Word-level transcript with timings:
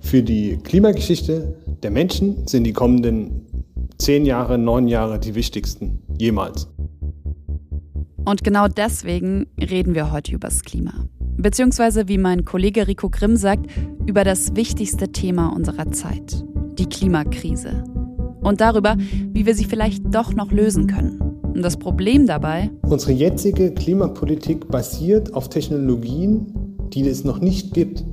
Für 0.00 0.22
die 0.22 0.58
Klimageschichte 0.58 1.56
der 1.82 1.90
Menschen 1.90 2.46
sind 2.46 2.64
die 2.64 2.72
kommenden 2.72 3.46
zehn 3.98 4.24
Jahre, 4.24 4.58
neun 4.58 4.88
Jahre 4.88 5.18
die 5.18 5.34
wichtigsten 5.34 6.00
jemals. 6.18 6.68
Und 8.24 8.42
genau 8.42 8.68
deswegen 8.68 9.46
reden 9.60 9.94
wir 9.94 10.10
heute 10.10 10.32
über 10.32 10.48
das 10.48 10.62
Klima. 10.62 10.92
Beziehungsweise, 11.36 12.08
wie 12.08 12.18
mein 12.18 12.44
Kollege 12.44 12.86
Rico 12.86 13.10
Grimm 13.10 13.36
sagt, 13.36 13.66
über 14.06 14.24
das 14.24 14.56
wichtigste 14.56 15.08
Thema 15.08 15.48
unserer 15.48 15.90
Zeit, 15.92 16.44
die 16.78 16.86
Klimakrise. 16.86 17.84
Und 18.40 18.60
darüber, 18.60 18.96
wie 19.32 19.46
wir 19.46 19.54
sie 19.54 19.64
vielleicht 19.64 20.02
doch 20.14 20.32
noch 20.32 20.52
lösen 20.52 20.86
können. 20.86 21.20
Und 21.42 21.62
das 21.62 21.76
Problem 21.76 22.26
dabei? 22.26 22.70
Unsere 22.82 23.12
jetzige 23.12 23.72
Klimapolitik 23.72 24.68
basiert 24.68 25.34
auf 25.34 25.48
Technologien, 25.48 26.52
die 26.92 27.06
es 27.06 27.24
noch 27.24 27.40
nicht 27.40 27.74
gibt. 27.74 28.04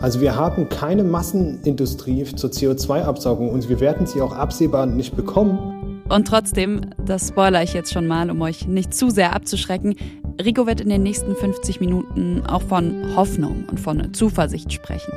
Also 0.00 0.22
wir 0.22 0.34
haben 0.34 0.70
keine 0.70 1.04
Massenindustrie 1.04 2.24
zur 2.24 2.48
CO2-Absaugung 2.50 3.50
und 3.50 3.68
wir 3.68 3.80
werden 3.80 4.06
sie 4.06 4.22
auch 4.22 4.32
absehbar 4.32 4.86
nicht 4.86 5.14
bekommen. 5.14 6.02
Und 6.08 6.26
trotzdem, 6.26 6.80
das 7.04 7.28
spoiler 7.28 7.62
ich 7.62 7.74
jetzt 7.74 7.92
schon 7.92 8.06
mal, 8.06 8.30
um 8.30 8.40
euch 8.40 8.66
nicht 8.66 8.94
zu 8.94 9.10
sehr 9.10 9.34
abzuschrecken, 9.36 9.94
Rico 10.42 10.66
wird 10.66 10.80
in 10.80 10.88
den 10.88 11.02
nächsten 11.02 11.36
50 11.36 11.80
Minuten 11.80 12.42
auch 12.46 12.62
von 12.62 13.14
Hoffnung 13.14 13.66
und 13.70 13.78
von 13.78 14.14
Zuversicht 14.14 14.72
sprechen. 14.72 15.12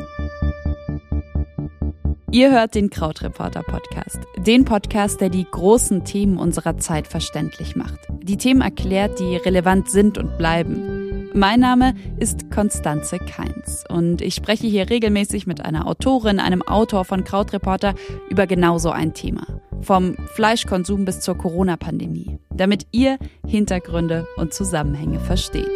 Ihr 2.31 2.51
hört 2.51 2.75
den 2.75 2.89
Krautreporter 2.89 3.63
Podcast. 3.63 4.19
Den 4.45 4.65
Podcast, 4.65 5.21
der 5.21 5.29
die 5.29 5.45
großen 5.49 6.03
Themen 6.03 6.37
unserer 6.37 6.77
Zeit 6.77 7.07
verständlich 7.07 7.75
macht. 7.75 7.99
Die 8.21 8.37
Themen 8.37 8.61
erklärt, 8.61 9.19
die 9.19 9.37
relevant 9.37 9.89
sind 9.89 10.17
und 10.17 10.37
bleiben. 10.37 10.92
Mein 11.35 11.61
Name 11.61 11.95
ist 12.19 12.51
Konstanze 12.51 13.17
Keins 13.17 13.83
und 13.89 14.21
ich 14.21 14.35
spreche 14.35 14.67
hier 14.67 14.91
regelmäßig 14.91 15.47
mit 15.47 15.65
einer 15.65 15.87
Autorin, 15.87 16.39
einem 16.39 16.61
Autor 16.61 17.05
von 17.05 17.23
Krautreporter 17.23 17.95
über 18.29 18.45
genau 18.45 18.77
so 18.77 18.91
ein 18.91 19.15
Thema. 19.15 19.47
Vom 19.81 20.15
Fleischkonsum 20.35 21.05
bis 21.05 21.21
zur 21.21 21.35
Corona-Pandemie, 21.35 22.37
damit 22.53 22.85
ihr 22.91 23.17
Hintergründe 23.47 24.27
und 24.37 24.53
Zusammenhänge 24.53 25.19
versteht. 25.19 25.75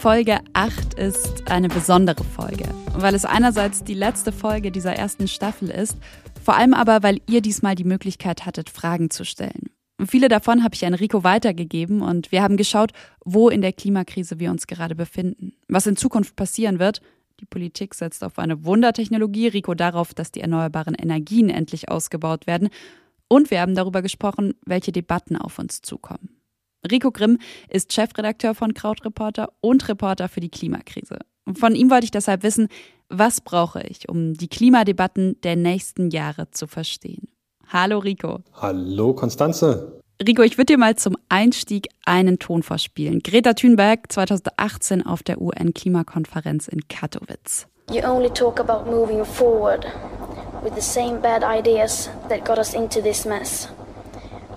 Folge 0.00 0.40
8 0.52 0.94
ist 0.94 1.50
eine 1.50 1.68
besondere 1.68 2.24
Folge, 2.24 2.66
weil 2.94 3.14
es 3.14 3.24
einerseits 3.24 3.84
die 3.84 3.94
letzte 3.94 4.32
Folge 4.32 4.70
dieser 4.70 4.92
ersten 4.92 5.28
Staffel 5.28 5.70
ist, 5.70 5.96
vor 6.44 6.56
allem 6.56 6.74
aber, 6.74 7.02
weil 7.02 7.22
ihr 7.26 7.40
diesmal 7.40 7.74
die 7.74 7.84
Möglichkeit 7.84 8.44
hattet, 8.44 8.68
Fragen 8.68 9.08
zu 9.08 9.24
stellen. 9.24 9.70
Viele 10.06 10.28
davon 10.28 10.62
habe 10.62 10.74
ich 10.74 10.86
an 10.86 10.94
Rico 10.94 11.24
weitergegeben 11.24 12.00
und 12.00 12.32
wir 12.32 12.42
haben 12.42 12.56
geschaut, 12.56 12.92
wo 13.24 13.48
in 13.48 13.60
der 13.60 13.72
Klimakrise 13.72 14.38
wir 14.38 14.50
uns 14.50 14.66
gerade 14.66 14.94
befinden, 14.94 15.52
was 15.68 15.86
in 15.86 15.96
Zukunft 15.96 16.36
passieren 16.36 16.78
wird. 16.78 17.00
Die 17.40 17.46
Politik 17.46 17.94
setzt 17.94 18.22
auf 18.22 18.38
eine 18.38 18.64
Wundertechnologie, 18.64 19.48
Rico 19.48 19.74
darauf, 19.74 20.14
dass 20.14 20.30
die 20.30 20.40
erneuerbaren 20.40 20.94
Energien 20.94 21.48
endlich 21.48 21.88
ausgebaut 21.88 22.46
werden. 22.46 22.68
Und 23.28 23.50
wir 23.50 23.60
haben 23.60 23.74
darüber 23.74 24.02
gesprochen, 24.02 24.54
welche 24.64 24.92
Debatten 24.92 25.36
auf 25.36 25.58
uns 25.58 25.82
zukommen. 25.82 26.40
Rico 26.90 27.10
Grimm 27.10 27.38
ist 27.68 27.92
Chefredakteur 27.92 28.54
von 28.54 28.74
Krautreporter 28.74 29.52
und 29.60 29.88
Reporter 29.88 30.28
für 30.28 30.40
die 30.40 30.48
Klimakrise. 30.48 31.18
Von 31.54 31.74
ihm 31.74 31.90
wollte 31.90 32.04
ich 32.04 32.10
deshalb 32.10 32.42
wissen, 32.42 32.68
was 33.08 33.40
brauche 33.40 33.82
ich, 33.82 34.08
um 34.08 34.34
die 34.34 34.48
Klimadebatten 34.48 35.40
der 35.42 35.56
nächsten 35.56 36.10
Jahre 36.10 36.50
zu 36.50 36.66
verstehen. 36.66 37.28
Hallo 37.72 37.98
Rico. 37.98 38.40
Hallo 38.60 39.14
Konstanze. 39.14 40.00
Rico, 40.26 40.42
ich 40.42 40.58
würde 40.58 40.74
dir 40.74 40.78
mal 40.78 40.96
zum 40.96 41.16
Einstieg 41.28 41.86
einen 42.04 42.40
Ton 42.40 42.64
vorspielen. 42.64 43.20
Greta 43.20 43.54
Thunberg 43.54 44.10
2018 44.10 45.06
auf 45.06 45.22
der 45.22 45.40
UN-Klimakonferenz 45.40 46.66
in 46.66 46.88
Katowice. 46.88 47.68
You 47.88 48.02
only 48.02 48.28
talk 48.28 48.58
about 48.58 48.90
moving 48.90 49.24
forward 49.24 49.86
with 50.64 50.74
the 50.74 50.82
same 50.82 51.20
bad 51.20 51.44
ideas 51.44 52.10
that 52.28 52.44
got 52.44 52.58
us 52.58 52.74
into 52.74 53.00
this 53.00 53.24
mess. 53.24 53.68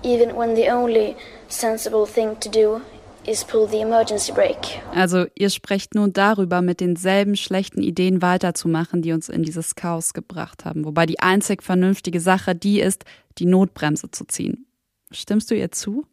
Even 0.02 0.36
when 0.36 0.56
the 0.56 0.68
only 0.72 1.14
sensible 1.46 2.06
thing 2.06 2.36
to 2.40 2.50
do 2.50 2.80
is 3.26 3.44
pull 3.44 3.68
the 3.68 3.78
emergency 3.80 4.32
brake. 4.32 4.80
Also 4.94 5.26
ihr 5.34 5.50
sprecht 5.50 5.94
nun 5.94 6.12
darüber, 6.12 6.62
mit 6.62 6.80
denselben 6.80 7.36
schlechten 7.36 7.82
Ideen 7.82 8.22
weiterzumachen, 8.22 9.02
die 9.02 9.12
uns 9.12 9.28
in 9.28 9.42
dieses 9.42 9.74
Chaos 9.74 10.14
gebracht 10.14 10.64
haben. 10.64 10.84
Wobei 10.84 11.06
die 11.06 11.20
einzig 11.20 11.62
vernünftige 11.62 12.20
Sache 12.20 12.54
die 12.54 12.80
ist, 12.80 13.04
die 13.38 13.46
Notbremse 13.46 14.10
zu 14.10 14.24
ziehen. 14.26 14.66
Stimmst 15.10 15.50
du 15.50 15.54
ihr 15.54 15.72
zu? 15.72 16.04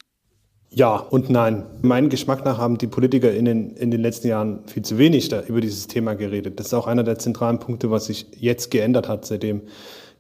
Ja 0.69 0.95
und 0.95 1.29
nein. 1.29 1.65
Meinen 1.81 2.07
Geschmack 2.07 2.45
nach 2.45 2.57
haben 2.57 2.77
die 2.77 2.87
PolitikerInnen 2.87 3.75
in 3.75 3.91
den 3.91 4.01
letzten 4.01 4.29
Jahren 4.29 4.65
viel 4.67 4.83
zu 4.83 4.97
wenig 4.97 5.27
da 5.27 5.41
über 5.41 5.59
dieses 5.59 5.87
Thema 5.87 6.13
geredet. 6.13 6.59
Das 6.59 6.67
ist 6.67 6.73
auch 6.73 6.87
einer 6.87 7.03
der 7.03 7.19
zentralen 7.19 7.59
Punkte, 7.59 7.91
was 7.91 8.05
sich 8.05 8.27
jetzt 8.37 8.71
geändert 8.71 9.09
hat, 9.09 9.25
seitdem 9.25 9.63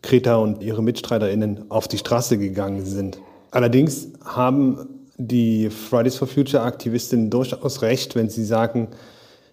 Greta 0.01 0.35
und 0.35 0.61
ihre 0.61 0.83
MitstreiterInnen 0.83 1.71
auf 1.71 1.87
die 1.87 1.97
Straße 1.97 2.37
gegangen 2.37 2.85
sind. 2.85 3.19
Allerdings 3.51 4.09
haben 4.25 5.00
die 5.27 5.69
Fridays 5.69 6.15
for 6.15 6.27
Future 6.27 6.63
Aktivistinnen 6.63 7.29
durchaus 7.29 7.81
recht, 7.81 8.15
wenn 8.15 8.29
sie 8.29 8.45
sagen, 8.45 8.89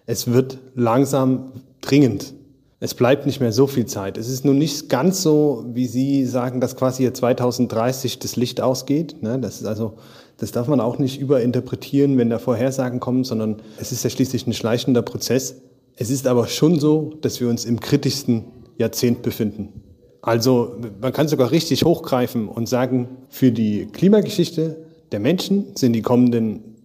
es 0.05 0.27
wird 0.27 0.57
langsam 0.75 1.51
dringend. 1.81 2.33
Es 2.79 2.93
bleibt 2.93 3.25
nicht 3.25 3.41
mehr 3.41 3.51
so 3.51 3.67
viel 3.67 3.85
Zeit. 3.85 4.17
Es 4.17 4.29
ist 4.29 4.45
nun 4.45 4.57
nicht 4.57 4.87
ganz 4.87 5.21
so, 5.21 5.65
wie 5.73 5.85
Sie 5.85 6.25
sagen, 6.25 6.61
dass 6.61 6.77
quasi 6.77 7.03
hier 7.03 7.13
2030 7.13 8.19
das 8.19 8.37
Licht 8.37 8.61
ausgeht. 8.61 9.21
Ne? 9.21 9.37
Das 9.37 9.59
ist 9.59 9.67
also, 9.67 9.97
das 10.37 10.51
darf 10.51 10.67
man 10.67 10.79
auch 10.79 10.97
nicht 10.97 11.19
überinterpretieren, 11.19 12.17
wenn 12.17 12.29
da 12.29 12.39
Vorhersagen 12.39 13.01
kommen, 13.01 13.25
sondern 13.25 13.57
es 13.79 13.91
ist 13.91 14.05
ja 14.05 14.09
schließlich 14.09 14.47
ein 14.47 14.53
schleichender 14.53 15.01
Prozess. 15.01 15.55
Es 15.97 16.09
ist 16.09 16.25
aber 16.25 16.47
schon 16.47 16.79
so, 16.79 17.13
dass 17.19 17.41
wir 17.41 17.49
uns 17.49 17.65
im 17.65 17.81
kritischsten 17.81 18.45
Jahrzehnt 18.77 19.21
befinden. 19.23 19.83
Also 20.21 20.75
man 21.01 21.11
kann 21.11 21.27
sogar 21.27 21.51
richtig 21.51 21.83
hochgreifen 21.83 22.47
und 22.47 22.69
sagen, 22.69 23.09
für 23.29 23.51
die 23.51 23.87
Klimageschichte 23.87 24.77
der 25.11 25.19
Menschen 25.19 25.75
sind 25.75 25.93
die 25.93 26.01
kommenden 26.01 26.75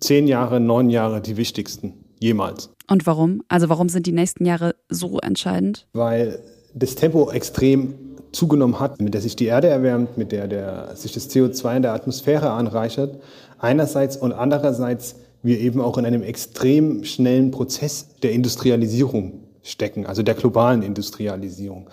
zehn 0.00 0.26
Jahre, 0.26 0.60
neun 0.60 0.90
Jahre 0.90 1.20
die 1.20 1.36
wichtigsten 1.36 1.94
jemals. 2.18 2.70
Und 2.90 3.06
warum? 3.06 3.42
Also 3.48 3.68
warum 3.68 3.88
sind 3.88 4.06
die 4.06 4.12
nächsten 4.12 4.44
Jahre 4.44 4.74
so 4.88 5.18
entscheidend? 5.18 5.86
Weil 5.92 6.40
das 6.74 6.94
Tempo 6.94 7.30
extrem 7.30 7.94
zugenommen 8.32 8.80
hat, 8.80 9.00
mit 9.00 9.14
der 9.14 9.20
sich 9.20 9.36
die 9.36 9.46
Erde 9.46 9.68
erwärmt, 9.68 10.16
mit 10.16 10.32
der, 10.32 10.48
der 10.48 10.96
sich 10.96 11.12
das 11.12 11.30
CO2 11.30 11.76
in 11.76 11.82
der 11.82 11.92
Atmosphäre 11.92 12.50
anreichert, 12.50 13.20
einerseits 13.58 14.16
und 14.16 14.32
andererseits 14.32 15.16
wir 15.42 15.58
eben 15.58 15.80
auch 15.80 15.98
in 15.98 16.06
einem 16.06 16.22
extrem 16.22 17.04
schnellen 17.04 17.50
Prozess 17.50 18.08
der 18.22 18.32
Industrialisierung 18.32 19.40
stecken, 19.62 20.06
also 20.06 20.22
der 20.22 20.34
globalen 20.34 20.82
Industrialisierung. 20.82 21.88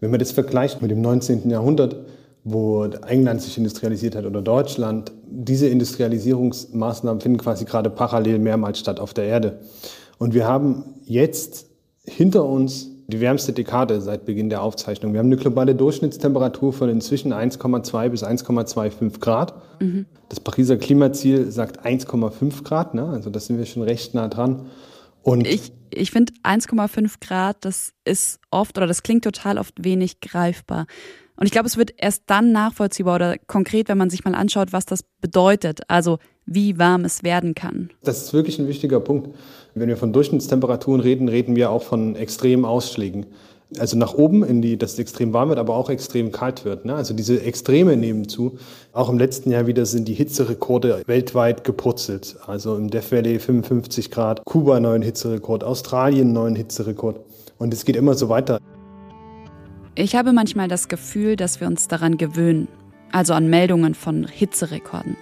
Wenn 0.00 0.10
man 0.10 0.20
das 0.20 0.32
vergleicht 0.32 0.82
mit 0.82 0.90
dem 0.90 1.00
19. 1.00 1.48
Jahrhundert, 1.48 1.96
wo 2.44 2.84
England 2.84 3.40
sich 3.40 3.56
industrialisiert 3.56 4.16
hat 4.16 4.24
oder 4.24 4.42
Deutschland, 4.42 5.12
diese 5.26 5.68
Industrialisierungsmaßnahmen 5.68 7.20
finden 7.20 7.38
quasi 7.38 7.64
gerade 7.64 7.90
parallel 7.90 8.38
mehrmals 8.38 8.80
statt 8.80 8.98
auf 8.98 9.14
der 9.14 9.24
Erde. 9.24 9.60
Und 10.18 10.34
wir 10.34 10.46
haben 10.46 10.84
jetzt 11.04 11.66
hinter 12.04 12.44
uns 12.44 12.88
die 13.06 13.20
wärmste 13.20 13.52
Dekade 13.52 14.00
seit 14.00 14.24
Beginn 14.24 14.48
der 14.48 14.62
Aufzeichnung. 14.62 15.12
Wir 15.12 15.20
haben 15.20 15.26
eine 15.26 15.36
globale 15.36 15.74
Durchschnittstemperatur 15.74 16.72
von 16.72 16.88
inzwischen 16.88 17.32
1,2 17.32 18.08
bis 18.08 18.24
1,25 18.24 19.20
Grad. 19.20 19.54
Mhm. 19.80 20.06
Das 20.28 20.40
Pariser 20.40 20.76
Klimaziel 20.76 21.50
sagt 21.50 21.84
1,5 21.84 22.64
Grad, 22.64 22.94
ne? 22.94 23.06
also 23.06 23.30
da 23.30 23.38
sind 23.38 23.58
wir 23.58 23.66
schon 23.66 23.82
recht 23.82 24.14
nah 24.14 24.28
dran. 24.28 24.66
Und 25.22 25.46
ich 25.46 25.72
ich 25.94 26.10
finde 26.10 26.32
1,5 26.42 27.16
Grad, 27.20 27.64
das 27.64 27.92
ist 28.04 28.40
oft 28.50 28.76
oder 28.78 28.86
das 28.86 29.02
klingt 29.02 29.24
total 29.24 29.58
oft 29.58 29.84
wenig 29.84 30.20
greifbar. 30.20 30.86
Und 31.36 31.46
ich 31.46 31.52
glaube, 31.52 31.66
es 31.66 31.76
wird 31.76 31.92
erst 31.96 32.24
dann 32.26 32.52
nachvollziehbar 32.52 33.16
oder 33.16 33.36
konkret, 33.46 33.88
wenn 33.88 33.98
man 33.98 34.10
sich 34.10 34.24
mal 34.24 34.34
anschaut, 34.34 34.72
was 34.72 34.86
das 34.86 35.02
bedeutet, 35.20 35.80
also 35.88 36.18
wie 36.46 36.78
warm 36.78 37.04
es 37.04 37.22
werden 37.22 37.54
kann. 37.54 37.90
Das 38.02 38.22
ist 38.22 38.32
wirklich 38.32 38.58
ein 38.58 38.68
wichtiger 38.68 39.00
Punkt. 39.00 39.34
Wenn 39.74 39.88
wir 39.88 39.96
von 39.96 40.12
Durchschnittstemperaturen 40.12 41.00
reden, 41.00 41.28
reden 41.28 41.56
wir 41.56 41.70
auch 41.70 41.82
von 41.82 42.16
extremen 42.16 42.64
Ausschlägen. 42.64 43.26
Also 43.78 43.96
nach 43.96 44.12
oben, 44.12 44.44
in 44.44 44.60
die, 44.60 44.76
dass 44.76 44.92
es 44.92 44.98
extrem 44.98 45.32
warm 45.32 45.48
wird, 45.48 45.58
aber 45.58 45.74
auch 45.76 45.88
extrem 45.88 46.30
kalt 46.30 46.66
wird. 46.66 46.84
Ne? 46.84 46.94
Also 46.94 47.14
diese 47.14 47.40
Extreme 47.40 47.96
nehmen 47.96 48.28
zu. 48.28 48.58
Auch 48.92 49.08
im 49.08 49.18
letzten 49.18 49.50
Jahr 49.50 49.66
wieder 49.66 49.86
sind 49.86 50.08
die 50.08 50.14
Hitzerekorde 50.14 51.02
weltweit 51.06 51.64
gepurzelt. 51.64 52.36
Also 52.46 52.76
im 52.76 52.90
Death 52.90 53.10
Valley 53.12 53.38
55 53.38 54.10
Grad, 54.10 54.44
Kuba 54.44 54.78
neuen 54.78 55.00
Hitzerekord, 55.00 55.64
Australien 55.64 56.34
neuen 56.34 56.54
Hitzerekord. 56.54 57.20
Und 57.56 57.72
es 57.72 57.86
geht 57.86 57.96
immer 57.96 58.14
so 58.14 58.28
weiter. 58.28 58.58
Ich 59.94 60.16
habe 60.16 60.32
manchmal 60.32 60.68
das 60.68 60.88
Gefühl, 60.88 61.36
dass 61.36 61.60
wir 61.60 61.66
uns 61.66 61.86
daran 61.86 62.16
gewöhnen, 62.16 62.66
also 63.10 63.34
an 63.34 63.50
Meldungen 63.50 63.94
von 63.94 64.26
Hitzerekorden, 64.26 65.18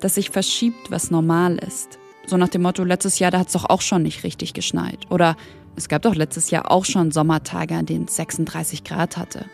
dass 0.00 0.16
sich 0.16 0.30
verschiebt, 0.30 0.90
was 0.90 1.12
normal 1.12 1.56
ist. 1.58 2.00
So 2.26 2.36
nach 2.36 2.48
dem 2.48 2.62
Motto, 2.62 2.82
letztes 2.82 3.20
Jahr, 3.20 3.30
da 3.30 3.38
hat 3.38 3.46
es 3.46 3.52
doch 3.52 3.70
auch 3.70 3.80
schon 3.80 4.02
nicht 4.02 4.24
richtig 4.24 4.54
geschneit. 4.54 4.98
Oder 5.08 5.36
es 5.76 5.88
gab 5.88 6.02
doch 6.02 6.16
letztes 6.16 6.50
Jahr 6.50 6.68
auch 6.68 6.84
schon 6.84 7.12
Sommertage, 7.12 7.76
an 7.76 7.86
denen 7.86 8.06
es 8.06 8.16
36 8.16 8.82
Grad 8.82 9.16
hatte. 9.16 9.44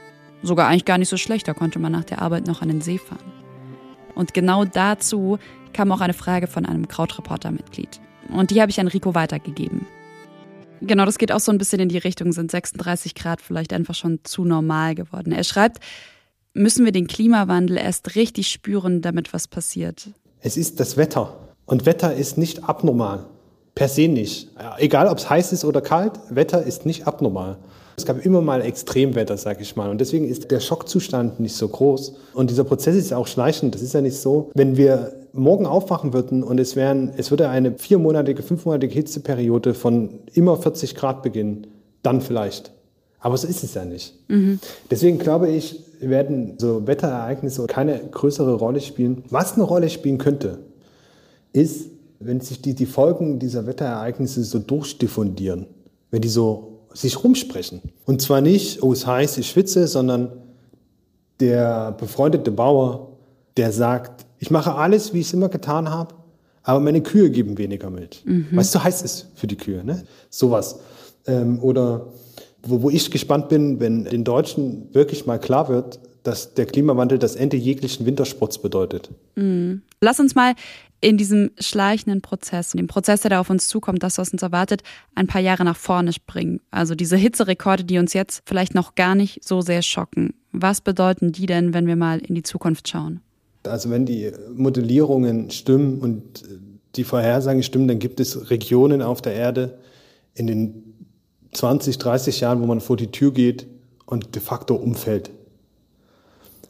Sogar 0.43 0.69
eigentlich 0.69 0.87
gar 0.87 0.97
nicht 0.97 1.11
so 1.11 1.19
schlecht, 1.19 1.47
da 1.47 1.53
konnte 1.53 1.79
man 1.79 1.93
nach 1.93 2.05
der 2.05 2.23
Arbeit 2.23 2.47
noch 2.47 2.63
an 2.63 2.69
den 2.69 2.81
See 2.81 2.97
fahren. 2.97 3.33
Und 4.15 4.33
genau 4.33 4.65
dazu 4.65 5.39
kam 5.75 5.93
auch 5.93 6.01
eine 6.01 6.15
Frage 6.15 6.47
von 6.47 6.65
einem 6.65 6.89
Krautreporter-Mitglied. 6.89 8.01
Und 8.31 8.51
die 8.51 8.63
habe 8.63 8.71
ich 8.71 8.81
an 8.81 8.89
Rico 8.89 9.15
weitergegeben. 9.15 9.87
Genau, 10.87 11.05
das 11.05 11.19
geht 11.19 11.33
auch 11.33 11.41
so 11.41 11.53
ein 11.53 11.59
bisschen 11.59 11.81
in 11.81 11.89
die 11.89 11.99
Richtung, 11.99 12.33
sind 12.33 12.51
36 12.51 13.15
Grad 13.15 13.41
vielleicht 13.41 13.73
einfach 13.73 13.95
schon 13.95 14.21
zu 14.25 14.45
normal 14.45 14.95
geworden. 14.95 15.33
Er 15.33 15.45
schreibt, 15.45 15.79
müssen 16.53 16.85
wir 16.85 16.93
den 16.93 17.07
Klimawandel 17.07 17.77
erst 17.77 18.15
richtig 18.17 18.49
spüren, 18.49 19.03
damit 19.03 19.33
was 19.33 19.49
passiert. 19.49 20.09
Es 20.41 20.57
ist 20.57 20.81
das 20.81 20.97
Wetter. 20.97 21.37
Und 21.67 21.87
Wetter 21.87 22.15
ist 22.15 22.39
nicht 22.39 22.65
abnormal. 22.65 23.27
Per 23.75 23.89
se 23.89 24.09
nicht. 24.09 24.51
Egal, 24.79 25.09
ob 25.09 25.19
es 25.19 25.29
heiß 25.29 25.53
ist 25.53 25.65
oder 25.65 25.81
kalt, 25.81 26.13
Wetter 26.29 26.63
ist 26.63 26.87
nicht 26.87 27.07
abnormal. 27.07 27.59
Es 27.97 28.07
gab 28.07 28.25
immer 28.25 28.41
mal 28.41 28.61
Extremwetter, 28.63 29.37
sag 29.37 29.61
ich 29.61 29.77
mal. 29.77 29.91
Und 29.91 30.01
deswegen 30.01 30.29
ist 30.29 30.51
der 30.51 30.61
Schockzustand 30.61 31.41
nicht 31.41 31.55
so 31.55 31.69
groß. 31.69 32.15
Und 32.33 32.51
dieser 32.51 32.65
Prozess 32.65 32.97
ist 32.97 33.13
auch 33.13 33.27
schleichend. 33.27 33.75
Das 33.75 33.83
ist 33.83 33.95
ja 33.95 34.01
nicht 34.01 34.17
so, 34.17 34.51
wenn 34.55 34.77
wir 34.77 35.13
morgen 35.33 35.67
aufwachen 35.67 36.13
würden 36.13 36.43
und 36.43 36.59
es 36.61 36.77
wären, 36.77 37.13
es 37.17 37.31
würde 37.31 37.49
eine 37.49 37.73
viermonatige, 37.73 38.43
fünfmonatige 38.43 38.95
Hitzeperiode 38.95 39.75
von 39.75 40.21
immer 40.33 40.57
40 40.57 40.95
Grad 40.95 41.23
beginnen, 41.23 41.67
dann 42.03 42.21
vielleicht. 42.21 42.73
Aber 43.19 43.37
so 43.37 43.49
ist 43.49 43.65
es 43.65 43.75
ja 43.75 43.85
nicht. 43.85 44.15
Mhm. 44.29 44.61
Deswegen 44.91 45.19
glaube 45.19 45.49
ich, 45.49 45.81
werden 46.01 46.55
so 46.59 46.87
Wetterereignisse 46.87 47.67
keine 47.67 47.99
größere 47.99 48.55
Rolle 48.55 48.81
spielen. 48.81 49.25
Was 49.31 49.55
eine 49.55 49.63
Rolle 49.63 49.89
spielen 49.89 50.19
könnte, 50.19 50.59
ist, 51.53 51.89
wenn 52.21 52.41
sich 52.41 52.61
die, 52.61 52.75
die 52.75 52.87
Folgen 52.87 53.39
dieser 53.39 53.67
Wetterereignisse 53.67 54.45
so 54.45 54.59
durchdiffundieren, 54.59 55.67
wenn 56.11 56.21
die 56.21 56.29
so 56.29 56.74
sich 56.95 57.23
rumsprechen. 57.23 57.83
Und 58.07 58.23
zwar 58.23 58.41
nicht, 58.41 58.83
oh, 58.83 58.93
es 58.93 59.07
heiß, 59.07 59.37
ich 59.39 59.51
schwitze, 59.51 59.87
sondern 59.87 60.31
der 61.41 61.93
befreundete 61.93 62.51
Bauer, 62.51 63.19
der 63.57 63.73
sagt, 63.73 64.25
ich 64.39 64.51
mache 64.51 64.75
alles, 64.75 65.13
wie 65.13 65.21
ich 65.21 65.27
es 65.27 65.33
immer 65.33 65.49
getan 65.49 65.91
habe, 65.91 66.15
aber 66.63 66.81
meine 66.81 67.03
Kühe 67.03 67.31
geben 67.31 67.59
weniger 67.59 67.91
Milch. 67.91 68.23
Mhm. 68.25 68.49
Weil 68.53 68.61
es 68.61 68.73
so 68.73 68.83
heiß 68.83 69.03
ist 69.03 69.29
für 69.35 69.47
die 69.47 69.57
Kühe. 69.57 69.85
Ne? 69.85 70.05
Sowas. 70.31 70.81
Ähm, 71.27 71.63
oder 71.63 72.09
wo, 72.63 72.83
wo 72.83 72.91
ich 72.91 73.11
gespannt 73.11 73.49
bin, 73.49 73.81
wenn 73.81 74.05
den 74.05 74.25
Deutschen 74.25 74.95
wirklich 74.95 75.27
mal 75.27 75.39
klar 75.39 75.69
wird, 75.69 75.99
dass 76.23 76.55
der 76.55 76.65
Klimawandel 76.65 77.19
das 77.19 77.37
Ende 77.37 77.57
jeglichen 77.57 78.07
Wintersports 78.07 78.59
bedeutet. 78.59 79.11
Mhm. 79.37 79.83
Lass 80.01 80.21
uns 80.21 80.35
mal 80.35 80.55
in 81.05 81.19
diesem 81.19 81.51
schleichenden 81.59 82.23
Prozess, 82.23 82.71
dem 82.71 82.87
Prozess, 82.87 83.21
der 83.21 83.29
da 83.29 83.41
auf 83.41 83.51
uns 83.51 83.69
zukommt, 83.69 84.03
das, 84.03 84.17
was 84.17 84.33
uns 84.33 84.43
erwartet, 84.43 84.83
ein 85.15 85.27
paar 85.27 85.43
Jahre 85.43 85.63
nach 85.63 85.77
vorne 85.77 86.15
springen. 86.15 86.61
Also 86.71 86.95
diese 86.95 87.19
Hitzerekorde, 87.19 87.85
die 87.85 87.99
uns 87.99 88.15
jetzt 88.15 88.43
vielleicht 88.47 88.75
noch 88.75 88.95
gar 88.95 89.15
nicht 89.15 89.45
so 89.45 89.61
sehr 89.61 89.83
schocken. 89.83 90.33
Was 90.51 90.81
bedeuten 90.81 91.31
die 91.31 91.45
denn, 91.45 91.75
wenn 91.75 91.87
wir 91.87 91.97
mal 91.97 92.21
in 92.21 92.35
die 92.35 92.43
Zukunft 92.43 92.89
schauen? 92.89 93.21
Also 93.65 93.91
wenn 93.91 94.07
die 94.07 94.33
Modellierungen 94.55 95.51
stimmen 95.51 95.99
und 95.99 96.43
die 96.97 97.05
Vorhersagen 97.05 97.63
stimmen, 97.63 97.87
dann 97.87 97.99
gibt 97.99 98.19
es 98.19 98.49
Regionen 98.49 99.03
auf 99.03 99.21
der 99.21 99.35
Erde 99.35 99.79
in 100.35 100.47
den 100.47 100.95
20, 101.53 101.99
30 101.99 102.41
Jahren, 102.41 102.63
wo 102.63 102.67
man 102.67 102.81
vor 102.81 102.97
die 102.97 103.11
Tür 103.11 103.31
geht 103.31 103.67
und 104.07 104.35
de 104.35 104.41
facto 104.41 104.75
umfällt 104.75 105.31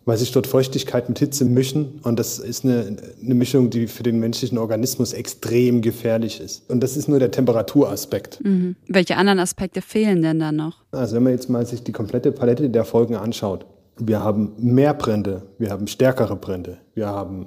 weil 0.05 0.19
sich 0.19 0.33
dort 0.33 0.47
Feuchtigkeit 0.47 1.09
mit 1.09 1.19
Hitze 1.19 1.45
mischen. 1.45 2.01
Und 2.03 2.19
das 2.19 2.39
ist 2.39 2.65
eine, 2.65 2.97
eine 3.23 3.35
Mischung, 3.35 3.71
die 3.71 3.87
für 3.87 4.03
den 4.03 4.19
menschlichen 4.19 4.59
Organismus 4.59 5.13
extrem 5.13 5.83
gefährlich 5.83 6.41
ist. 6.41 6.69
Und 6.71 6.83
das 6.83 6.97
ist 6.97 7.09
nur 7.09 7.19
der 7.19 7.31
Temperaturaspekt. 7.31 8.41
Mhm. 8.45 8.77
Welche 8.89 9.17
anderen 9.17 9.39
Aspekte 9.39 9.83
fehlen 9.83 10.23
denn 10.23 10.39
da 10.39 10.53
noch? 10.53 10.79
Also 10.93 11.17
wenn 11.17 11.25
man 11.25 11.33
jetzt 11.33 11.49
mal 11.49 11.67
sich 11.67 11.83
die 11.83 11.93
komplette 11.93 12.33
Palette 12.33 12.71
der 12.71 12.85
Folgen 12.85 13.17
anschaut. 13.17 13.67
Wir 13.99 14.25
haben 14.25 14.53
mehr 14.59 14.93
Brände, 14.93 15.43
wir 15.59 15.71
haben 15.71 15.87
stärkere 15.87 16.35
Brände, 16.35 16.79
wir 16.95 17.07
haben 17.07 17.47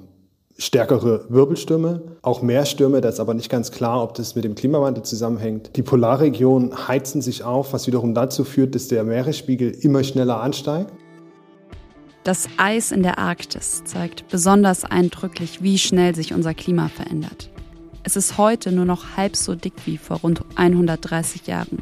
stärkere 0.57 1.25
Wirbelstürme, 1.30 2.01
auch 2.21 2.42
mehr 2.42 2.65
Stürme, 2.65 3.01
da 3.01 3.10
ist 3.10 3.19
aber 3.19 3.33
nicht 3.33 3.50
ganz 3.50 3.71
klar, 3.71 4.01
ob 4.01 4.13
das 4.15 4.36
mit 4.36 4.44
dem 4.44 4.56
Klimawandel 4.56 5.03
zusammenhängt. 5.03 5.75
Die 5.75 5.83
Polarregionen 5.83 6.88
heizen 6.88 7.21
sich 7.21 7.44
auf, 7.44 7.74
was 7.74 7.86
wiederum 7.88 8.13
dazu 8.13 8.44
führt, 8.44 8.75
dass 8.75 8.88
der 8.88 9.03
Meeresspiegel 9.03 9.71
immer 9.71 10.03
schneller 10.03 10.42
ansteigt. 10.42 10.92
Das 12.27 12.50
Eis 12.57 12.91
in 12.91 13.03
der 13.03 13.19
Arktis 13.19 13.85
zeigt 13.85 14.27
besonders 14.27 14.83
eindrücklich, 14.83 15.62
wie 15.62 15.77
schnell 15.77 16.13
sich 16.13 16.33
unser 16.33 16.53
Klima 16.53 16.89
verändert. 16.89 17.50
Es 18.03 18.18
ist 18.18 18.38
heute 18.38 18.74
nur 18.74 18.83
noch 18.83 19.15
halb 19.15 19.38
so 19.38 19.56
dick 19.56 19.71
wie 19.85 19.97
vor 19.97 20.18
rund 20.18 20.44
130 20.56 21.47
Jahren. 21.47 21.81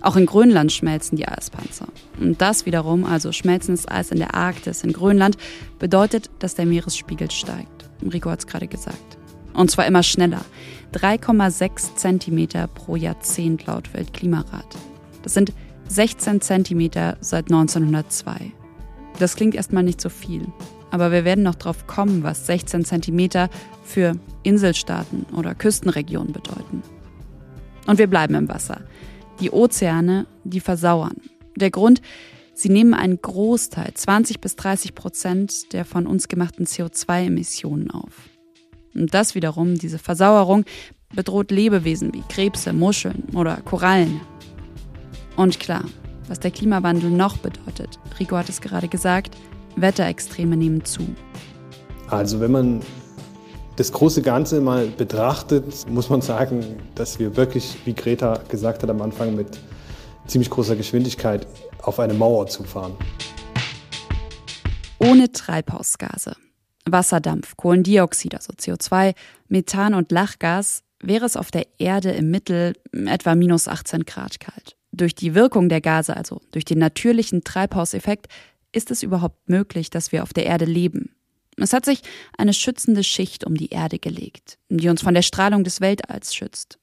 Auch 0.00 0.16
in 0.16 0.26
Grönland 0.26 0.72
schmelzen 0.72 1.14
die 1.14 1.28
Eispanzer. 1.28 1.86
Und 2.18 2.40
das 2.40 2.66
wiederum, 2.66 3.04
also 3.04 3.30
schmelzendes 3.30 3.86
Eis 3.86 4.10
in 4.10 4.18
der 4.18 4.34
Arktis 4.34 4.82
in 4.82 4.92
Grönland, 4.92 5.36
bedeutet, 5.78 6.30
dass 6.40 6.56
der 6.56 6.66
Meeresspiegel 6.66 7.30
steigt. 7.30 7.88
Rico 8.12 8.28
hat 8.28 8.40
es 8.40 8.48
gerade 8.48 8.66
gesagt. 8.66 9.18
Und 9.54 9.70
zwar 9.70 9.86
immer 9.86 10.02
schneller. 10.02 10.44
3,6 10.94 11.94
Zentimeter 11.94 12.66
pro 12.66 12.96
Jahrzehnt 12.96 13.66
laut 13.66 13.94
Weltklimarat. 13.94 14.66
Das 15.22 15.34
sind 15.34 15.52
16 15.86 16.40
Zentimeter 16.40 17.18
seit 17.20 17.52
1902. 17.52 18.50
Das 19.18 19.36
klingt 19.36 19.54
erstmal 19.54 19.82
nicht 19.82 20.00
so 20.00 20.08
viel. 20.08 20.46
Aber 20.90 21.12
wir 21.12 21.24
werden 21.24 21.44
noch 21.44 21.54
drauf 21.54 21.86
kommen, 21.86 22.22
was 22.22 22.46
16 22.46 22.84
cm 22.84 23.48
für 23.84 24.14
Inselstaaten 24.42 25.26
oder 25.36 25.54
Küstenregionen 25.54 26.32
bedeuten. 26.32 26.82
Und 27.86 27.98
wir 27.98 28.06
bleiben 28.06 28.34
im 28.34 28.48
Wasser. 28.48 28.82
Die 29.40 29.50
Ozeane, 29.50 30.26
die 30.44 30.60
versauern. 30.60 31.16
Der 31.56 31.70
Grund, 31.70 32.02
sie 32.54 32.68
nehmen 32.68 32.94
einen 32.94 33.20
Großteil, 33.20 33.94
20 33.94 34.40
bis 34.40 34.56
30 34.56 34.94
Prozent 34.94 35.72
der 35.72 35.84
von 35.84 36.06
uns 36.06 36.28
gemachten 36.28 36.66
CO2-Emissionen 36.66 37.90
auf. 37.90 38.12
Und 38.94 39.14
das 39.14 39.34
wiederum, 39.34 39.78
diese 39.78 39.98
Versauerung, 39.98 40.64
bedroht 41.14 41.50
Lebewesen 41.50 42.12
wie 42.14 42.22
Krebse, 42.28 42.72
Muscheln 42.72 43.24
oder 43.34 43.56
Korallen. 43.56 44.20
Und 45.36 45.58
klar, 45.58 45.84
was 46.30 46.38
der 46.38 46.52
Klimawandel 46.52 47.10
noch 47.10 47.36
bedeutet. 47.38 47.98
Rico 48.18 48.36
hat 48.36 48.48
es 48.48 48.60
gerade 48.60 48.86
gesagt, 48.86 49.36
Wetterextreme 49.76 50.56
nehmen 50.56 50.84
zu. 50.84 51.02
Also 52.08 52.40
wenn 52.40 52.52
man 52.52 52.80
das 53.76 53.92
große 53.92 54.22
Ganze 54.22 54.60
mal 54.60 54.86
betrachtet, 54.86 55.64
muss 55.88 56.08
man 56.08 56.22
sagen, 56.22 56.64
dass 56.94 57.18
wir 57.18 57.36
wirklich, 57.36 57.78
wie 57.84 57.94
Greta 57.94 58.40
gesagt 58.48 58.82
hat 58.82 58.90
am 58.90 59.02
Anfang, 59.02 59.34
mit 59.34 59.58
ziemlich 60.26 60.50
großer 60.50 60.76
Geschwindigkeit 60.76 61.46
auf 61.82 61.98
eine 61.98 62.14
Mauer 62.14 62.46
zufahren. 62.46 62.92
Ohne 64.98 65.32
Treibhausgase, 65.32 66.36
Wasserdampf, 66.84 67.56
Kohlendioxid, 67.56 68.34
also 68.34 68.52
CO2, 68.52 69.14
Methan 69.48 69.94
und 69.94 70.12
Lachgas 70.12 70.82
wäre 71.02 71.24
es 71.24 71.36
auf 71.36 71.50
der 71.50 71.66
Erde 71.78 72.10
im 72.10 72.30
Mittel 72.30 72.74
etwa 72.92 73.34
minus 73.34 73.66
18 73.66 74.04
Grad 74.04 74.38
kalt. 74.38 74.76
Durch 74.92 75.14
die 75.14 75.34
Wirkung 75.34 75.68
der 75.68 75.80
Gase, 75.80 76.16
also 76.16 76.40
durch 76.50 76.64
den 76.64 76.78
natürlichen 76.78 77.44
Treibhauseffekt, 77.44 78.26
ist 78.72 78.90
es 78.90 79.02
überhaupt 79.02 79.48
möglich, 79.48 79.90
dass 79.90 80.12
wir 80.12 80.22
auf 80.22 80.32
der 80.32 80.46
Erde 80.46 80.64
leben. 80.64 81.14
Es 81.56 81.72
hat 81.72 81.84
sich 81.84 82.02
eine 82.38 82.54
schützende 82.54 83.04
Schicht 83.04 83.44
um 83.44 83.56
die 83.56 83.70
Erde 83.70 83.98
gelegt, 83.98 84.58
die 84.68 84.88
uns 84.88 85.02
von 85.02 85.14
der 85.14 85.22
Strahlung 85.22 85.64
des 85.64 85.80
Weltalls 85.80 86.34
schützt. 86.34 86.78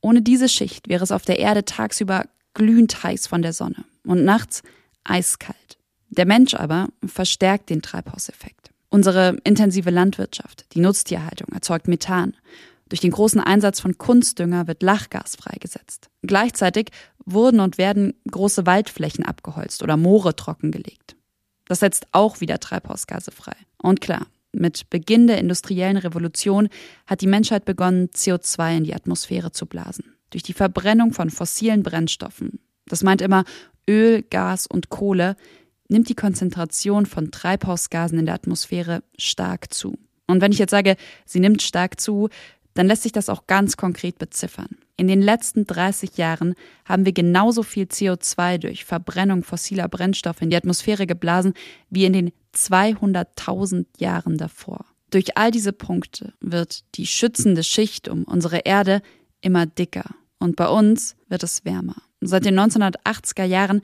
Ohne 0.00 0.22
diese 0.22 0.48
Schicht 0.48 0.88
wäre 0.88 1.04
es 1.04 1.12
auf 1.12 1.24
der 1.24 1.38
Erde 1.38 1.64
tagsüber 1.64 2.26
glühend 2.54 3.02
heiß 3.02 3.26
von 3.26 3.42
der 3.42 3.52
Sonne 3.52 3.84
und 4.04 4.24
nachts 4.24 4.62
eiskalt. 5.04 5.78
Der 6.10 6.26
Mensch 6.26 6.54
aber 6.54 6.88
verstärkt 7.04 7.70
den 7.70 7.82
Treibhauseffekt. 7.82 8.70
Unsere 8.90 9.38
intensive 9.44 9.90
Landwirtschaft, 9.90 10.66
die 10.74 10.80
Nutztierhaltung 10.80 11.48
erzeugt 11.52 11.88
Methan 11.88 12.34
durch 12.92 13.00
den 13.00 13.10
großen 13.10 13.40
Einsatz 13.40 13.80
von 13.80 13.96
Kunstdünger 13.96 14.66
wird 14.68 14.82
Lachgas 14.82 15.36
freigesetzt. 15.36 16.10
Gleichzeitig 16.20 16.90
wurden 17.24 17.60
und 17.60 17.78
werden 17.78 18.12
große 18.30 18.66
Waldflächen 18.66 19.24
abgeholzt 19.24 19.82
oder 19.82 19.96
Moore 19.96 20.36
trockengelegt. 20.36 21.16
Das 21.66 21.80
setzt 21.80 22.06
auch 22.12 22.42
wieder 22.42 22.60
Treibhausgase 22.60 23.30
frei. 23.30 23.56
Und 23.78 24.02
klar, 24.02 24.26
mit 24.52 24.90
Beginn 24.90 25.26
der 25.26 25.38
industriellen 25.38 25.96
Revolution 25.96 26.68
hat 27.06 27.22
die 27.22 27.26
Menschheit 27.26 27.64
begonnen, 27.64 28.10
CO2 28.10 28.76
in 28.76 28.84
die 28.84 28.94
Atmosphäre 28.94 29.52
zu 29.52 29.64
blasen. 29.64 30.12
Durch 30.28 30.42
die 30.42 30.52
Verbrennung 30.52 31.14
von 31.14 31.30
fossilen 31.30 31.82
Brennstoffen. 31.82 32.60
Das 32.84 33.02
meint 33.02 33.22
immer 33.22 33.44
Öl, 33.88 34.22
Gas 34.22 34.66
und 34.66 34.90
Kohle, 34.90 35.36
nimmt 35.88 36.10
die 36.10 36.14
Konzentration 36.14 37.06
von 37.06 37.30
Treibhausgasen 37.30 38.18
in 38.18 38.26
der 38.26 38.34
Atmosphäre 38.34 39.02
stark 39.16 39.72
zu. 39.72 39.96
Und 40.26 40.42
wenn 40.42 40.52
ich 40.52 40.58
jetzt 40.58 40.70
sage, 40.72 40.96
sie 41.24 41.40
nimmt 41.40 41.62
stark 41.62 41.98
zu, 41.98 42.28
dann 42.74 42.86
lässt 42.86 43.02
sich 43.02 43.12
das 43.12 43.28
auch 43.28 43.46
ganz 43.46 43.76
konkret 43.76 44.18
beziffern. 44.18 44.76
In 44.96 45.08
den 45.08 45.22
letzten 45.22 45.66
30 45.66 46.16
Jahren 46.16 46.54
haben 46.84 47.04
wir 47.04 47.12
genauso 47.12 47.62
viel 47.62 47.86
CO2 47.86 48.58
durch 48.58 48.84
Verbrennung 48.84 49.42
fossiler 49.42 49.88
Brennstoffe 49.88 50.42
in 50.42 50.50
die 50.50 50.56
Atmosphäre 50.56 51.06
geblasen 51.06 51.54
wie 51.90 52.04
in 52.04 52.12
den 52.12 52.32
200.000 52.54 53.86
Jahren 53.98 54.36
davor. 54.36 54.84
Durch 55.10 55.36
all 55.36 55.50
diese 55.50 55.72
Punkte 55.72 56.32
wird 56.40 56.84
die 56.94 57.06
schützende 57.06 57.62
Schicht 57.62 58.08
um 58.08 58.24
unsere 58.24 58.58
Erde 58.58 59.02
immer 59.40 59.66
dicker 59.66 60.14
und 60.38 60.56
bei 60.56 60.68
uns 60.68 61.16
wird 61.28 61.42
es 61.42 61.64
wärmer. 61.64 61.96
Seit 62.20 62.44
den 62.44 62.58
1980er 62.58 63.44
Jahren 63.44 63.82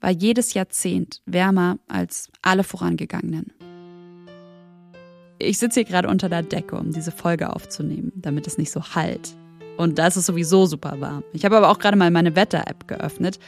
war 0.00 0.10
jedes 0.10 0.54
Jahrzehnt 0.54 1.22
wärmer 1.26 1.78
als 1.88 2.30
alle 2.42 2.62
vorangegangenen. 2.62 3.52
Ich 5.40 5.58
sitze 5.58 5.80
hier 5.80 5.88
gerade 5.88 6.08
unter 6.08 6.28
der 6.28 6.42
Decke, 6.42 6.76
um 6.76 6.90
diese 6.90 7.12
Folge 7.12 7.54
aufzunehmen, 7.54 8.12
damit 8.16 8.48
es 8.48 8.58
nicht 8.58 8.72
so 8.72 8.82
halt. 8.94 9.36
Und 9.76 9.98
da 9.98 10.08
ist 10.08 10.16
es 10.16 10.26
sowieso 10.26 10.66
super 10.66 11.00
warm. 11.00 11.22
Ich 11.32 11.44
habe 11.44 11.56
aber 11.56 11.70
auch 11.70 11.78
gerade 11.78 11.96
mal 11.96 12.10
meine 12.10 12.34
Wetter-App 12.34 12.88
geöffnet. 12.88 13.38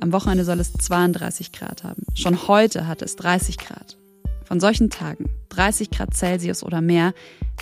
Am 0.00 0.12
Wochenende 0.12 0.44
soll 0.44 0.60
es 0.60 0.72
32 0.72 1.52
Grad 1.52 1.84
haben. 1.84 2.02
Schon 2.14 2.48
heute 2.48 2.86
hat 2.86 3.02
es 3.02 3.16
30 3.16 3.58
Grad. 3.58 3.98
Von 4.44 4.60
solchen 4.60 4.88
Tagen, 4.88 5.28
30 5.50 5.90
Grad 5.90 6.14
Celsius 6.14 6.62
oder 6.62 6.80
mehr, 6.80 7.12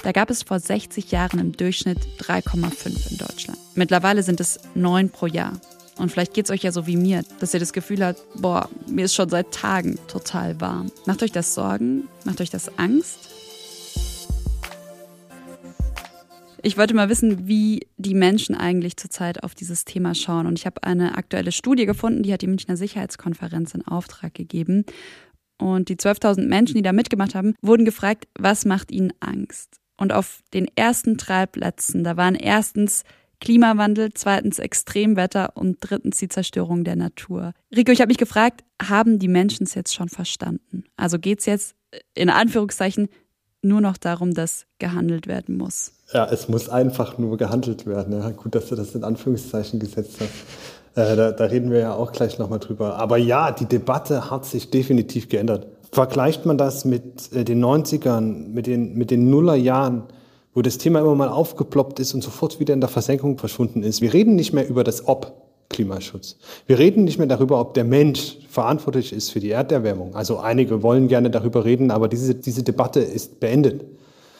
da 0.04 0.12
gab 0.12 0.30
es 0.30 0.44
vor 0.44 0.60
60 0.60 1.10
Jahren 1.10 1.40
im 1.40 1.52
Durchschnitt 1.52 1.98
3,5 2.20 3.10
in 3.10 3.18
Deutschland. 3.18 3.58
Mittlerweile 3.74 4.22
sind 4.22 4.38
es 4.38 4.60
9 4.74 5.10
pro 5.10 5.26
Jahr. 5.26 5.60
Und 5.96 6.12
vielleicht 6.12 6.34
geht 6.34 6.44
es 6.44 6.50
euch 6.50 6.62
ja 6.62 6.70
so 6.72 6.86
wie 6.86 6.96
mir, 6.96 7.24
dass 7.40 7.54
ihr 7.54 7.60
das 7.60 7.72
Gefühl 7.72 8.04
habt, 8.04 8.20
boah, 8.36 8.68
mir 8.86 9.06
ist 9.06 9.14
schon 9.14 9.28
seit 9.28 9.52
Tagen 9.52 9.98
total 10.06 10.60
warm. 10.60 10.92
Macht 11.06 11.22
euch 11.22 11.32
das 11.32 11.54
Sorgen? 11.54 12.08
Macht 12.24 12.40
euch 12.40 12.50
das 12.50 12.78
Angst? 12.78 13.33
Ich 16.66 16.78
wollte 16.78 16.94
mal 16.94 17.10
wissen, 17.10 17.46
wie 17.46 17.86
die 17.98 18.14
Menschen 18.14 18.54
eigentlich 18.54 18.96
zurzeit 18.96 19.44
auf 19.44 19.54
dieses 19.54 19.84
Thema 19.84 20.14
schauen. 20.14 20.46
Und 20.46 20.58
ich 20.58 20.64
habe 20.64 20.82
eine 20.82 21.18
aktuelle 21.18 21.52
Studie 21.52 21.84
gefunden, 21.84 22.22
die 22.22 22.32
hat 22.32 22.40
die 22.40 22.46
Münchner 22.46 22.78
Sicherheitskonferenz 22.78 23.74
in 23.74 23.86
Auftrag 23.86 24.32
gegeben. 24.32 24.86
Und 25.58 25.90
die 25.90 25.96
12.000 25.96 26.46
Menschen, 26.46 26.74
die 26.74 26.82
da 26.82 26.94
mitgemacht 26.94 27.34
haben, 27.34 27.54
wurden 27.60 27.84
gefragt, 27.84 28.28
was 28.38 28.64
macht 28.64 28.90
ihnen 28.90 29.12
Angst? 29.20 29.78
Und 29.98 30.14
auf 30.14 30.40
den 30.54 30.66
ersten 30.74 31.18
drei 31.18 31.44
Plätzen, 31.44 32.02
da 32.02 32.16
waren 32.16 32.34
erstens 32.34 33.02
Klimawandel, 33.42 34.14
zweitens 34.14 34.58
Extremwetter 34.58 35.58
und 35.58 35.76
drittens 35.80 36.16
die 36.16 36.28
Zerstörung 36.28 36.82
der 36.82 36.96
Natur. 36.96 37.52
Rico, 37.76 37.92
ich 37.92 38.00
habe 38.00 38.08
mich 38.08 38.16
gefragt, 38.16 38.64
haben 38.80 39.18
die 39.18 39.28
Menschen 39.28 39.64
es 39.64 39.74
jetzt 39.74 39.94
schon 39.94 40.08
verstanden? 40.08 40.84
Also 40.96 41.18
geht 41.18 41.40
es 41.40 41.46
jetzt 41.46 41.76
in 42.14 42.30
Anführungszeichen 42.30 43.08
nur 43.64 43.80
noch 43.80 43.96
darum, 43.96 44.34
dass 44.34 44.66
gehandelt 44.78 45.26
werden 45.26 45.56
muss? 45.56 45.92
Ja, 46.12 46.26
es 46.26 46.48
muss 46.48 46.68
einfach 46.68 47.18
nur 47.18 47.36
gehandelt 47.36 47.86
werden. 47.86 48.12
Ja, 48.12 48.30
gut, 48.30 48.54
dass 48.54 48.68
du 48.68 48.76
das 48.76 48.94
in 48.94 49.04
Anführungszeichen 49.04 49.80
gesetzt 49.80 50.16
hast. 50.20 50.30
Äh, 50.96 51.16
da, 51.16 51.32
da, 51.32 51.44
reden 51.46 51.70
wir 51.70 51.80
ja 51.80 51.94
auch 51.94 52.12
gleich 52.12 52.38
nochmal 52.38 52.60
drüber. 52.60 52.96
Aber 52.96 53.16
ja, 53.16 53.50
die 53.50 53.66
Debatte 53.66 54.30
hat 54.30 54.44
sich 54.44 54.70
definitiv 54.70 55.28
geändert. 55.28 55.66
Vergleicht 55.90 56.46
man 56.46 56.58
das 56.58 56.84
mit 56.84 57.32
äh, 57.32 57.44
den 57.44 57.64
90ern, 57.64 58.48
mit 58.48 58.66
den, 58.66 58.94
mit 58.94 59.10
den 59.10 59.28
Nullerjahren, 59.30 60.04
wo 60.52 60.62
das 60.62 60.78
Thema 60.78 61.00
immer 61.00 61.14
mal 61.16 61.28
aufgeploppt 61.28 61.98
ist 61.98 62.14
und 62.14 62.22
sofort 62.22 62.60
wieder 62.60 62.74
in 62.74 62.80
der 62.80 62.88
Versenkung 62.88 63.38
verschwunden 63.38 63.82
ist. 63.82 64.00
Wir 64.00 64.12
reden 64.12 64.36
nicht 64.36 64.52
mehr 64.52 64.68
über 64.68 64.84
das 64.84 65.08
Ob 65.08 65.43
Klimaschutz. 65.74 66.36
Wir 66.66 66.78
reden 66.78 67.02
nicht 67.02 67.18
mehr 67.18 67.26
darüber, 67.26 67.60
ob 67.60 67.74
der 67.74 67.82
Mensch 67.84 68.38
verantwortlich 68.48 69.12
ist 69.12 69.30
für 69.30 69.40
die 69.40 69.50
Erderwärmung. 69.50 70.14
Also 70.14 70.38
einige 70.38 70.82
wollen 70.84 71.08
gerne 71.08 71.30
darüber 71.30 71.64
reden, 71.64 71.90
aber 71.90 72.06
diese, 72.06 72.36
diese 72.36 72.62
Debatte 72.62 73.00
ist 73.00 73.40
beendet 73.40 73.84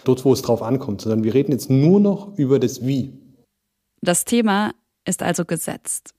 dort, 0.05 0.25
wo 0.25 0.33
es 0.33 0.43
drauf 0.43 0.63
ankommt, 0.63 1.01
sondern 1.01 1.25
wir 1.25 1.35
reden 1.35 1.51
jetzt 1.51 1.71
nur 1.71 1.99
noch 1.99 2.39
über 2.39 2.61
das 2.61 2.87
Wie. 2.87 3.19
Das 4.01 4.25
Thema 4.25 4.73
ist 5.05 5.23
also 5.23 5.45
gesetzt. 5.45 6.15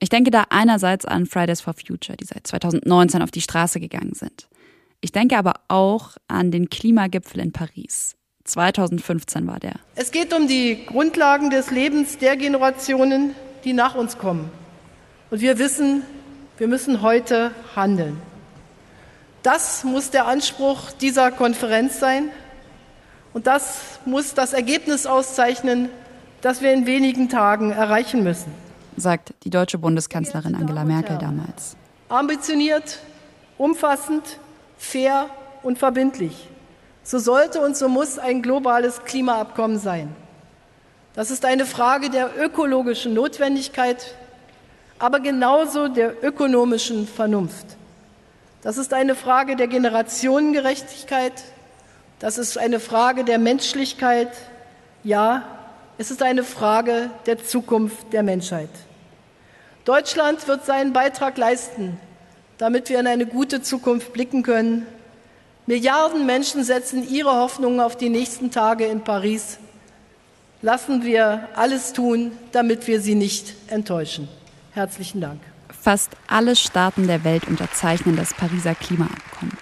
Ich 0.00 0.10
denke 0.10 0.30
da 0.30 0.44
einerseits 0.50 1.06
an 1.06 1.24
Fridays 1.24 1.62
for 1.62 1.72
Future, 1.72 2.16
die 2.16 2.26
seit 2.26 2.46
2019 2.46 3.22
auf 3.22 3.30
die 3.30 3.40
Straße 3.40 3.80
gegangen 3.80 4.12
sind. 4.14 4.48
Ich 5.00 5.12
denke 5.12 5.38
aber 5.38 5.54
auch 5.68 6.16
an 6.26 6.50
den 6.50 6.68
Klimagipfel 6.68 7.40
in 7.40 7.52
Paris. 7.52 8.16
2015 8.44 9.46
war 9.46 9.60
der. 9.60 9.76
Es 9.94 10.10
geht 10.10 10.34
um 10.34 10.46
die 10.46 10.84
Grundlagen 10.86 11.50
des 11.50 11.70
Lebens 11.70 12.18
der 12.18 12.36
Generationen, 12.36 13.34
die 13.64 13.72
nach 13.72 13.94
uns 13.94 14.18
kommen. 14.18 14.50
Und 15.30 15.40
wir 15.40 15.58
wissen, 15.58 16.02
wir 16.56 16.68
müssen 16.68 17.02
heute 17.02 17.52
handeln. 17.76 18.20
Das 19.42 19.84
muss 19.84 20.10
der 20.10 20.26
Anspruch 20.26 20.90
dieser 20.92 21.30
Konferenz 21.30 22.00
sein. 22.00 22.30
Und 23.32 23.46
das 23.46 24.00
muss 24.04 24.34
das 24.34 24.52
Ergebnis 24.52 25.06
auszeichnen, 25.06 25.90
das 26.40 26.62
wir 26.62 26.72
in 26.72 26.86
wenigen 26.86 27.28
Tagen 27.28 27.70
erreichen 27.70 28.22
müssen. 28.22 28.52
Sagt 28.96 29.34
die 29.44 29.50
deutsche 29.50 29.78
Bundeskanzlerin 29.78 30.54
Angela 30.54 30.84
Merkel 30.84 31.18
damals. 31.18 31.76
Ambitioniert, 32.08 32.98
umfassend, 33.58 34.38
fair 34.76 35.26
und 35.62 35.78
verbindlich. 35.78 36.48
So 37.02 37.18
sollte 37.18 37.60
und 37.60 37.76
so 37.76 37.88
muss 37.88 38.18
ein 38.18 38.42
globales 38.42 39.04
Klimaabkommen 39.04 39.78
sein. 39.78 40.14
Das 41.18 41.32
ist 41.32 41.44
eine 41.44 41.66
Frage 41.66 42.10
der 42.10 42.30
ökologischen 42.40 43.12
Notwendigkeit, 43.12 44.14
aber 45.00 45.18
genauso 45.18 45.88
der 45.88 46.22
ökonomischen 46.22 47.08
Vernunft. 47.08 47.66
Das 48.62 48.78
ist 48.78 48.94
eine 48.94 49.16
Frage 49.16 49.56
der 49.56 49.66
Generationengerechtigkeit, 49.66 51.32
das 52.20 52.38
ist 52.38 52.56
eine 52.56 52.78
Frage 52.78 53.24
der 53.24 53.40
Menschlichkeit. 53.40 54.28
Ja, 55.02 55.42
es 55.98 56.12
ist 56.12 56.22
eine 56.22 56.44
Frage 56.44 57.10
der 57.26 57.44
Zukunft 57.44 58.12
der 58.12 58.22
Menschheit. 58.22 58.70
Deutschland 59.84 60.46
wird 60.46 60.66
seinen 60.66 60.92
Beitrag 60.92 61.36
leisten, 61.36 61.98
damit 62.58 62.90
wir 62.90 63.00
in 63.00 63.08
eine 63.08 63.26
gute 63.26 63.60
Zukunft 63.60 64.12
blicken 64.12 64.44
können. 64.44 64.86
Milliarden 65.66 66.26
Menschen 66.26 66.62
setzen 66.62 67.10
ihre 67.10 67.34
Hoffnungen 67.34 67.80
auf 67.80 67.96
die 67.96 68.08
nächsten 68.08 68.52
Tage 68.52 68.86
in 68.86 69.02
Paris. 69.02 69.58
Lassen 70.60 71.04
wir 71.04 71.48
alles 71.54 71.92
tun, 71.92 72.32
damit 72.50 72.88
wir 72.88 73.00
sie 73.00 73.14
nicht 73.14 73.54
enttäuschen. 73.68 74.26
Herzlichen 74.72 75.20
Dank. 75.20 75.40
Fast 75.70 76.16
alle 76.26 76.56
Staaten 76.56 77.06
der 77.06 77.22
Welt 77.22 77.46
unterzeichnen 77.46 78.16
das 78.16 78.34
Pariser 78.34 78.74
Klimaabkommen. 78.74 79.56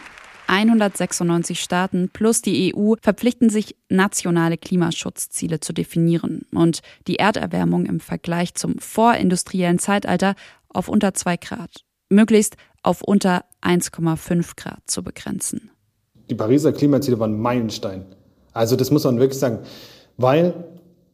196 0.47 1.61
Staaten 1.61 2.09
plus 2.11 2.41
die 2.41 2.75
EU 2.75 2.95
verpflichten 3.03 3.51
sich, 3.51 3.77
nationale 3.91 4.57
Klimaschutzziele 4.57 5.61
zu 5.61 5.75
definieren 5.75 6.47
und 6.55 6.81
die 7.07 7.17
Erderwärmung 7.17 7.85
im 7.85 8.01
Vergleich 8.01 8.55
zum 8.55 8.79
vorindustriellen 8.79 9.79
Zeitalter 9.79 10.35
auf 10.71 10.89
unter 10.89 11.13
2 11.13 11.37
Grad, 11.37 11.85
möglichst 12.09 12.57
auf 12.83 13.03
unter 13.03 13.45
1,5 13.61 14.57
Grad 14.57 14.81
zu 14.87 15.03
begrenzen. 15.03 15.71
Die 16.31 16.35
Pariser 16.35 16.73
Klimaziele 16.73 17.19
waren 17.19 17.39
Meilenstein. 17.39 18.07
Also 18.55 18.77
das 18.77 18.91
muss 18.91 19.05
man 19.05 19.19
wirklich 19.19 19.39
sagen, 19.39 19.59
weil 20.17 20.55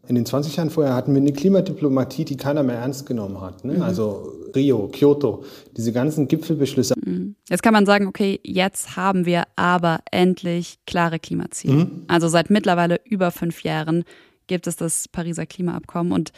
in 0.09 0.17
den 0.17 0.27
20 0.27 0.57
Jahren 0.57 0.71
vorher 0.71 0.95
hatten 0.95 1.15
wir 1.15 1.21
eine 1.21 1.33
Klimadiplomatie, 1.33 2.25
die 2.25 2.37
keiner 2.37 2.63
mehr 2.63 2.77
ernst 2.77 3.07
genommen 3.07 3.41
hat. 3.41 3.65
Ne? 3.65 3.75
Mhm. 3.75 3.83
Also 3.83 4.33
Rio, 4.55 4.89
Kyoto, 4.89 5.45
diese 5.77 5.93
ganzen 5.93 6.27
Gipfelbeschlüsse. 6.27 6.95
Mhm. 7.05 7.37
Jetzt 7.49 7.63
kann 7.63 7.73
man 7.73 7.87
sagen, 7.87 8.07
okay, 8.07 8.41
jetzt 8.43 8.97
haben 8.97 9.27
wir 9.27 9.45
aber 9.55 10.01
endlich 10.11 10.79
klare 10.87 11.21
Klimaziele. 11.21 11.85
Mhm. 11.85 12.03
Also 12.09 12.29
seit 12.29 12.51
mittlerweile 12.51 13.01
über 13.05 13.31
fünf 13.31 13.63
Jahren 13.63 14.05
gibt 14.49 14.67
es 14.67 14.77
das 14.77 15.07
Pariser 15.09 15.47
Klimaabkommen. 15.47 16.13
Und 16.13 16.33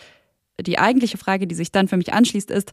die 0.60 0.78
eigentliche 0.78 1.16
Frage, 1.16 1.46
die 1.46 1.54
sich 1.54 1.72
dann 1.72 1.88
für 1.88 1.96
mich 1.96 2.12
anschließt, 2.12 2.50
ist, 2.50 2.72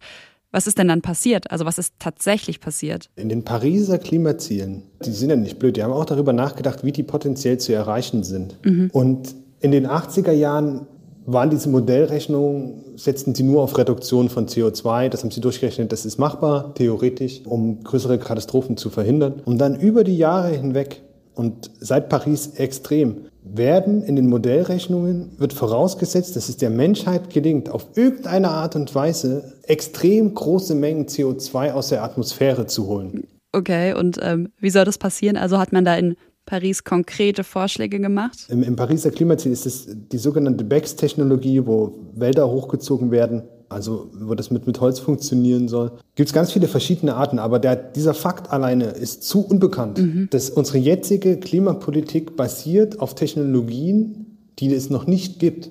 was 0.51 0.67
ist 0.67 0.77
denn 0.77 0.89
dann 0.89 1.01
passiert? 1.01 1.49
Also 1.51 1.65
was 1.65 1.77
ist 1.77 1.93
tatsächlich 1.99 2.59
passiert? 2.59 3.09
In 3.15 3.29
den 3.29 3.45
Pariser 3.45 3.97
Klimazielen, 3.97 4.83
die 5.05 5.11
sind 5.11 5.29
ja 5.29 5.37
nicht 5.37 5.59
blöd, 5.59 5.77
die 5.77 5.83
haben 5.83 5.93
auch 5.93 6.03
darüber 6.03 6.33
nachgedacht, 6.33 6.83
wie 6.83 6.91
die 6.91 7.03
potenziell 7.03 7.57
zu 7.57 7.73
erreichen 7.73 8.23
sind. 8.23 8.57
Mhm. 8.65 8.89
Und 8.91 9.33
in 9.61 9.71
den 9.71 9.87
80er 9.87 10.31
Jahren 10.31 10.87
waren 11.25 11.49
diese 11.49 11.69
Modellrechnungen, 11.69 12.97
setzten 12.97 13.35
sie 13.35 13.43
nur 13.43 13.61
auf 13.61 13.77
Reduktion 13.77 14.29
von 14.29 14.47
CO2. 14.47 15.09
Das 15.09 15.23
haben 15.23 15.31
sie 15.31 15.41
durchgerechnet, 15.41 15.91
das 15.91 16.05
ist 16.05 16.17
machbar, 16.17 16.73
theoretisch, 16.73 17.41
um 17.45 17.83
größere 17.83 18.17
Katastrophen 18.17 18.75
zu 18.75 18.89
verhindern. 18.89 19.41
Und 19.45 19.59
dann 19.59 19.79
über 19.79 20.03
die 20.03 20.17
Jahre 20.17 20.49
hinweg 20.49 21.01
und 21.35 21.71
seit 21.79 22.09
Paris 22.09 22.55
extrem 22.55 23.25
werden 23.43 24.03
in 24.03 24.15
den 24.15 24.27
Modellrechnungen, 24.29 25.31
wird 25.37 25.53
vorausgesetzt, 25.53 26.35
dass 26.35 26.49
es 26.49 26.57
der 26.57 26.69
Menschheit 26.69 27.29
gelingt, 27.29 27.69
auf 27.69 27.87
irgendeine 27.95 28.49
Art 28.49 28.75
und 28.75 28.93
Weise 28.93 29.53
extrem 29.63 30.33
große 30.33 30.75
Mengen 30.75 31.05
CO2 31.05 31.71
aus 31.71 31.89
der 31.89 32.03
Atmosphäre 32.03 32.67
zu 32.67 32.87
holen. 32.87 33.27
Okay, 33.53 33.93
und 33.93 34.17
ähm, 34.21 34.49
wie 34.59 34.69
soll 34.69 34.85
das 34.85 34.97
passieren? 34.97 35.37
Also 35.37 35.57
hat 35.57 35.73
man 35.73 35.83
da 35.83 35.95
in 35.95 36.15
Paris 36.51 36.83
konkrete 36.83 37.45
Vorschläge 37.45 38.01
gemacht? 38.01 38.37
Im, 38.49 38.61
im 38.61 38.75
Pariser 38.75 39.09
Klimaziel 39.09 39.53
ist 39.53 39.65
es 39.65 39.87
die 39.87 40.17
sogenannte 40.17 40.65
BEX-Technologie, 40.65 41.65
wo 41.65 41.93
Wälder 42.13 42.49
hochgezogen 42.49 43.09
werden, 43.09 43.43
also 43.69 44.11
wo 44.19 44.35
das 44.35 44.51
mit, 44.51 44.67
mit 44.67 44.81
Holz 44.81 44.99
funktionieren 44.99 45.69
soll. 45.69 45.93
Gibt 46.15 46.27
es 46.27 46.33
ganz 46.33 46.51
viele 46.51 46.67
verschiedene 46.67 47.15
Arten, 47.15 47.39
aber 47.39 47.57
der, 47.57 47.77
dieser 47.77 48.13
Fakt 48.13 48.51
alleine 48.51 48.87
ist 48.87 49.23
zu 49.23 49.47
unbekannt, 49.47 49.99
mhm. 49.99 50.27
dass 50.29 50.49
unsere 50.49 50.77
jetzige 50.77 51.39
Klimapolitik 51.39 52.35
basiert 52.35 52.99
auf 52.99 53.15
Technologien, 53.15 54.25
die 54.59 54.73
es 54.73 54.89
noch 54.89 55.07
nicht 55.07 55.39
gibt. 55.39 55.69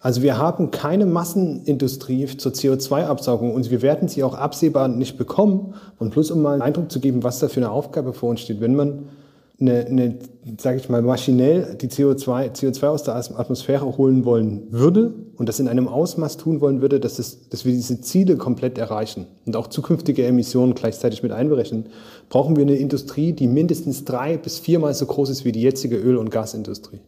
Also 0.00 0.22
wir 0.22 0.38
haben 0.38 0.70
keine 0.70 1.04
Massenindustrie 1.04 2.24
zur 2.38 2.52
CO2-Absaugung 2.52 3.52
und 3.52 3.70
wir 3.70 3.82
werden 3.82 4.08
sie 4.08 4.24
auch 4.24 4.34
absehbar 4.34 4.88
nicht 4.88 5.18
bekommen. 5.18 5.74
Und 5.98 6.14
bloß 6.14 6.30
um 6.30 6.40
mal 6.40 6.54
einen 6.54 6.62
Eindruck 6.62 6.90
zu 6.90 7.00
geben, 7.00 7.22
was 7.22 7.38
da 7.38 7.48
für 7.48 7.60
eine 7.60 7.70
Aufgabe 7.70 8.14
vor 8.14 8.30
uns 8.30 8.40
steht, 8.40 8.62
wenn 8.62 8.74
man 8.74 9.10
eine, 9.58 9.86
eine 9.86 10.18
sage 10.58 10.76
ich 10.78 10.88
mal, 10.88 11.00
maschinell 11.02 11.76
die 11.80 11.88
CO2, 11.88 12.52
CO2 12.52 12.86
aus 12.86 13.02
der 13.04 13.16
Atmosphäre 13.16 13.96
holen 13.96 14.24
wollen 14.24 14.66
würde 14.70 15.14
und 15.36 15.48
das 15.48 15.60
in 15.60 15.68
einem 15.68 15.88
Ausmaß 15.88 16.36
tun 16.36 16.60
wollen 16.60 16.82
würde, 16.82 17.00
dass, 17.00 17.18
es, 17.18 17.48
dass 17.48 17.64
wir 17.64 17.72
diese 17.72 18.00
Ziele 18.00 18.36
komplett 18.36 18.76
erreichen 18.76 19.26
und 19.46 19.56
auch 19.56 19.68
zukünftige 19.68 20.26
Emissionen 20.26 20.74
gleichzeitig 20.74 21.22
mit 21.22 21.32
einberechnen, 21.32 21.86
brauchen 22.28 22.56
wir 22.56 22.62
eine 22.62 22.76
Industrie, 22.76 23.32
die 23.32 23.48
mindestens 23.48 24.04
drei 24.04 24.36
bis 24.36 24.58
viermal 24.58 24.92
so 24.94 25.06
groß 25.06 25.30
ist 25.30 25.44
wie 25.44 25.52
die 25.52 25.62
jetzige 25.62 25.96
Öl- 25.96 26.18
und 26.18 26.30
Gasindustrie. 26.30 27.00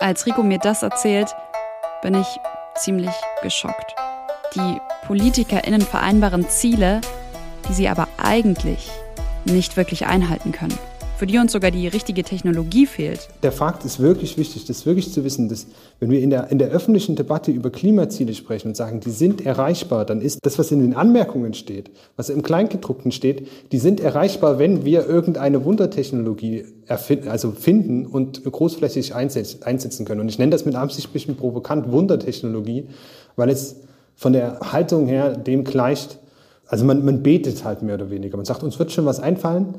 Als 0.00 0.26
Rico 0.26 0.42
mir 0.42 0.58
das 0.58 0.82
erzählt, 0.82 1.34
bin 2.02 2.14
ich 2.14 2.26
ziemlich 2.76 3.14
geschockt. 3.42 3.94
Die 4.54 4.78
PolitikerInnen 5.06 5.80
vereinbaren 5.80 6.48
Ziele, 6.48 7.00
die 7.68 7.74
sie 7.74 7.88
aber 7.88 8.08
eigentlich 8.18 8.90
nicht 9.44 9.76
wirklich 9.76 10.06
einhalten 10.06 10.52
können 10.52 10.78
für 11.16 11.26
die 11.26 11.38
uns 11.38 11.52
sogar 11.52 11.70
die 11.70 11.88
richtige 11.88 12.22
Technologie 12.22 12.86
fehlt. 12.86 13.28
Der 13.42 13.52
Fakt 13.52 13.84
ist 13.84 14.00
wirklich 14.00 14.36
wichtig, 14.36 14.66
das 14.66 14.84
wirklich 14.84 15.12
zu 15.12 15.24
wissen, 15.24 15.48
dass 15.48 15.66
wenn 15.98 16.10
wir 16.10 16.20
in 16.20 16.30
der, 16.30 16.50
in 16.50 16.58
der 16.58 16.68
öffentlichen 16.68 17.16
Debatte 17.16 17.50
über 17.50 17.70
Klimaziele 17.70 18.34
sprechen 18.34 18.68
und 18.68 18.76
sagen, 18.76 19.00
die 19.00 19.10
sind 19.10 19.44
erreichbar, 19.44 20.04
dann 20.04 20.20
ist 20.20 20.40
das, 20.42 20.58
was 20.58 20.70
in 20.72 20.80
den 20.80 20.94
Anmerkungen 20.94 21.54
steht, 21.54 21.90
was 22.16 22.28
im 22.28 22.42
Kleingedruckten 22.42 23.12
steht, 23.12 23.48
die 23.72 23.78
sind 23.78 24.00
erreichbar, 24.00 24.58
wenn 24.58 24.84
wir 24.84 25.06
irgendeine 25.06 25.64
Wundertechnologie 25.64 26.66
erfinden, 26.86 27.28
also 27.28 27.52
finden 27.52 28.04
und 28.04 28.44
großflächig 28.44 29.14
einsetzen 29.14 30.04
können. 30.04 30.20
Und 30.20 30.28
ich 30.28 30.38
nenne 30.38 30.50
das 30.50 30.66
mit 30.66 30.74
Absicht 30.74 31.08
ein 31.08 31.12
bisschen 31.12 31.36
provokant 31.36 31.90
Wundertechnologie, 31.90 32.88
weil 33.36 33.48
es 33.48 33.76
von 34.14 34.34
der 34.34 34.60
Haltung 34.60 35.06
her 35.06 35.36
dem 35.36 35.64
gleicht, 35.64 36.18
also 36.68 36.84
man, 36.84 37.04
man 37.04 37.22
betet 37.22 37.64
halt 37.64 37.82
mehr 37.82 37.94
oder 37.94 38.10
weniger. 38.10 38.36
Man 38.36 38.46
sagt, 38.46 38.62
uns 38.62 38.78
wird 38.78 38.92
schon 38.92 39.04
was 39.04 39.20
einfallen, 39.20 39.76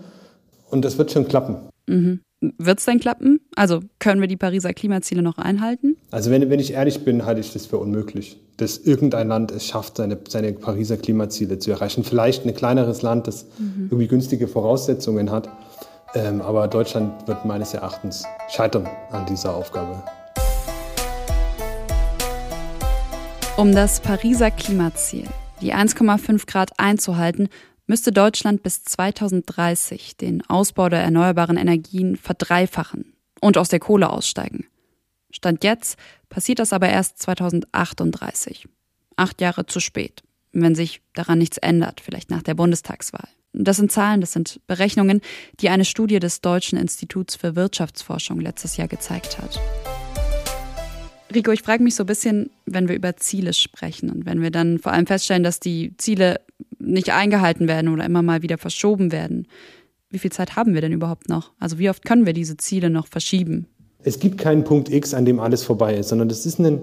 und 0.70 0.84
das 0.84 0.98
wird 0.98 1.12
schon 1.12 1.28
klappen. 1.28 1.70
Mhm. 1.88 2.22
Wird 2.40 2.80
es 2.80 2.86
denn 2.86 3.00
klappen? 3.00 3.40
Also 3.56 3.80
können 4.00 4.22
wir 4.22 4.28
die 4.28 4.38
Pariser 4.38 4.74
Klimaziele 4.74 5.24
noch 5.24 5.40
einhalten? 5.40 5.98
Also 6.12 6.30
wenn, 6.30 6.50
wenn 6.50 6.60
ich 6.60 6.74
ehrlich 6.74 7.04
bin, 7.04 7.26
halte 7.26 7.42
ich 7.42 7.52
das 7.52 7.66
für 7.66 7.78
unmöglich, 7.78 8.40
dass 8.58 8.78
irgendein 8.78 9.30
Land 9.30 9.52
es 9.52 9.66
schafft, 9.66 9.98
seine, 9.98 10.20
seine 10.28 10.54
Pariser 10.54 10.98
Klimaziele 10.98 11.58
zu 11.58 11.72
erreichen. 11.72 12.04
Vielleicht 12.04 12.46
ein 12.46 12.54
kleineres 12.54 13.02
Land, 13.02 13.28
das 13.28 13.46
mhm. 13.58 13.86
irgendwie 13.86 14.08
günstige 14.08 14.48
Voraussetzungen 14.48 15.32
hat. 15.32 15.50
Ähm, 16.14 16.42
aber 16.42 16.68
Deutschland 16.68 17.28
wird 17.28 17.44
meines 17.46 17.74
Erachtens 17.74 18.24
scheitern 18.50 18.88
an 19.12 19.26
dieser 19.26 19.56
Aufgabe. 19.56 20.04
Um 23.58 23.74
das 23.74 24.00
Pariser 24.00 24.52
Klimaziel, 24.52 25.28
die 25.62 25.74
1,5 25.74 26.46
Grad 26.46 26.72
einzuhalten, 26.78 27.50
müsste 27.88 28.12
Deutschland 28.12 28.64
bis 28.64 28.84
2030 28.84 30.18
den 30.18 30.48
Ausbau 30.50 30.90
der 30.90 31.02
erneuerbaren 31.02 31.58
Energien 31.58 32.16
verdreifachen 32.16 33.14
und 33.42 33.58
aus 33.58 33.70
der 33.70 33.80
Kohle 33.80 34.10
aussteigen. 34.10 34.68
Stand 35.32 35.64
jetzt 35.64 35.98
passiert 36.30 36.60
das 36.60 36.74
aber 36.74 36.90
erst 36.90 37.20
2038. 37.20 38.68
Acht 39.16 39.42
Jahre 39.42 39.66
zu 39.66 39.80
spät, 39.80 40.24
wenn 40.52 40.76
sich 40.76 41.02
daran 41.14 41.40
nichts 41.40 41.58
ändert, 41.58 42.02
vielleicht 42.02 42.30
nach 42.30 42.44
der 42.44 42.56
Bundestagswahl. 42.56 43.28
Das 43.54 43.78
sind 43.78 43.92
Zahlen, 43.92 44.22
das 44.22 44.34
sind 44.34 44.60
Berechnungen, 44.68 45.22
die 45.60 45.70
eine 45.70 45.86
Studie 45.86 46.20
des 46.20 46.42
Deutschen 46.42 46.78
Instituts 46.78 47.36
für 47.36 47.56
Wirtschaftsforschung 47.56 48.40
letztes 48.40 48.78
Jahr 48.78 48.88
gezeigt 48.88 49.40
hat. 49.40 49.60
Rico, 51.34 51.52
ich 51.52 51.62
frage 51.62 51.84
mich 51.84 51.96
so 51.96 52.04
ein 52.04 52.08
bisschen, 52.08 52.50
wenn 52.66 52.88
wir 52.88 52.96
über 52.96 53.16
Ziele 53.18 53.54
sprechen 53.54 54.10
und 54.10 54.26
wenn 54.26 54.42
wir 54.42 54.52
dann 54.52 54.80
vor 54.80 54.94
allem 54.94 55.08
feststellen, 55.08 55.44
dass 55.44 55.60
die 55.60 55.96
Ziele 55.98 56.40
nicht 56.80 57.12
eingehalten 57.12 57.68
werden 57.68 57.90
oder 57.90 58.06
immer 58.06 58.22
mal 58.22 58.42
wieder 58.42 58.58
verschoben 58.58 59.12
werden. 59.12 59.48
Wie 60.10 60.20
viel 60.20 60.32
Zeit 60.32 60.56
haben 60.56 60.74
wir 60.74 60.82
denn 60.82 60.94
überhaupt 60.94 61.28
noch? 61.28 61.52
Also 61.60 61.80
wie 61.80 61.90
oft 61.90 62.06
können 62.06 62.26
wir 62.26 62.34
diese 62.34 62.56
Ziele 62.56 62.90
noch 62.90 63.08
verschieben? 63.08 63.68
Es 64.04 64.20
gibt 64.20 64.38
keinen 64.38 64.64
Punkt 64.64 64.90
X, 64.90 65.14
an 65.14 65.26
dem 65.26 65.40
alles 65.40 65.64
vorbei 65.64 65.96
ist, 65.98 66.10
sondern 66.10 66.30
das 66.30 66.46
ist 66.46 66.60
ein, 66.60 66.80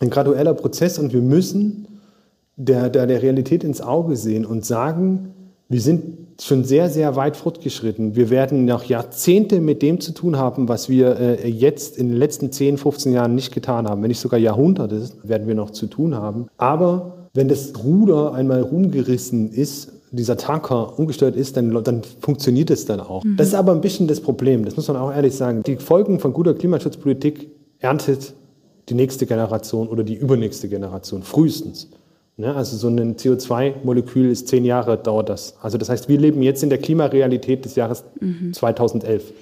ein 0.00 0.10
gradueller 0.10 0.52
Prozess 0.52 0.98
und 0.98 1.12
wir 1.14 1.22
müssen 1.22 1.86
der, 2.56 2.90
der, 2.90 3.06
der 3.06 3.22
Realität 3.22 3.64
ins 3.64 3.80
Auge 3.80 4.16
sehen 4.16 4.44
und 4.44 4.64
sagen, 4.66 5.32
wir 5.68 5.80
sind 5.80 6.40
schon 6.40 6.64
sehr, 6.64 6.90
sehr 6.90 7.16
weit 7.16 7.36
fortgeschritten. 7.36 8.14
Wir 8.14 8.30
werden 8.30 8.66
noch 8.66 8.84
Jahrzehnte 8.84 9.60
mit 9.60 9.82
dem 9.82 10.00
zu 10.00 10.12
tun 10.12 10.36
haben, 10.36 10.68
was 10.68 10.88
wir 10.88 11.18
äh, 11.18 11.48
jetzt 11.48 11.98
in 11.98 12.08
den 12.08 12.16
letzten 12.16 12.52
10, 12.52 12.78
15 12.78 13.12
Jahren 13.12 13.34
nicht 13.34 13.52
getan 13.52 13.88
haben. 13.88 14.02
Wenn 14.02 14.08
nicht 14.08 14.20
sogar 14.20 14.38
Jahrhunderte 14.38 15.08
werden 15.24 15.48
wir 15.48 15.54
noch 15.54 15.70
zu 15.70 15.86
tun 15.86 16.14
haben. 16.14 16.46
Aber 16.56 17.28
wenn 17.34 17.48
das 17.48 17.72
Ruder 17.82 18.32
einmal 18.32 18.62
rumgerissen 18.62 19.50
ist, 19.50 19.92
dieser 20.12 20.36
Tanker 20.36 20.98
umgestellt 20.98 21.34
ist, 21.34 21.56
dann, 21.56 21.82
dann 21.82 22.02
funktioniert 22.20 22.70
es 22.70 22.86
dann 22.86 23.00
auch. 23.00 23.24
Mhm. 23.24 23.36
Das 23.36 23.48
ist 23.48 23.54
aber 23.54 23.72
ein 23.72 23.80
bisschen 23.80 24.06
das 24.06 24.20
Problem, 24.20 24.64
das 24.64 24.76
muss 24.76 24.86
man 24.88 24.96
auch 24.96 25.12
ehrlich 25.12 25.34
sagen. 25.34 25.62
Die 25.64 25.76
Folgen 25.76 26.20
von 26.20 26.32
guter 26.32 26.54
Klimaschutzpolitik 26.54 27.50
erntet 27.80 28.34
die 28.88 28.94
nächste 28.94 29.26
Generation 29.26 29.88
oder 29.88 30.04
die 30.04 30.14
übernächste 30.14 30.68
Generation, 30.68 31.22
frühestens. 31.22 31.88
Ne? 32.36 32.54
Also 32.54 32.76
so 32.76 32.88
ein 32.88 33.16
CO2-Molekül 33.16 34.30
ist 34.30 34.48
zehn 34.48 34.64
Jahre 34.64 34.98
dauert 34.98 35.28
das. 35.28 35.56
Also 35.62 35.78
das 35.78 35.88
heißt, 35.88 36.08
wir 36.08 36.18
leben 36.18 36.42
jetzt 36.42 36.62
in 36.62 36.68
der 36.68 36.78
Klimarealität 36.78 37.64
des 37.64 37.76
Jahres 37.76 38.04
mhm. 38.20 38.52
2011. 38.52 39.32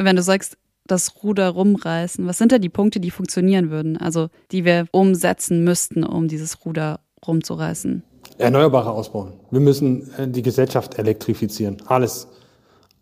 Wenn 0.00 0.16
du 0.16 0.22
sagst, 0.22 0.56
das 0.86 1.22
Ruder 1.22 1.50
rumreißen, 1.50 2.26
was 2.26 2.38
sind 2.38 2.52
da 2.52 2.58
die 2.58 2.68
Punkte, 2.68 3.00
die 3.00 3.10
funktionieren 3.10 3.70
würden? 3.70 3.96
Also 3.96 4.28
die 4.52 4.64
wir 4.64 4.86
umsetzen 4.90 5.64
müssten, 5.64 6.04
um 6.04 6.28
dieses 6.28 6.64
Ruder 6.64 7.00
rumzureißen? 7.26 8.02
Erneuerbare 8.38 8.90
ausbauen. 8.90 9.32
Wir 9.50 9.60
müssen 9.60 10.08
äh, 10.16 10.28
die 10.28 10.42
Gesellschaft 10.42 10.98
elektrifizieren. 10.98 11.78
Alles. 11.86 12.28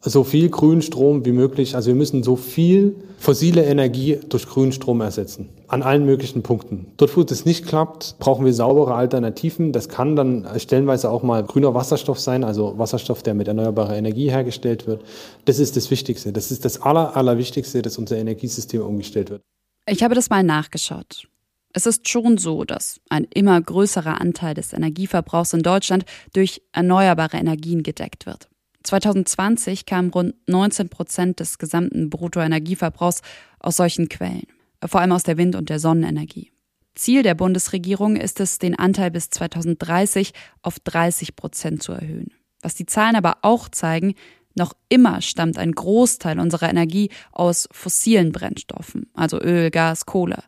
So 0.01 0.23
viel 0.23 0.51
Grünstrom 0.51 1.25
wie 1.25 1.33
möglich. 1.33 1.75
Also 1.75 1.89
wir 1.89 1.95
müssen 1.95 2.23
so 2.23 2.37
viel 2.37 2.95
fossile 3.19 3.65
Energie 3.65 4.19
durch 4.29 4.47
Grünstrom 4.47 5.01
ersetzen. 5.01 5.49
An 5.67 5.83
allen 5.83 6.07
möglichen 6.07 6.43
Punkten. 6.43 6.87
Dort, 6.97 7.17
wo 7.17 7.25
das 7.25 7.45
nicht 7.45 7.67
klappt, 7.67 8.17
brauchen 8.21 8.45
wir 8.45 8.55
saubere 8.55 8.95
Alternativen. 8.95 9.73
Das 9.73 9.89
kann 9.89 10.15
dann 10.15 10.47
stellenweise 10.59 11.11
auch 11.11 11.23
mal 11.23 11.43
grüner 11.43 11.75
Wasserstoff 11.75 12.21
sein, 12.21 12.45
also 12.45 12.79
Wasserstoff, 12.79 13.23
der 13.23 13.35
mit 13.35 13.49
erneuerbarer 13.49 13.97
Energie 13.97 14.31
hergestellt 14.31 14.87
wird. 14.87 15.03
Das 15.45 15.59
ist 15.59 15.77
das 15.77 15.91
Wichtigste. 15.91 16.33
Das 16.33 16.51
ist 16.53 16.65
das 16.65 16.83
Aller, 16.83 17.17
Allerwichtigste, 17.17 17.83
dass 17.83 17.99
unser 17.99 18.17
Energiesystem 18.17 18.83
umgestellt 18.83 19.31
wird. 19.31 19.43
Ich 19.89 20.03
habe 20.03 20.15
das 20.15 20.31
mal 20.31 20.43
nachgeschaut. 20.43 21.27
Es 21.73 21.85
ist 21.85 22.09
schon 22.09 22.39
so, 22.39 22.65
dass 22.65 23.01
ein 23.11 23.27
immer 23.35 23.61
größerer 23.61 24.21
Anteil 24.21 24.55
des 24.55 24.73
Energieverbrauchs 24.73 25.53
in 25.53 25.63
Deutschland 25.63 26.05
durch 26.33 26.63
erneuerbare 26.73 27.37
Energien 27.37 27.83
gedeckt 27.83 28.25
wird. 28.25 28.49
2020 28.87 29.87
kamen 29.87 30.11
rund 30.11 30.35
19 30.47 30.89
Prozent 30.89 31.41
des 31.41 31.59
gesamten 31.59 32.11
Bruttoenergieverbrauchs 32.11 33.23
aus 33.59 33.77
solchen 33.77 34.09
Quellen, 34.09 34.47
vor 34.85 35.01
allem 35.01 35.13
aus 35.13 35.25
der 35.25 35.37
Wind- 35.37 35.57
und 35.57 35.69
der 35.69 35.79
Sonnenenergie. 35.79 36.53
Ziel 36.95 37.23
der 37.23 37.35
Bundesregierung 37.35 38.17
ist 38.17 38.41
es, 38.41 38.59
den 38.59 38.79
Anteil 38.79 39.11
bis 39.11 39.29
2030 39.31 40.33
auf 40.63 40.81
30 40.81 41.37
Prozent 41.37 41.83
zu 41.83 41.93
erhöhen. 41.93 42.33
Was 42.63 42.75
die 42.75 42.87
Zahlen 42.87 43.17
aber 43.17 43.39
auch 43.43 43.69
zeigen, 43.69 44.15
noch 44.55 44.73
immer 44.89 45.21
stammt 45.21 45.59
ein 45.59 45.73
Großteil 45.73 46.41
unserer 46.41 46.71
Energie 46.71 47.11
aus 47.33 47.69
fossilen 47.71 48.33
Brennstoffen, 48.33 49.11
also 49.13 49.39
Öl, 49.39 49.71
Gas, 49.71 50.07
Kohle. 50.07 50.43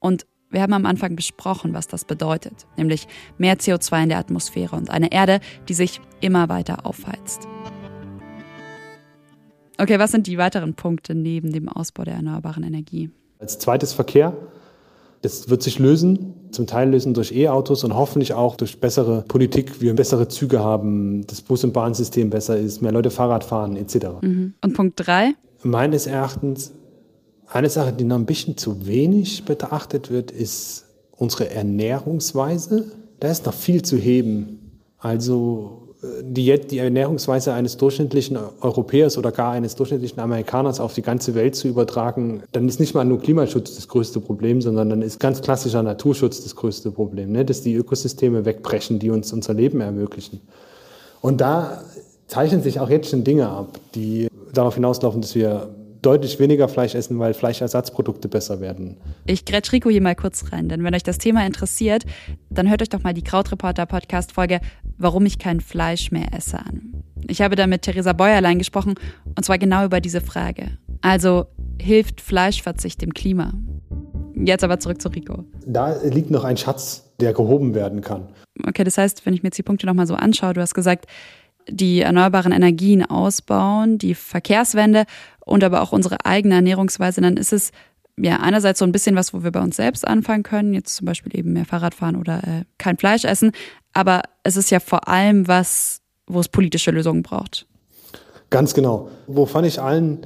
Und 0.00 0.26
wir 0.50 0.62
haben 0.62 0.72
am 0.72 0.86
Anfang 0.86 1.16
besprochen, 1.16 1.74
was 1.74 1.86
das 1.86 2.04
bedeutet, 2.04 2.66
nämlich 2.76 3.06
mehr 3.38 3.56
CO2 3.56 4.04
in 4.04 4.08
der 4.08 4.18
Atmosphäre 4.18 4.76
und 4.76 4.90
eine 4.90 5.12
Erde, 5.12 5.40
die 5.68 5.74
sich 5.74 6.00
immer 6.20 6.48
weiter 6.48 6.84
aufheizt. 6.84 7.46
Okay, 9.78 9.98
was 9.98 10.12
sind 10.12 10.26
die 10.26 10.38
weiteren 10.38 10.74
Punkte 10.74 11.14
neben 11.14 11.52
dem 11.52 11.68
Ausbau 11.68 12.04
der 12.04 12.14
erneuerbaren 12.14 12.62
Energie? 12.62 13.10
Als 13.38 13.58
zweites 13.58 13.92
Verkehr. 13.92 14.36
Das 15.22 15.48
wird 15.48 15.62
sich 15.62 15.78
lösen, 15.78 16.34
zum 16.50 16.66
Teil 16.66 16.90
lösen 16.90 17.14
durch 17.14 17.32
E-Autos 17.32 17.82
und 17.82 17.94
hoffentlich 17.94 18.34
auch 18.34 18.56
durch 18.56 18.78
bessere 18.78 19.22
Politik, 19.22 19.80
wir 19.80 19.94
bessere 19.94 20.28
Züge 20.28 20.60
haben, 20.60 21.26
das 21.26 21.40
Bus- 21.40 21.64
und 21.64 21.72
Bahnsystem 21.72 22.28
besser 22.28 22.58
ist, 22.58 22.82
mehr 22.82 22.92
Leute 22.92 23.10
Fahrrad 23.10 23.42
fahren 23.42 23.76
etc. 23.76 24.06
Mhm. 24.20 24.52
Und 24.60 24.74
Punkt 24.74 24.94
drei? 24.96 25.32
Meines 25.62 26.06
Erachtens 26.06 26.72
eine 27.46 27.70
Sache, 27.70 27.94
die 27.94 28.04
noch 28.04 28.16
ein 28.16 28.26
bisschen 28.26 28.58
zu 28.58 28.86
wenig 28.86 29.46
betrachtet 29.46 30.10
wird, 30.10 30.30
ist 30.30 30.84
unsere 31.12 31.48
Ernährungsweise. 31.48 32.92
Da 33.20 33.30
ist 33.30 33.46
noch 33.46 33.54
viel 33.54 33.80
zu 33.80 33.96
heben. 33.96 34.80
Also 34.98 35.83
die, 36.22 36.58
die 36.58 36.78
Ernährungsweise 36.78 37.52
eines 37.52 37.76
durchschnittlichen 37.76 38.38
Europäers 38.60 39.18
oder 39.18 39.32
gar 39.32 39.52
eines 39.52 39.74
durchschnittlichen 39.74 40.20
Amerikaners 40.20 40.80
auf 40.80 40.94
die 40.94 41.02
ganze 41.02 41.34
Welt 41.34 41.54
zu 41.56 41.68
übertragen, 41.68 42.42
dann 42.52 42.68
ist 42.68 42.80
nicht 42.80 42.94
mal 42.94 43.04
nur 43.04 43.20
Klimaschutz 43.20 43.74
das 43.74 43.88
größte 43.88 44.20
Problem, 44.20 44.60
sondern 44.62 44.90
dann 44.90 45.02
ist 45.02 45.20
ganz 45.20 45.42
klassischer 45.42 45.82
Naturschutz 45.82 46.42
das 46.42 46.56
größte 46.56 46.90
Problem, 46.90 47.32
ne? 47.32 47.44
dass 47.44 47.62
die 47.62 47.74
Ökosysteme 47.74 48.44
wegbrechen, 48.44 48.98
die 48.98 49.10
uns 49.10 49.32
unser 49.32 49.54
Leben 49.54 49.80
ermöglichen. 49.80 50.40
Und 51.20 51.40
da 51.40 51.82
zeichnen 52.26 52.62
sich 52.62 52.80
auch 52.80 52.90
jetzt 52.90 53.10
schon 53.10 53.24
Dinge 53.24 53.48
ab, 53.48 53.78
die 53.94 54.28
darauf 54.52 54.74
hinauslaufen, 54.74 55.20
dass 55.20 55.34
wir 55.34 55.68
deutlich 56.04 56.38
weniger 56.38 56.68
Fleisch 56.68 56.94
essen, 56.94 57.18
weil 57.18 57.34
Fleischersatzprodukte 57.34 58.28
besser 58.28 58.60
werden. 58.60 58.96
Ich 59.26 59.44
grätsch 59.44 59.72
Rico 59.72 59.90
hier 59.90 60.02
mal 60.02 60.14
kurz 60.14 60.52
rein, 60.52 60.68
denn 60.68 60.84
wenn 60.84 60.94
euch 60.94 61.02
das 61.02 61.18
Thema 61.18 61.46
interessiert, 61.46 62.04
dann 62.50 62.68
hört 62.68 62.82
euch 62.82 62.88
doch 62.88 63.02
mal 63.02 63.14
die 63.14 63.24
Krautreporter 63.24 63.86
Podcast 63.86 64.32
Folge 64.32 64.60
Warum 64.96 65.26
ich 65.26 65.38
kein 65.38 65.60
Fleisch 65.60 66.12
mehr 66.12 66.32
esse 66.32 66.58
an. 66.58 67.02
Ich 67.26 67.40
habe 67.40 67.56
da 67.56 67.66
mit 67.66 67.82
Theresa 67.82 68.12
Bäuerlein 68.12 68.58
gesprochen 68.58 68.94
und 69.24 69.44
zwar 69.44 69.58
genau 69.58 69.84
über 69.84 70.00
diese 70.00 70.20
Frage. 70.20 70.78
Also 71.00 71.46
hilft 71.80 72.20
Fleischverzicht 72.20 73.02
dem 73.02 73.12
Klima? 73.12 73.52
Jetzt 74.34 74.64
aber 74.64 74.78
zurück 74.78 75.00
zu 75.00 75.08
Rico. 75.08 75.44
Da 75.66 75.96
liegt 76.02 76.30
noch 76.30 76.44
ein 76.44 76.56
Schatz, 76.56 77.10
der 77.20 77.32
gehoben 77.32 77.74
werden 77.74 78.02
kann. 78.02 78.28
Okay, 78.66 78.84
das 78.84 78.98
heißt, 78.98 79.26
wenn 79.26 79.34
ich 79.34 79.42
mir 79.42 79.48
jetzt 79.48 79.58
die 79.58 79.62
Punkte 79.62 79.86
nochmal 79.86 80.06
so 80.06 80.14
anschaue, 80.14 80.52
du 80.52 80.60
hast 80.60 80.74
gesagt, 80.74 81.06
die 81.68 82.00
erneuerbaren 82.00 82.52
Energien 82.52 83.04
ausbauen, 83.04 83.98
die 83.98 84.14
Verkehrswende 84.14 85.04
und 85.44 85.64
aber 85.64 85.82
auch 85.82 85.92
unsere 85.92 86.24
eigene 86.24 86.56
Ernährungsweise, 86.56 87.20
dann 87.20 87.36
ist 87.36 87.52
es 87.52 87.70
ja 88.16 88.40
einerseits 88.40 88.78
so 88.78 88.84
ein 88.84 88.92
bisschen 88.92 89.16
was, 89.16 89.34
wo 89.34 89.42
wir 89.42 89.50
bei 89.50 89.60
uns 89.60 89.76
selbst 89.76 90.06
anfangen 90.06 90.42
können, 90.42 90.74
jetzt 90.74 90.96
zum 90.96 91.06
Beispiel 91.06 91.36
eben 91.36 91.52
mehr 91.52 91.64
Fahrrad 91.64 91.94
fahren 91.94 92.16
oder 92.16 92.38
äh, 92.44 92.64
kein 92.78 92.96
Fleisch 92.96 93.24
essen, 93.24 93.52
aber 93.92 94.22
es 94.42 94.56
ist 94.56 94.70
ja 94.70 94.80
vor 94.80 95.08
allem 95.08 95.48
was, 95.48 96.00
wo 96.26 96.40
es 96.40 96.48
politische 96.48 96.90
Lösungen 96.90 97.22
braucht. 97.22 97.66
Ganz 98.50 98.74
genau. 98.74 99.08
Wovon 99.26 99.64
ich 99.64 99.80
allen 99.80 100.20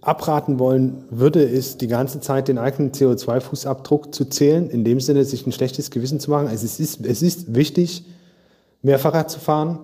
abraten 0.00 0.58
wollen 0.58 1.04
würde, 1.10 1.42
ist 1.42 1.80
die 1.80 1.86
ganze 1.86 2.20
Zeit 2.20 2.48
den 2.48 2.58
eigenen 2.58 2.92
CO2-Fußabdruck 2.92 4.12
zu 4.12 4.26
zählen, 4.26 4.68
in 4.68 4.84
dem 4.84 5.00
Sinne, 5.00 5.24
sich 5.24 5.46
ein 5.46 5.52
schlechtes 5.52 5.90
Gewissen 5.90 6.20
zu 6.20 6.30
machen. 6.30 6.48
Also 6.48 6.66
es 6.66 6.78
ist, 6.78 7.04
es 7.04 7.22
ist 7.22 7.54
wichtig, 7.54 8.04
mehr 8.82 8.98
Fahrrad 8.98 9.30
zu 9.30 9.38
fahren, 9.38 9.78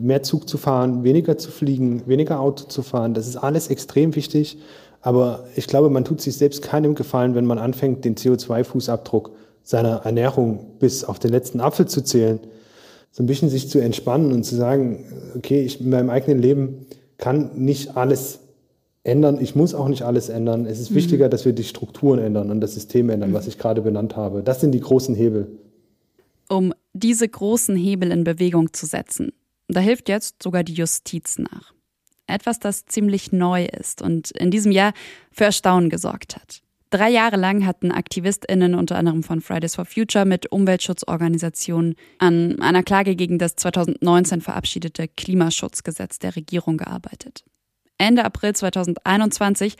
mehr 0.00 0.22
Zug 0.22 0.48
zu 0.48 0.58
fahren, 0.58 1.04
weniger 1.04 1.38
zu 1.38 1.50
fliegen, 1.50 2.02
weniger 2.06 2.40
Auto 2.40 2.64
zu 2.64 2.82
fahren. 2.82 3.14
Das 3.14 3.26
ist 3.26 3.36
alles 3.36 3.68
extrem 3.68 4.14
wichtig. 4.14 4.58
Aber 5.00 5.44
ich 5.56 5.66
glaube, 5.66 5.90
man 5.90 6.04
tut 6.04 6.20
sich 6.20 6.36
selbst 6.36 6.62
keinem 6.62 6.94
Gefallen, 6.94 7.34
wenn 7.34 7.44
man 7.44 7.58
anfängt, 7.58 8.04
den 8.04 8.14
CO2-Fußabdruck 8.14 9.30
seiner 9.64 10.04
Ernährung 10.04 10.60
bis 10.78 11.04
auf 11.04 11.18
den 11.18 11.30
letzten 11.30 11.60
Apfel 11.60 11.86
zu 11.86 12.02
zählen. 12.02 12.40
So 13.10 13.22
ein 13.22 13.26
bisschen 13.26 13.48
sich 13.48 13.68
zu 13.68 13.78
entspannen 13.78 14.32
und 14.32 14.44
zu 14.44 14.56
sagen, 14.56 15.04
okay, 15.36 15.62
ich 15.62 15.80
in 15.80 15.90
meinem 15.90 16.08
eigenen 16.08 16.40
Leben 16.40 16.86
kann 17.18 17.50
nicht 17.54 17.96
alles 17.96 18.40
ändern. 19.04 19.38
Ich 19.40 19.54
muss 19.54 19.74
auch 19.74 19.88
nicht 19.88 20.02
alles 20.02 20.28
ändern. 20.28 20.66
Es 20.66 20.80
ist 20.80 20.90
mhm. 20.90 20.96
wichtiger, 20.96 21.28
dass 21.28 21.44
wir 21.44 21.52
die 21.52 21.64
Strukturen 21.64 22.18
ändern 22.18 22.50
und 22.50 22.60
das 22.60 22.74
System 22.74 23.10
ändern, 23.10 23.30
mhm. 23.30 23.34
was 23.34 23.46
ich 23.46 23.58
gerade 23.58 23.82
benannt 23.82 24.16
habe. 24.16 24.42
Das 24.42 24.60
sind 24.60 24.72
die 24.72 24.80
großen 24.80 25.14
Hebel. 25.14 25.58
Um 26.48 26.72
diese 26.92 27.28
großen 27.28 27.76
Hebel 27.76 28.12
in 28.12 28.24
Bewegung 28.24 28.72
zu 28.72 28.86
setzen, 28.86 29.32
da 29.76 29.80
hilft 29.80 30.08
jetzt 30.08 30.42
sogar 30.42 30.64
die 30.64 30.74
Justiz 30.74 31.38
nach. 31.38 31.72
Etwas, 32.26 32.58
das 32.58 32.86
ziemlich 32.86 33.32
neu 33.32 33.64
ist 33.64 34.00
und 34.02 34.30
in 34.32 34.50
diesem 34.50 34.72
Jahr 34.72 34.92
für 35.30 35.44
Erstaunen 35.44 35.90
gesorgt 35.90 36.36
hat. 36.36 36.62
Drei 36.92 37.08
Jahre 37.08 37.36
lang 37.36 37.64
hatten 37.64 37.90
AktivistInnen 37.90 38.74
unter 38.74 38.96
anderem 38.96 39.22
von 39.22 39.40
Fridays 39.40 39.76
for 39.76 39.86
Future 39.86 40.26
mit 40.26 40.52
Umweltschutzorganisationen 40.52 41.94
an 42.18 42.60
einer 42.60 42.82
Klage 42.82 43.16
gegen 43.16 43.38
das 43.38 43.56
2019 43.56 44.42
verabschiedete 44.42 45.08
Klimaschutzgesetz 45.08 46.18
der 46.18 46.36
Regierung 46.36 46.76
gearbeitet. 46.76 47.44
Ende 47.96 48.26
April 48.26 48.54
2021 48.54 49.76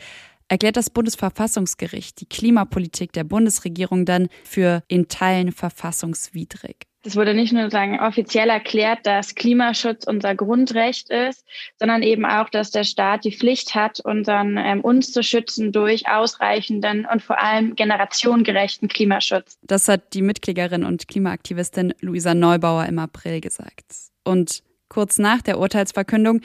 erklärt 0.47 0.75
das 0.75 0.89
Bundesverfassungsgericht 0.89 2.19
die 2.19 2.25
Klimapolitik 2.25 3.13
der 3.13 3.25
Bundesregierung 3.25 4.05
dann 4.05 4.27
für 4.43 4.81
in 4.87 5.07
Teilen 5.07 5.51
verfassungswidrig. 5.51 6.87
Es 7.05 7.17
wurde 7.17 7.33
nicht 7.33 7.51
nur 7.51 7.69
sagen, 7.69 7.99
offiziell 7.99 8.49
erklärt, 8.49 9.05
dass 9.05 9.35
Klimaschutz 9.35 10.05
unser 10.07 10.35
Grundrecht 10.35 11.09
ist, 11.09 11.45
sondern 11.77 12.01
eben 12.01 12.25
auch, 12.25 12.47
dass 12.47 12.71
der 12.71 12.85
Staat 12.85 13.25
die 13.25 13.33
Pflicht 13.33 13.75
hat, 13.75 13.99
unseren, 13.99 14.57
ähm, 14.57 14.79
uns 14.79 15.11
zu 15.11 15.21
schützen 15.21 15.73
durch 15.73 16.07
ausreichenden 16.07 17.05
und 17.05 17.21
vor 17.21 17.39
allem 17.39 17.75
generationengerechten 17.75 18.87
Klimaschutz. 18.87 19.57
Das 19.63 19.89
hat 19.89 20.13
die 20.13 20.21
Mitklägerin 20.21 20.85
und 20.85 21.09
Klimaaktivistin 21.09 21.93
Luisa 21.99 22.33
Neubauer 22.33 22.85
im 22.85 22.99
April 22.99 23.41
gesagt. 23.41 23.85
Und 24.23 24.63
kurz 24.87 25.17
nach 25.17 25.41
der 25.41 25.59
Urteilsverkündung 25.59 26.39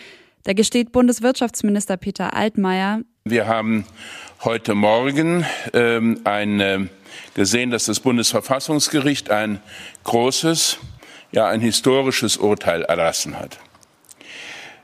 da 0.44 0.52
gesteht 0.52 0.92
Bundeswirtschaftsminister 0.92 1.96
Peter 1.96 2.34
Altmaier. 2.34 3.02
Wir 3.24 3.46
haben 3.46 3.84
heute 4.44 4.74
Morgen 4.74 5.44
ähm, 5.72 6.20
ein, 6.24 6.60
äh, 6.60 6.86
gesehen, 7.34 7.70
dass 7.70 7.86
das 7.86 8.00
Bundesverfassungsgericht 8.00 9.30
ein 9.30 9.60
großes, 10.04 10.78
ja 11.32 11.46
ein 11.48 11.60
historisches 11.60 12.36
Urteil 12.36 12.82
erlassen 12.82 13.38
hat. 13.38 13.58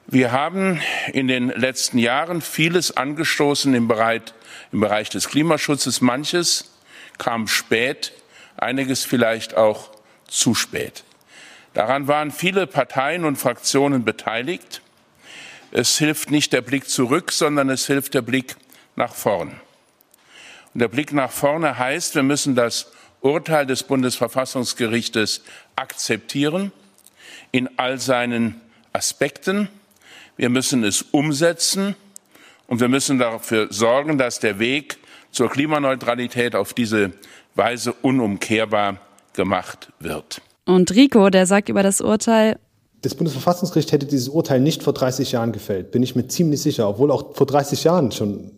Wir 0.06 0.32
haben 0.32 0.80
in 1.12 1.28
den 1.28 1.48
letzten 1.48 1.98
Jahren 1.98 2.42
vieles 2.42 2.96
angestoßen 2.96 3.72
im 3.74 3.88
Bereich, 3.88 4.22
im 4.70 4.80
Bereich 4.80 5.08
des 5.08 5.28
Klimaschutzes. 5.28 6.02
Manches 6.02 6.74
kam 7.16 7.48
spät, 7.48 8.12
einiges 8.56 9.04
vielleicht 9.04 9.56
auch 9.56 9.90
zu 10.28 10.54
spät. 10.54 11.04
Daran 11.72 12.06
waren 12.06 12.30
viele 12.30 12.66
Parteien 12.66 13.24
und 13.24 13.36
Fraktionen 13.36 14.04
beteiligt. 14.04 14.82
Es 15.76 15.98
hilft 15.98 16.30
nicht 16.30 16.52
der 16.52 16.60
Blick 16.60 16.88
zurück, 16.88 17.32
sondern 17.32 17.68
es 17.68 17.88
hilft 17.88 18.14
der 18.14 18.22
Blick 18.22 18.54
nach 18.94 19.12
vorn. 19.12 19.60
Und 20.72 20.80
der 20.80 20.86
Blick 20.86 21.12
nach 21.12 21.32
vorne 21.32 21.76
heißt, 21.76 22.14
wir 22.14 22.22
müssen 22.22 22.54
das 22.54 22.92
Urteil 23.20 23.66
des 23.66 23.82
Bundesverfassungsgerichtes 23.82 25.42
akzeptieren 25.74 26.70
in 27.50 27.68
all 27.76 27.98
seinen 27.98 28.60
Aspekten. 28.92 29.68
Wir 30.36 30.48
müssen 30.48 30.84
es 30.84 31.02
umsetzen 31.02 31.96
und 32.68 32.78
wir 32.78 32.88
müssen 32.88 33.18
dafür 33.18 33.66
sorgen, 33.72 34.16
dass 34.16 34.38
der 34.38 34.60
Weg 34.60 34.98
zur 35.32 35.50
Klimaneutralität 35.50 36.54
auf 36.54 36.72
diese 36.72 37.14
Weise 37.56 37.94
unumkehrbar 37.94 38.98
gemacht 39.32 39.88
wird. 39.98 40.40
Und 40.66 40.92
Rico, 40.92 41.30
der 41.30 41.46
sagt 41.46 41.68
über 41.68 41.82
das 41.82 42.00
Urteil, 42.00 42.60
das 43.04 43.14
Bundesverfassungsgericht 43.14 43.92
hätte 43.92 44.06
dieses 44.06 44.28
Urteil 44.28 44.60
nicht 44.60 44.82
vor 44.82 44.94
30 44.94 45.32
Jahren 45.32 45.52
gefällt, 45.52 45.90
bin 45.90 46.02
ich 46.02 46.16
mir 46.16 46.26
ziemlich 46.26 46.62
sicher, 46.62 46.88
obwohl 46.88 47.10
auch 47.10 47.34
vor 47.34 47.46
30 47.46 47.84
Jahren 47.84 48.12
schon 48.12 48.50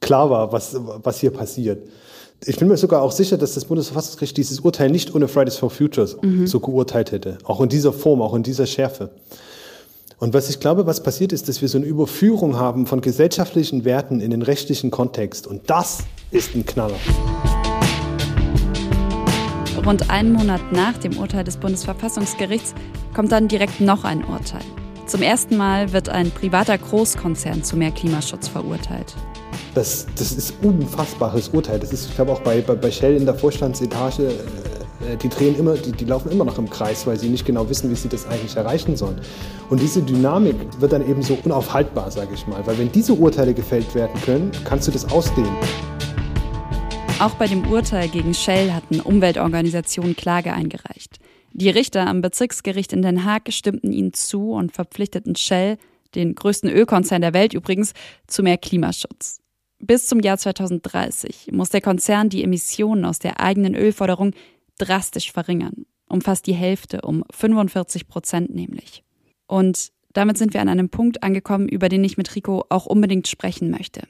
klar 0.00 0.30
war, 0.30 0.52
was, 0.52 0.76
was 1.02 1.18
hier 1.18 1.32
passiert. 1.32 1.88
Ich 2.44 2.56
bin 2.56 2.68
mir 2.68 2.76
sogar 2.76 3.02
auch 3.02 3.10
sicher, 3.10 3.36
dass 3.36 3.54
das 3.54 3.64
Bundesverfassungsgericht 3.64 4.36
dieses 4.36 4.60
Urteil 4.60 4.90
nicht 4.90 5.12
ohne 5.12 5.26
Fridays 5.26 5.56
for 5.56 5.70
Futures 5.70 6.16
mhm. 6.22 6.46
so 6.46 6.60
geurteilt 6.60 7.10
hätte. 7.10 7.38
Auch 7.42 7.60
in 7.60 7.68
dieser 7.68 7.92
Form, 7.92 8.22
auch 8.22 8.34
in 8.34 8.44
dieser 8.44 8.66
Schärfe. 8.66 9.10
Und 10.20 10.34
was 10.34 10.48
ich 10.48 10.60
glaube, 10.60 10.86
was 10.86 11.02
passiert 11.02 11.32
ist, 11.32 11.48
dass 11.48 11.60
wir 11.60 11.68
so 11.68 11.78
eine 11.78 11.86
Überführung 11.86 12.56
haben 12.56 12.86
von 12.86 13.00
gesellschaftlichen 13.00 13.84
Werten 13.84 14.20
in 14.20 14.30
den 14.30 14.42
rechtlichen 14.42 14.92
Kontext. 14.92 15.48
Und 15.48 15.68
das 15.68 15.98
ist 16.30 16.54
ein 16.54 16.64
Knaller. 16.64 16.96
Rund 19.84 20.10
einen 20.10 20.32
Monat 20.32 20.60
nach 20.72 20.98
dem 20.98 21.16
Urteil 21.18 21.44
des 21.44 21.56
Bundesverfassungsgerichts 21.56 22.74
kommt 23.18 23.32
dann 23.32 23.48
direkt 23.48 23.80
noch 23.80 24.04
ein 24.04 24.22
Urteil. 24.22 24.62
Zum 25.06 25.22
ersten 25.22 25.56
Mal 25.56 25.92
wird 25.92 26.08
ein 26.08 26.30
privater 26.30 26.78
Großkonzern 26.78 27.64
zu 27.64 27.76
mehr 27.76 27.90
Klimaschutz 27.90 28.46
verurteilt. 28.46 29.12
Das, 29.74 30.06
das 30.16 30.30
ist 30.30 30.54
ein 30.62 30.68
unfassbares 30.68 31.48
Urteil. 31.48 31.80
Das 31.80 31.92
ist, 31.92 32.10
ich 32.10 32.14
glaube, 32.14 32.30
auch 32.30 32.40
bei, 32.42 32.60
bei, 32.60 32.76
bei 32.76 32.92
Shell 32.92 33.16
in 33.16 33.26
der 33.26 33.34
Vorstandsetage, 33.34 34.22
äh, 34.22 35.16
die 35.16 35.28
drehen 35.28 35.58
immer, 35.58 35.74
die, 35.74 35.90
die 35.90 36.04
laufen 36.04 36.30
immer 36.30 36.44
noch 36.44 36.58
im 36.58 36.70
Kreis, 36.70 37.08
weil 37.08 37.18
sie 37.18 37.28
nicht 37.28 37.44
genau 37.44 37.68
wissen, 37.68 37.90
wie 37.90 37.96
sie 37.96 38.08
das 38.08 38.24
eigentlich 38.24 38.54
erreichen 38.54 38.96
sollen. 38.96 39.20
Und 39.68 39.82
diese 39.82 40.00
Dynamik 40.00 40.54
wird 40.78 40.92
dann 40.92 41.04
eben 41.04 41.22
so 41.22 41.36
unaufhaltbar, 41.42 42.12
sage 42.12 42.34
ich 42.34 42.46
mal. 42.46 42.64
Weil 42.68 42.78
wenn 42.78 42.92
diese 42.92 43.14
Urteile 43.14 43.52
gefällt 43.52 43.96
werden 43.96 44.14
können, 44.24 44.52
kannst 44.64 44.86
du 44.86 44.92
das 44.92 45.10
ausdehnen. 45.10 45.56
Auch 47.18 47.34
bei 47.34 47.48
dem 47.48 47.68
Urteil 47.68 48.06
gegen 48.10 48.32
Shell 48.32 48.72
hatten 48.72 49.00
Umweltorganisationen 49.00 50.14
Klage 50.14 50.52
eingereicht. 50.52 51.18
Die 51.52 51.70
Richter 51.70 52.06
am 52.06 52.20
Bezirksgericht 52.20 52.92
in 52.92 53.02
Den 53.02 53.24
Haag 53.24 53.52
stimmten 53.52 53.92
ihnen 53.92 54.12
zu 54.12 54.52
und 54.52 54.72
verpflichteten 54.72 55.34
Shell, 55.34 55.78
den 56.14 56.34
größten 56.34 56.70
Ölkonzern 56.70 57.20
der 57.20 57.34
Welt 57.34 57.54
übrigens, 57.54 57.92
zu 58.26 58.42
mehr 58.42 58.58
Klimaschutz. 58.58 59.40
Bis 59.80 60.06
zum 60.06 60.20
Jahr 60.20 60.38
2030 60.38 61.50
muss 61.52 61.70
der 61.70 61.80
Konzern 61.80 62.28
die 62.28 62.42
Emissionen 62.42 63.04
aus 63.04 63.18
der 63.18 63.40
eigenen 63.40 63.74
Ölförderung 63.74 64.32
drastisch 64.78 65.32
verringern. 65.32 65.86
Um 66.08 66.20
fast 66.20 66.46
die 66.46 66.54
Hälfte, 66.54 67.02
um 67.02 67.24
45 67.30 68.08
Prozent 68.08 68.54
nämlich. 68.54 69.04
Und 69.46 69.90
damit 70.14 70.38
sind 70.38 70.54
wir 70.54 70.60
an 70.60 70.68
einem 70.68 70.88
Punkt 70.88 71.22
angekommen, 71.22 71.68
über 71.68 71.88
den 71.88 72.02
ich 72.02 72.16
mit 72.16 72.34
Rico 72.34 72.64
auch 72.70 72.86
unbedingt 72.86 73.28
sprechen 73.28 73.70
möchte. 73.70 74.02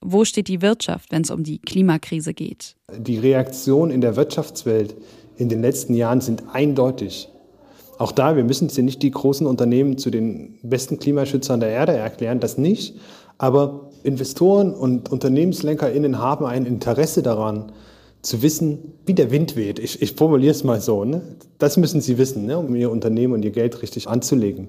Wo 0.00 0.24
steht 0.24 0.48
die 0.48 0.60
Wirtschaft, 0.60 1.12
wenn 1.12 1.22
es 1.22 1.30
um 1.30 1.44
die 1.44 1.58
Klimakrise 1.58 2.34
geht? 2.34 2.76
Die 2.94 3.18
Reaktion 3.18 3.90
in 3.90 4.00
der 4.00 4.16
Wirtschaftswelt 4.16 4.94
in 5.36 5.48
den 5.48 5.62
letzten 5.62 5.94
Jahren 5.94 6.20
sind 6.20 6.44
eindeutig. 6.52 7.28
Auch 7.98 8.12
da, 8.12 8.36
wir 8.36 8.44
müssen 8.44 8.68
ja 8.68 8.82
nicht 8.82 9.02
die 9.02 9.10
großen 9.10 9.46
Unternehmen 9.46 9.98
zu 9.98 10.10
den 10.10 10.58
besten 10.62 10.98
Klimaschützern 10.98 11.60
der 11.60 11.70
Erde 11.70 11.92
erklären, 11.92 12.40
das 12.40 12.58
nicht. 12.58 12.96
Aber 13.38 13.90
Investoren 14.02 14.74
und 14.74 15.10
UnternehmenslenkerInnen 15.10 16.18
haben 16.18 16.44
ein 16.44 16.66
Interesse 16.66 17.22
daran, 17.22 17.72
zu 18.22 18.42
wissen, 18.42 18.94
wie 19.06 19.14
der 19.14 19.30
Wind 19.30 19.56
weht. 19.56 19.78
Ich, 19.78 20.02
ich 20.02 20.14
formuliere 20.14 20.50
es 20.50 20.64
mal 20.64 20.80
so. 20.80 21.04
Ne? 21.04 21.22
Das 21.58 21.76
müssen 21.76 22.00
sie 22.00 22.18
wissen, 22.18 22.44
ne? 22.44 22.58
um 22.58 22.74
ihr 22.74 22.90
Unternehmen 22.90 23.34
und 23.34 23.44
ihr 23.44 23.52
Geld 23.52 23.82
richtig 23.82 24.08
anzulegen. 24.08 24.68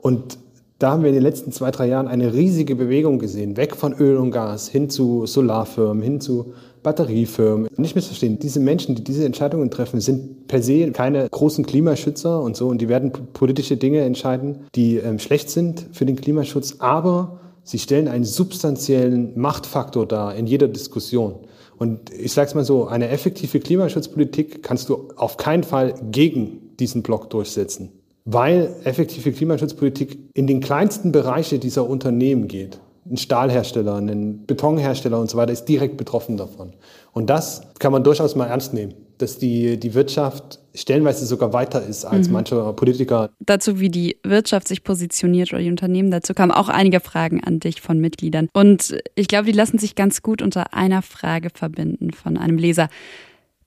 Und 0.00 0.38
da 0.78 0.92
haben 0.92 1.02
wir 1.02 1.08
in 1.08 1.14
den 1.14 1.22
letzten 1.22 1.52
zwei, 1.52 1.70
drei 1.70 1.88
Jahren 1.88 2.08
eine 2.08 2.32
riesige 2.32 2.74
Bewegung 2.74 3.18
gesehen, 3.18 3.56
weg 3.56 3.76
von 3.76 3.92
Öl 3.94 4.16
und 4.16 4.30
Gas 4.30 4.68
hin 4.68 4.90
zu 4.90 5.26
Solarfirmen, 5.26 6.02
hin 6.02 6.20
zu 6.20 6.54
Batteriefirmen. 6.86 7.68
Nicht 7.76 7.96
missverstehen, 7.96 8.38
diese 8.38 8.60
Menschen, 8.60 8.94
die 8.94 9.02
diese 9.02 9.24
Entscheidungen 9.24 9.72
treffen, 9.72 10.00
sind 10.00 10.46
per 10.46 10.62
se 10.62 10.92
keine 10.92 11.28
großen 11.28 11.66
Klimaschützer 11.66 12.40
und 12.40 12.56
so 12.56 12.68
und 12.68 12.80
die 12.80 12.88
werden 12.88 13.10
politische 13.32 13.76
Dinge 13.76 14.02
entscheiden, 14.02 14.66
die 14.76 14.98
ähm, 14.98 15.18
schlecht 15.18 15.50
sind 15.50 15.88
für 15.90 16.06
den 16.06 16.14
Klimaschutz, 16.14 16.76
aber 16.78 17.40
sie 17.64 17.80
stellen 17.80 18.06
einen 18.06 18.22
substanziellen 18.22 19.36
Machtfaktor 19.36 20.06
dar 20.06 20.36
in 20.36 20.46
jeder 20.46 20.68
Diskussion. 20.68 21.40
Und 21.76 22.12
ich 22.12 22.32
sage 22.32 22.50
es 22.50 22.54
mal 22.54 22.64
so, 22.64 22.86
eine 22.86 23.08
effektive 23.08 23.58
Klimaschutzpolitik 23.58 24.62
kannst 24.62 24.88
du 24.88 25.08
auf 25.16 25.38
keinen 25.38 25.64
Fall 25.64 25.94
gegen 26.12 26.76
diesen 26.78 27.02
Block 27.02 27.30
durchsetzen 27.30 27.90
weil 28.28 28.74
effektive 28.82 29.30
Klimaschutzpolitik 29.30 30.18
in 30.34 30.48
den 30.48 30.60
kleinsten 30.60 31.12
Bereiche 31.12 31.60
dieser 31.60 31.88
Unternehmen 31.88 32.48
geht. 32.48 32.80
Ein 33.10 33.16
Stahlhersteller, 33.16 33.96
ein 33.96 34.46
Betonhersteller 34.46 35.18
und 35.20 35.30
so 35.30 35.36
weiter 35.36 35.52
ist 35.52 35.66
direkt 35.66 35.96
betroffen 35.96 36.36
davon. 36.36 36.72
Und 37.12 37.30
das 37.30 37.62
kann 37.78 37.92
man 37.92 38.04
durchaus 38.04 38.34
mal 38.34 38.46
ernst 38.46 38.74
nehmen, 38.74 38.94
dass 39.18 39.38
die, 39.38 39.78
die 39.78 39.94
Wirtschaft 39.94 40.60
stellenweise 40.74 41.24
sogar 41.24 41.52
weiter 41.52 41.82
ist 41.82 42.04
als 42.04 42.28
mhm. 42.28 42.34
manche 42.34 42.72
Politiker. 42.74 43.30
Dazu, 43.40 43.80
wie 43.80 43.88
die 43.88 44.18
Wirtschaft 44.22 44.68
sich 44.68 44.84
positioniert 44.84 45.52
oder 45.52 45.62
die 45.62 45.70
Unternehmen, 45.70 46.10
dazu 46.10 46.34
kamen 46.34 46.52
auch 46.52 46.68
einige 46.68 47.00
Fragen 47.00 47.42
an 47.42 47.60
dich 47.60 47.80
von 47.80 47.98
Mitgliedern. 47.98 48.48
Und 48.52 48.96
ich 49.14 49.28
glaube, 49.28 49.46
die 49.46 49.56
lassen 49.56 49.78
sich 49.78 49.94
ganz 49.94 50.22
gut 50.22 50.42
unter 50.42 50.74
einer 50.74 51.02
Frage 51.02 51.48
verbinden 51.52 52.12
von 52.12 52.36
einem 52.36 52.58
Leser. 52.58 52.88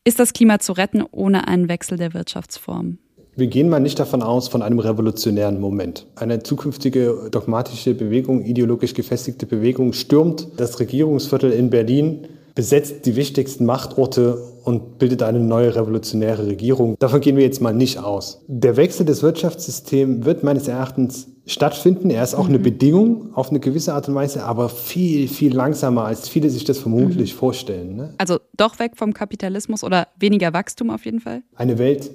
Ist 0.03 0.19
das 0.19 0.33
Klima 0.33 0.59
zu 0.59 0.73
retten 0.73 1.03
ohne 1.11 1.47
einen 1.47 1.69
Wechsel 1.69 1.97
der 1.97 2.13
Wirtschaftsform? 2.13 2.99
Wir 3.35 3.47
gehen 3.47 3.69
mal 3.69 3.79
nicht 3.79 3.99
davon 3.99 4.21
aus, 4.21 4.47
von 4.47 4.61
einem 4.61 4.79
revolutionären 4.79 5.59
Moment. 5.59 6.05
Eine 6.15 6.43
zukünftige 6.43 7.29
dogmatische 7.31 7.93
Bewegung, 7.93 8.43
ideologisch 8.43 8.93
gefestigte 8.93 9.45
Bewegung 9.45 9.93
stürmt 9.93 10.47
das 10.57 10.79
Regierungsviertel 10.79 11.51
in 11.51 11.69
Berlin, 11.69 12.27
besetzt 12.55 13.05
die 13.05 13.15
wichtigsten 13.15 13.65
Machtorte 13.65 14.37
und 14.65 14.99
bildet 14.99 15.23
eine 15.23 15.39
neue 15.39 15.75
revolutionäre 15.75 16.47
Regierung. 16.47 16.95
Davon 16.99 17.21
gehen 17.21 17.37
wir 17.37 17.43
jetzt 17.43 17.61
mal 17.61 17.73
nicht 17.73 17.97
aus. 17.99 18.41
Der 18.47 18.75
Wechsel 18.75 19.05
des 19.05 19.23
Wirtschaftssystems 19.23 20.25
wird 20.25 20.43
meines 20.43 20.67
Erachtens 20.67 21.27
stattfinden. 21.45 22.09
Er 22.09 22.23
ist 22.23 22.35
auch 22.35 22.43
mhm. 22.43 22.55
eine 22.55 22.59
Bedingung 22.59 23.33
auf 23.33 23.49
eine 23.49 23.59
gewisse 23.59 23.93
Art 23.93 24.07
und 24.09 24.15
Weise, 24.15 24.43
aber 24.43 24.69
viel, 24.69 25.27
viel 25.27 25.55
langsamer, 25.55 26.05
als 26.05 26.29
viele 26.29 26.49
sich 26.49 26.63
das 26.65 26.79
vermutlich 26.79 27.33
mhm. 27.33 27.37
vorstellen. 27.37 27.95
Ne? 27.95 28.13
Also 28.17 28.39
doch 28.57 28.79
weg 28.79 28.93
vom 28.95 29.13
Kapitalismus 29.13 29.83
oder 29.83 30.07
weniger 30.19 30.53
Wachstum 30.53 30.89
auf 30.89 31.05
jeden 31.05 31.21
Fall? 31.21 31.41
Eine 31.55 31.77
Welt, 31.77 32.11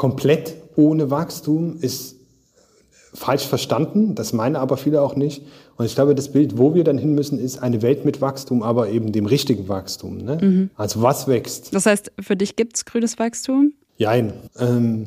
komplett 0.00 0.54
ohne 0.76 1.10
Wachstum 1.10 1.76
ist 1.78 2.16
falsch 3.12 3.46
verstanden. 3.46 4.14
Das 4.14 4.32
meinen 4.32 4.56
aber 4.56 4.78
viele 4.78 5.02
auch 5.02 5.14
nicht. 5.14 5.42
Und 5.76 5.84
ich 5.84 5.94
glaube, 5.94 6.14
das 6.14 6.32
Bild, 6.32 6.56
wo 6.56 6.72
wir 6.72 6.84
dann 6.84 6.96
hin 6.96 7.14
müssen, 7.14 7.38
ist 7.38 7.62
eine 7.62 7.82
Welt 7.82 8.06
mit 8.06 8.22
Wachstum, 8.22 8.62
aber 8.62 8.88
eben 8.88 9.12
dem 9.12 9.26
richtigen 9.26 9.68
Wachstum. 9.68 10.16
Ne? 10.16 10.38
Mhm. 10.40 10.70
Also 10.74 11.02
was 11.02 11.28
wächst? 11.28 11.74
Das 11.74 11.84
heißt, 11.84 12.12
für 12.18 12.34
dich 12.34 12.56
gibt 12.56 12.76
es 12.76 12.86
grünes 12.86 13.18
Wachstum? 13.18 13.74
Jein. 13.98 14.32
Ähm, 14.58 15.06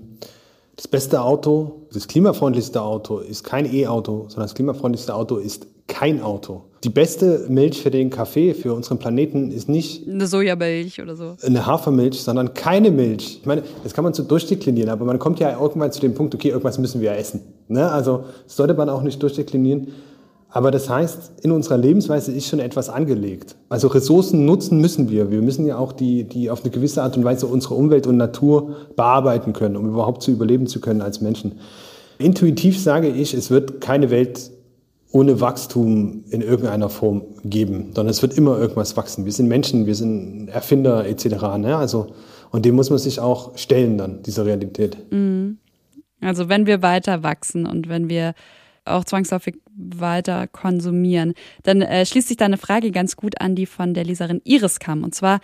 das 0.75 0.87
beste 0.87 1.21
Auto, 1.21 1.87
das 1.91 2.07
klimafreundlichste 2.07 2.79
Auto 2.79 3.17
ist 3.17 3.43
kein 3.43 3.65
E-Auto, 3.65 4.25
sondern 4.27 4.43
das 4.43 4.53
klimafreundlichste 4.53 5.15
Auto 5.15 5.37
ist 5.37 5.65
kein 5.87 6.21
Auto. 6.21 6.65
Die 6.83 6.89
beste 6.89 7.45
Milch 7.47 7.81
für 7.81 7.91
den 7.91 8.09
Kaffee, 8.09 8.53
für 8.53 8.73
unseren 8.73 8.99
Planeten, 8.99 9.51
ist 9.51 9.69
nicht 9.69 10.05
eine 10.07 10.27
Sojamilch 10.27 11.01
oder 11.01 11.15
so. 11.15 11.35
Eine 11.41 11.65
Hafermilch, 11.65 12.21
sondern 12.21 12.53
keine 12.53 12.91
Milch. 12.91 13.39
Ich 13.39 13.45
meine, 13.45 13.63
das 13.83 13.93
kann 13.93 14.03
man 14.03 14.13
so 14.13 14.23
durchdeklinieren, 14.23 14.89
aber 14.89 15.05
man 15.05 15.17
kommt 15.17 15.39
ja 15.39 15.57
irgendwann 15.57 15.93
zu 15.93 16.01
dem 16.01 16.13
Punkt, 16.13 16.35
okay, 16.35 16.49
irgendwas 16.49 16.79
müssen 16.79 16.99
wir 16.99 17.13
essen. 17.13 17.39
Ne? 17.69 17.89
Also 17.89 18.25
das 18.43 18.57
sollte 18.57 18.73
man 18.73 18.89
auch 18.89 19.01
nicht 19.01 19.23
durchdeklinieren. 19.23 19.87
Aber 20.49 20.69
das 20.69 20.87
heißt, 20.89 21.31
in 21.41 21.51
unserer 21.51 21.77
Lebensweise 21.77 22.31
ist 22.31 22.47
schon 22.47 22.59
etwas 22.59 22.89
angelegt. 22.89 23.55
Also 23.69 23.87
Ressourcen 23.87 24.45
nutzen 24.45 24.79
müssen 24.79 25.09
wir. 25.09 25.31
Wir 25.31 25.41
müssen 25.41 25.65
ja 25.65 25.77
auch 25.77 25.93
die, 25.93 26.25
die 26.25 26.51
auf 26.51 26.63
eine 26.63 26.69
gewisse 26.69 27.01
Art 27.01 27.17
und 27.17 27.23
Weise 27.23 27.47
unsere 27.47 27.73
Umwelt 27.75 28.05
und 28.05 28.17
Natur 28.17 28.75
bearbeiten 28.95 29.53
können, 29.53 29.77
um 29.77 29.87
überhaupt 29.87 30.21
zu 30.21 30.31
überleben 30.31 30.67
zu 30.67 30.79
können 30.79 31.01
als 31.01 31.21
Menschen. 31.21 31.53
Intuitiv 32.19 32.79
sage 32.79 33.07
ich, 33.07 33.33
es 33.33 33.49
wird 33.49 33.81
keine 33.81 34.11
Welt 34.11 34.51
ohne 35.13 35.39
Wachstum 35.39 36.25
in 36.31 36.41
irgendeiner 36.41 36.89
Form 36.89 37.21
geben, 37.45 37.91
sondern 37.93 38.07
es 38.07 38.21
wird 38.21 38.35
immer 38.35 38.57
irgendwas 38.57 38.97
wachsen. 38.97 39.25
Wir 39.25 39.31
sind 39.31 39.47
Menschen, 39.47 39.85
wir 39.85 39.95
sind 39.95 40.49
Erfinder 40.49 41.05
etc. 41.05 41.25
Ne? 41.57 41.77
Also 41.77 42.07
und 42.49 42.65
dem 42.65 42.75
muss 42.75 42.89
man 42.89 42.99
sich 42.99 43.19
auch 43.19 43.57
stellen 43.57 43.97
dann 43.97 44.23
dieser 44.23 44.45
Realität. 44.45 44.97
Mhm. 45.11 45.59
Also 46.19 46.49
wenn 46.49 46.65
wir 46.65 46.81
weiter 46.81 47.23
wachsen 47.23 47.65
und 47.65 47.89
wenn 47.89 48.09
wir 48.09 48.33
auch 48.85 49.05
zwangsläufig 49.05 49.55
weiter 49.75 50.47
konsumieren, 50.47 51.33
dann 51.61 51.81
äh, 51.81 52.05
schließt 52.05 52.27
sich 52.27 52.37
da 52.37 52.45
eine 52.45 52.57
Frage 52.57 52.91
ganz 52.91 53.15
gut 53.15 53.39
an, 53.39 53.55
die 53.55 53.65
von 53.65 53.93
der 53.93 54.05
Leserin 54.05 54.41
Iris 54.43 54.79
kam. 54.79 55.03
Und 55.03 55.13
zwar, 55.13 55.39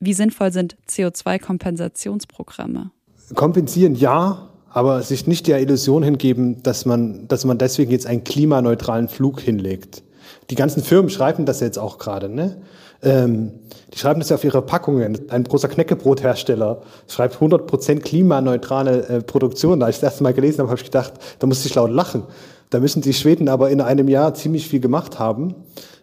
wie 0.00 0.12
sinnvoll 0.12 0.52
sind 0.52 0.76
CO2-Kompensationsprogramme? 0.88 2.90
Kompensieren 3.34 3.94
ja, 3.94 4.50
aber 4.74 5.02
sich 5.02 5.28
nicht 5.28 5.46
der 5.46 5.60
Illusion 5.60 6.02
hingeben, 6.02 6.60
dass 6.64 6.84
man, 6.84 7.28
dass 7.28 7.44
man 7.44 7.58
deswegen 7.58 7.92
jetzt 7.92 8.08
einen 8.08 8.24
klimaneutralen 8.24 9.08
Flug 9.08 9.40
hinlegt. 9.40 10.02
Die 10.50 10.56
ganzen 10.56 10.82
Firmen 10.82 11.10
schreiben 11.10 11.46
das 11.46 11.60
jetzt 11.60 11.78
auch 11.78 11.96
gerade, 11.96 12.28
ne? 12.28 12.56
Ähm, 13.00 13.52
die 13.92 13.98
schreiben 13.98 14.18
das 14.18 14.30
ja 14.30 14.36
auf 14.36 14.42
ihre 14.42 14.62
Packungen. 14.62 15.30
Ein 15.30 15.44
großer 15.44 15.68
Knäckebrothersteller 15.68 16.82
schreibt 17.06 17.36
100% 17.36 18.00
klimaneutrale 18.00 19.06
äh, 19.06 19.22
Produktion. 19.22 19.78
Da 19.78 19.88
ich 19.88 19.96
das 19.96 20.02
erste 20.02 20.24
Mal 20.24 20.34
gelesen 20.34 20.58
habe, 20.58 20.70
habe 20.70 20.80
ich 20.80 20.86
gedacht, 20.86 21.12
da 21.38 21.46
musste 21.46 21.68
ich 21.68 21.74
laut 21.76 21.92
lachen. 21.92 22.24
Da 22.70 22.80
müssen 22.80 23.00
die 23.00 23.14
Schweden 23.14 23.48
aber 23.48 23.70
in 23.70 23.80
einem 23.80 24.08
Jahr 24.08 24.34
ziemlich 24.34 24.68
viel 24.68 24.80
gemacht 24.80 25.20
haben. 25.20 25.54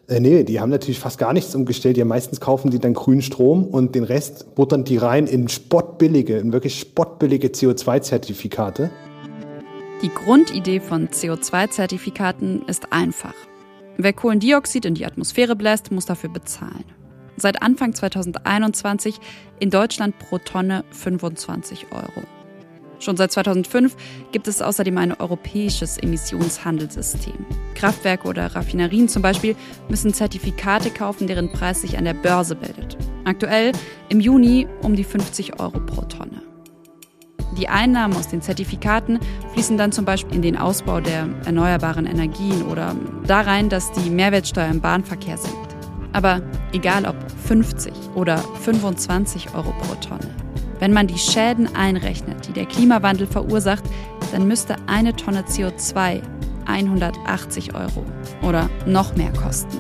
Äh, 0.08 0.20
nee, 0.20 0.44
die 0.44 0.60
haben 0.60 0.70
natürlich 0.70 1.00
fast 1.00 1.18
gar 1.18 1.34
nichts 1.34 1.56
umgestellt. 1.56 1.98
Ja, 1.98 2.06
meistens 2.06 2.40
kaufen 2.40 2.72
die 2.72 2.80
dann 2.80 2.94
grünen 2.94 3.22
Strom 3.22 3.66
und 3.66 3.96
den 3.96 4.04
Rest 4.04 4.56
buttern 4.56 4.84
die 4.84 4.98
rein 4.98 5.28
in 5.28 5.48
spottbillige, 5.48 6.38
in 6.38 6.54
wirklich 6.54 6.80
spottbillige 6.80 7.50
CO2-Zertifikate. 7.50 8.90
Die 10.02 10.10
Grundidee 10.10 10.80
von 10.80 11.10
CO2-Zertifikaten 11.10 12.64
ist 12.68 12.92
einfach. 12.92 13.36
Wer 13.98 14.14
Kohlendioxid 14.14 14.86
in 14.86 14.96
die 14.96 15.06
Atmosphäre 15.06 15.56
bläst, 15.56 15.92
muss 15.92 16.08
dafür 16.08 16.32
bezahlen. 16.32 16.86
Seit 17.38 17.62
Anfang 17.62 17.94
2021 17.94 19.20
in 19.60 19.70
Deutschland 19.70 20.18
pro 20.18 20.40
Tonne 20.40 20.84
25 20.92 21.88
Euro. 21.92 22.26
Schon 23.02 23.18
seit 23.18 23.32
2005 23.32 23.96
gibt 24.32 24.48
es 24.48 24.62
außerdem 24.62 24.96
ein 25.00 25.12
europäisches 25.12 25.98
Emissionshandelssystem. 25.98 27.46
Kraftwerke 27.74 28.28
oder 28.28 28.56
Raffinerien 28.56 29.10
zum 29.10 29.24
Beispiel 29.24 29.56
müssen 29.90 30.14
Zertifikate 30.14 30.92
kaufen, 30.92 31.26
deren 31.26 31.52
Preis 31.52 31.82
sich 31.82 31.98
an 31.98 32.06
der 32.06 32.14
Börse 32.14 32.56
bildet. 32.56 32.96
Aktuell 33.26 33.72
im 34.10 34.20
Juni 34.20 34.68
um 34.84 34.96
die 34.96 35.04
50 35.04 35.60
Euro 35.60 35.80
pro 35.80 36.02
Tonne. 36.02 36.44
Die 37.58 37.68
Einnahmen 37.68 38.16
aus 38.16 38.30
den 38.30 38.44
Zertifikaten 38.44 39.20
fließen 39.54 39.78
dann 39.78 39.92
zum 39.92 40.06
Beispiel 40.06 40.36
in 40.36 40.42
den 40.44 40.58
Ausbau 40.58 41.02
der 41.02 41.28
erneuerbaren 41.46 42.06
Energien 42.06 42.62
oder 42.64 42.96
da 43.26 43.42
rein, 43.42 43.68
dass 43.68 43.92
die 43.92 44.12
Mehrwertsteuer 44.12 44.70
im 44.70 44.80
Bahnverkehr 44.80 45.38
sinkt. 45.38 45.76
Aber 46.14 46.42
egal 46.72 47.06
ob 47.06 47.16
50 47.48 47.92
oder 48.16 48.38
25 48.38 49.56
Euro 49.56 49.74
pro 49.82 49.96
Tonne. 49.96 50.41
Wenn 50.82 50.94
man 50.94 51.06
die 51.06 51.20
Schäden 51.20 51.76
einrechnet, 51.76 52.48
die 52.48 52.54
der 52.54 52.66
Klimawandel 52.66 53.28
verursacht, 53.28 53.84
dann 54.32 54.48
müsste 54.48 54.78
eine 54.88 55.16
Tonne 55.16 55.44
CO2 55.44 56.24
180 56.66 57.76
Euro 57.76 58.04
oder 58.42 58.68
noch 58.88 59.16
mehr 59.16 59.32
kosten. 59.32 59.78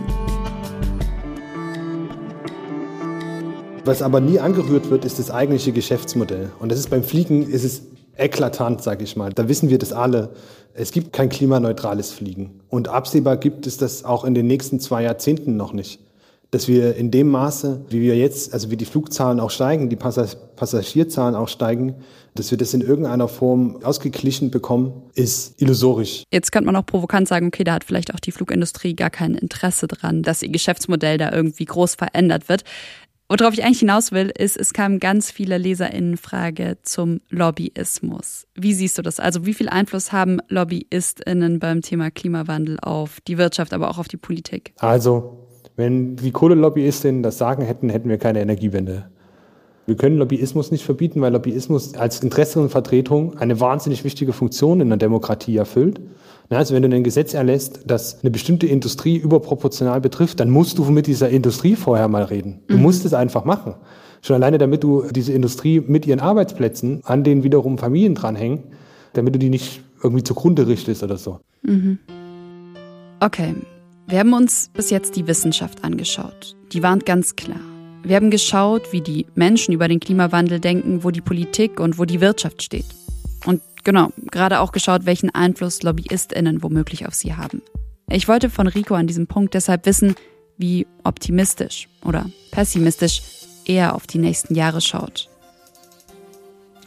Was 3.83 4.03
aber 4.03 4.19
nie 4.19 4.39
angerührt 4.39 4.91
wird, 4.91 5.03
ist 5.03 5.17
das 5.17 5.31
eigentliche 5.31 5.71
Geschäftsmodell. 5.71 6.51
Und 6.59 6.71
das 6.71 6.77
ist 6.77 6.91
beim 6.91 7.01
Fliegen 7.01 7.49
ist 7.49 7.63
es 7.63 7.81
eklatant, 8.15 8.83
sage 8.83 9.03
ich 9.03 9.15
mal. 9.15 9.33
Da 9.33 9.49
wissen 9.49 9.71
wir 9.71 9.79
das 9.79 9.93
alle. 9.93 10.29
Es 10.75 10.91
gibt 10.91 11.13
kein 11.13 11.29
klimaneutrales 11.29 12.11
Fliegen. 12.11 12.61
Und 12.69 12.89
absehbar 12.89 13.37
gibt 13.37 13.65
es 13.65 13.77
das 13.77 14.05
auch 14.05 14.23
in 14.23 14.35
den 14.35 14.45
nächsten 14.45 14.79
zwei 14.79 15.01
Jahrzehnten 15.01 15.57
noch 15.57 15.73
nicht 15.73 15.99
dass 16.51 16.67
wir 16.67 16.95
in 16.95 17.11
dem 17.11 17.29
Maße, 17.29 17.85
wie 17.89 18.01
wir 18.01 18.17
jetzt, 18.17 18.53
also 18.53 18.69
wie 18.69 18.77
die 18.77 18.85
Flugzahlen 18.85 19.39
auch 19.39 19.51
steigen, 19.51 19.89
die 19.89 19.95
Passagierzahlen 19.95 21.33
auch 21.33 21.47
steigen, 21.47 21.95
dass 22.35 22.51
wir 22.51 22.57
das 22.57 22.73
in 22.73 22.81
irgendeiner 22.81 23.29
Form 23.29 23.81
ausgeglichen 23.83 24.51
bekommen, 24.51 25.01
ist 25.15 25.61
illusorisch. 25.61 26.23
Jetzt 26.31 26.51
könnte 26.51 26.65
man 26.65 26.75
auch 26.75 26.85
provokant 26.85 27.27
sagen, 27.27 27.47
okay, 27.47 27.63
da 27.63 27.73
hat 27.73 27.85
vielleicht 27.85 28.13
auch 28.13 28.19
die 28.19 28.31
Flugindustrie 28.31 28.95
gar 28.95 29.09
kein 29.09 29.35
Interesse 29.35 29.87
dran, 29.87 30.23
dass 30.23 30.43
ihr 30.43 30.49
Geschäftsmodell 30.49 31.17
da 31.17 31.31
irgendwie 31.31 31.65
groß 31.65 31.95
verändert 31.95 32.49
wird. 32.49 32.63
Worauf 33.29 33.53
ich 33.53 33.63
eigentlich 33.63 33.79
hinaus 33.79 34.11
will, 34.11 34.29
ist, 34.37 34.57
es 34.57 34.73
kamen 34.73 34.99
ganz 34.99 35.31
viele 35.31 35.57
LeserInnen 35.57 36.17
Frage 36.17 36.79
zum 36.81 37.21
Lobbyismus. 37.29 38.45
Wie 38.55 38.73
siehst 38.73 38.97
du 38.97 39.01
das? 39.01 39.21
Also 39.21 39.45
wie 39.45 39.53
viel 39.53 39.69
Einfluss 39.69 40.11
haben 40.11 40.41
LobbyistInnen 40.49 41.59
beim 41.59 41.81
Thema 41.81 42.11
Klimawandel 42.11 42.77
auf 42.81 43.19
die 43.25 43.37
Wirtschaft, 43.37 43.71
aber 43.71 43.89
auch 43.89 43.99
auf 43.99 44.09
die 44.09 44.17
Politik? 44.17 44.73
Also 44.79 45.47
wenn 45.81 46.15
die 46.15 46.31
Kohlelobbyisten 46.31 47.23
das 47.23 47.37
sagen 47.37 47.63
hätten, 47.63 47.89
hätten 47.89 48.07
wir 48.07 48.17
keine 48.17 48.39
Energiewende. 48.39 49.05
Wir 49.87 49.95
können 49.95 50.17
Lobbyismus 50.17 50.71
nicht 50.71 50.85
verbieten, 50.85 51.21
weil 51.21 51.33
Lobbyismus 51.33 51.95
als 51.95 52.21
Interessenvertretung 52.21 53.37
eine 53.39 53.59
wahnsinnig 53.59 54.03
wichtige 54.03 54.31
Funktion 54.31 54.79
in 54.79 54.89
der 54.89 54.97
Demokratie 54.97 55.57
erfüllt. 55.57 55.99
Also 56.49 56.75
wenn 56.75 56.83
du 56.83 56.95
ein 56.95 57.03
Gesetz 57.03 57.33
erlässt, 57.33 57.81
das 57.85 58.21
eine 58.21 58.29
bestimmte 58.29 58.67
Industrie 58.67 59.17
überproportional 59.17 59.99
betrifft, 60.01 60.39
dann 60.39 60.49
musst 60.49 60.77
du 60.77 60.83
mit 60.85 61.07
dieser 61.07 61.29
Industrie 61.29 61.75
vorher 61.75 62.07
mal 62.07 62.23
reden. 62.23 62.59
Du 62.67 62.77
mhm. 62.77 62.83
musst 62.83 63.03
es 63.05 63.13
einfach 63.13 63.43
machen. 63.43 63.73
Schon 64.21 64.35
alleine, 64.35 64.59
damit 64.59 64.83
du 64.83 65.05
diese 65.09 65.33
Industrie 65.33 65.79
mit 65.79 66.05
ihren 66.05 66.19
Arbeitsplätzen, 66.19 67.01
an 67.05 67.23
denen 67.23 67.43
wiederum 67.43 67.77
Familien 67.77 68.13
dranhängen, 68.13 68.59
damit 69.13 69.33
du 69.33 69.39
die 69.39 69.49
nicht 69.49 69.81
irgendwie 70.03 70.23
zugrunde 70.23 70.67
richtest 70.67 71.01
oder 71.01 71.17
so. 71.17 71.39
Mhm. 71.63 71.97
Okay, 73.19 73.55
wir 74.11 74.19
haben 74.19 74.33
uns 74.33 74.69
bis 74.73 74.89
jetzt 74.89 75.15
die 75.15 75.25
Wissenschaft 75.25 75.85
angeschaut. 75.85 76.57
Die 76.73 76.83
warnt 76.83 77.05
ganz 77.05 77.37
klar. 77.37 77.61
Wir 78.03 78.17
haben 78.17 78.29
geschaut, 78.29 78.91
wie 78.91 78.99
die 78.99 79.25
Menschen 79.35 79.73
über 79.73 79.87
den 79.87 80.01
Klimawandel 80.01 80.59
denken, 80.59 81.05
wo 81.05 81.11
die 81.11 81.21
Politik 81.21 81.79
und 81.79 81.97
wo 81.97 82.03
die 82.03 82.19
Wirtschaft 82.19 82.61
steht. 82.61 82.87
Und 83.45 83.61
genau, 83.85 84.09
gerade 84.29 84.59
auch 84.59 84.73
geschaut, 84.73 85.05
welchen 85.05 85.29
Einfluss 85.29 85.81
LobbyistInnen 85.81 86.61
womöglich 86.61 87.07
auf 87.07 87.13
sie 87.13 87.35
haben. 87.35 87.61
Ich 88.09 88.27
wollte 88.27 88.49
von 88.49 88.67
Rico 88.67 88.95
an 88.95 89.07
diesem 89.07 89.27
Punkt 89.27 89.53
deshalb 89.53 89.85
wissen, 89.85 90.15
wie 90.57 90.87
optimistisch 91.05 91.87
oder 92.03 92.29
pessimistisch 92.51 93.21
er 93.63 93.95
auf 93.95 94.07
die 94.07 94.19
nächsten 94.19 94.55
Jahre 94.55 94.81
schaut. 94.81 95.29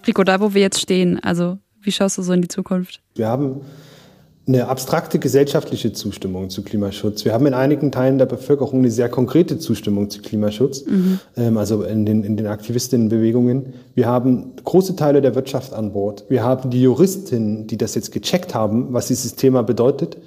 Rico, 0.07 0.25
da 0.25 0.41
wo 0.41 0.53
wir 0.53 0.61
jetzt 0.61 0.81
stehen, 0.81 1.19
also 1.25 1.59
wie 1.81 1.93
schaust 1.93 2.19
du 2.19 2.23
so 2.23 2.35
in 2.35 2.43
die 2.43 2.49
Zukunft? 2.49 3.01
Wir 3.15 3.29
haben 3.29 3.63
eine 4.47 4.69
abstrakte 4.69 5.19
gesellschaftliche 5.19 5.95
Zustimmung 5.95 6.51
zu 6.51 6.63
Klimaschutz. 6.63 7.25
Wir 7.25 7.33
haben 7.33 7.47
in 7.47 7.55
einigen 7.55 7.91
Teilen 7.91 8.19
der 8.19 8.27
Bevölkerung 8.27 8.81
eine 8.81 8.91
sehr 8.91 9.09
konkrete 9.09 9.59
Zustimmung 9.59 10.11
zu 10.11 10.21
Klimaschutz, 10.21 10.85
mhm. 10.85 11.57
also 11.57 11.83
in 11.83 12.05
den, 12.05 12.25
in 12.25 12.37
den 12.37 12.47
Aktivistinnenbewegungen. 12.47 13.73
Wir 13.95 14.07
haben 14.07 14.53
große 14.63 14.97
Teile 14.97 15.23
der 15.23 15.35
Wirtschaft 15.35 15.73
an 15.73 15.93
Bord. 15.93 16.27
Wir 16.29 16.43
haben 16.43 16.69
die 16.69 16.83
Juristinnen, 16.83 17.67
die 17.67 17.79
das 17.79 17.95
jetzt 17.95 18.13
gecheckt 18.13 18.55
haben, 18.55 18.93
was 18.93 19.09
dieses 19.09 19.35
Thema 19.35 19.63
bedeutet. 19.63 20.19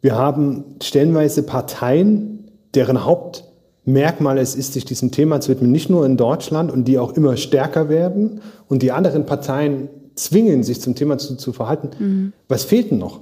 Wir 0.00 0.16
haben 0.16 0.64
stellenweise 0.82 1.44
Parteien, 1.44 2.50
deren 2.74 3.04
Hauptmerkmal 3.04 4.38
es 4.38 4.56
ist, 4.56 4.72
sich 4.72 4.84
diesem 4.84 5.12
Thema 5.12 5.40
zu 5.40 5.50
widmen, 5.52 5.70
nicht 5.70 5.90
nur 5.90 6.04
in 6.06 6.16
Deutschland 6.16 6.72
und 6.72 6.86
die 6.86 6.98
auch 6.98 7.12
immer 7.12 7.36
stärker 7.36 7.88
werden 7.88 8.40
und 8.66 8.82
die 8.82 8.90
anderen 8.90 9.26
Parteien 9.26 9.90
zwingen, 10.16 10.64
sich 10.64 10.80
zum 10.80 10.96
Thema 10.96 11.18
zu, 11.18 11.36
zu 11.36 11.52
verhalten. 11.52 11.90
Mhm. 11.98 12.32
Was 12.48 12.64
fehlt 12.64 12.90
denn 12.90 12.98
noch? 12.98 13.20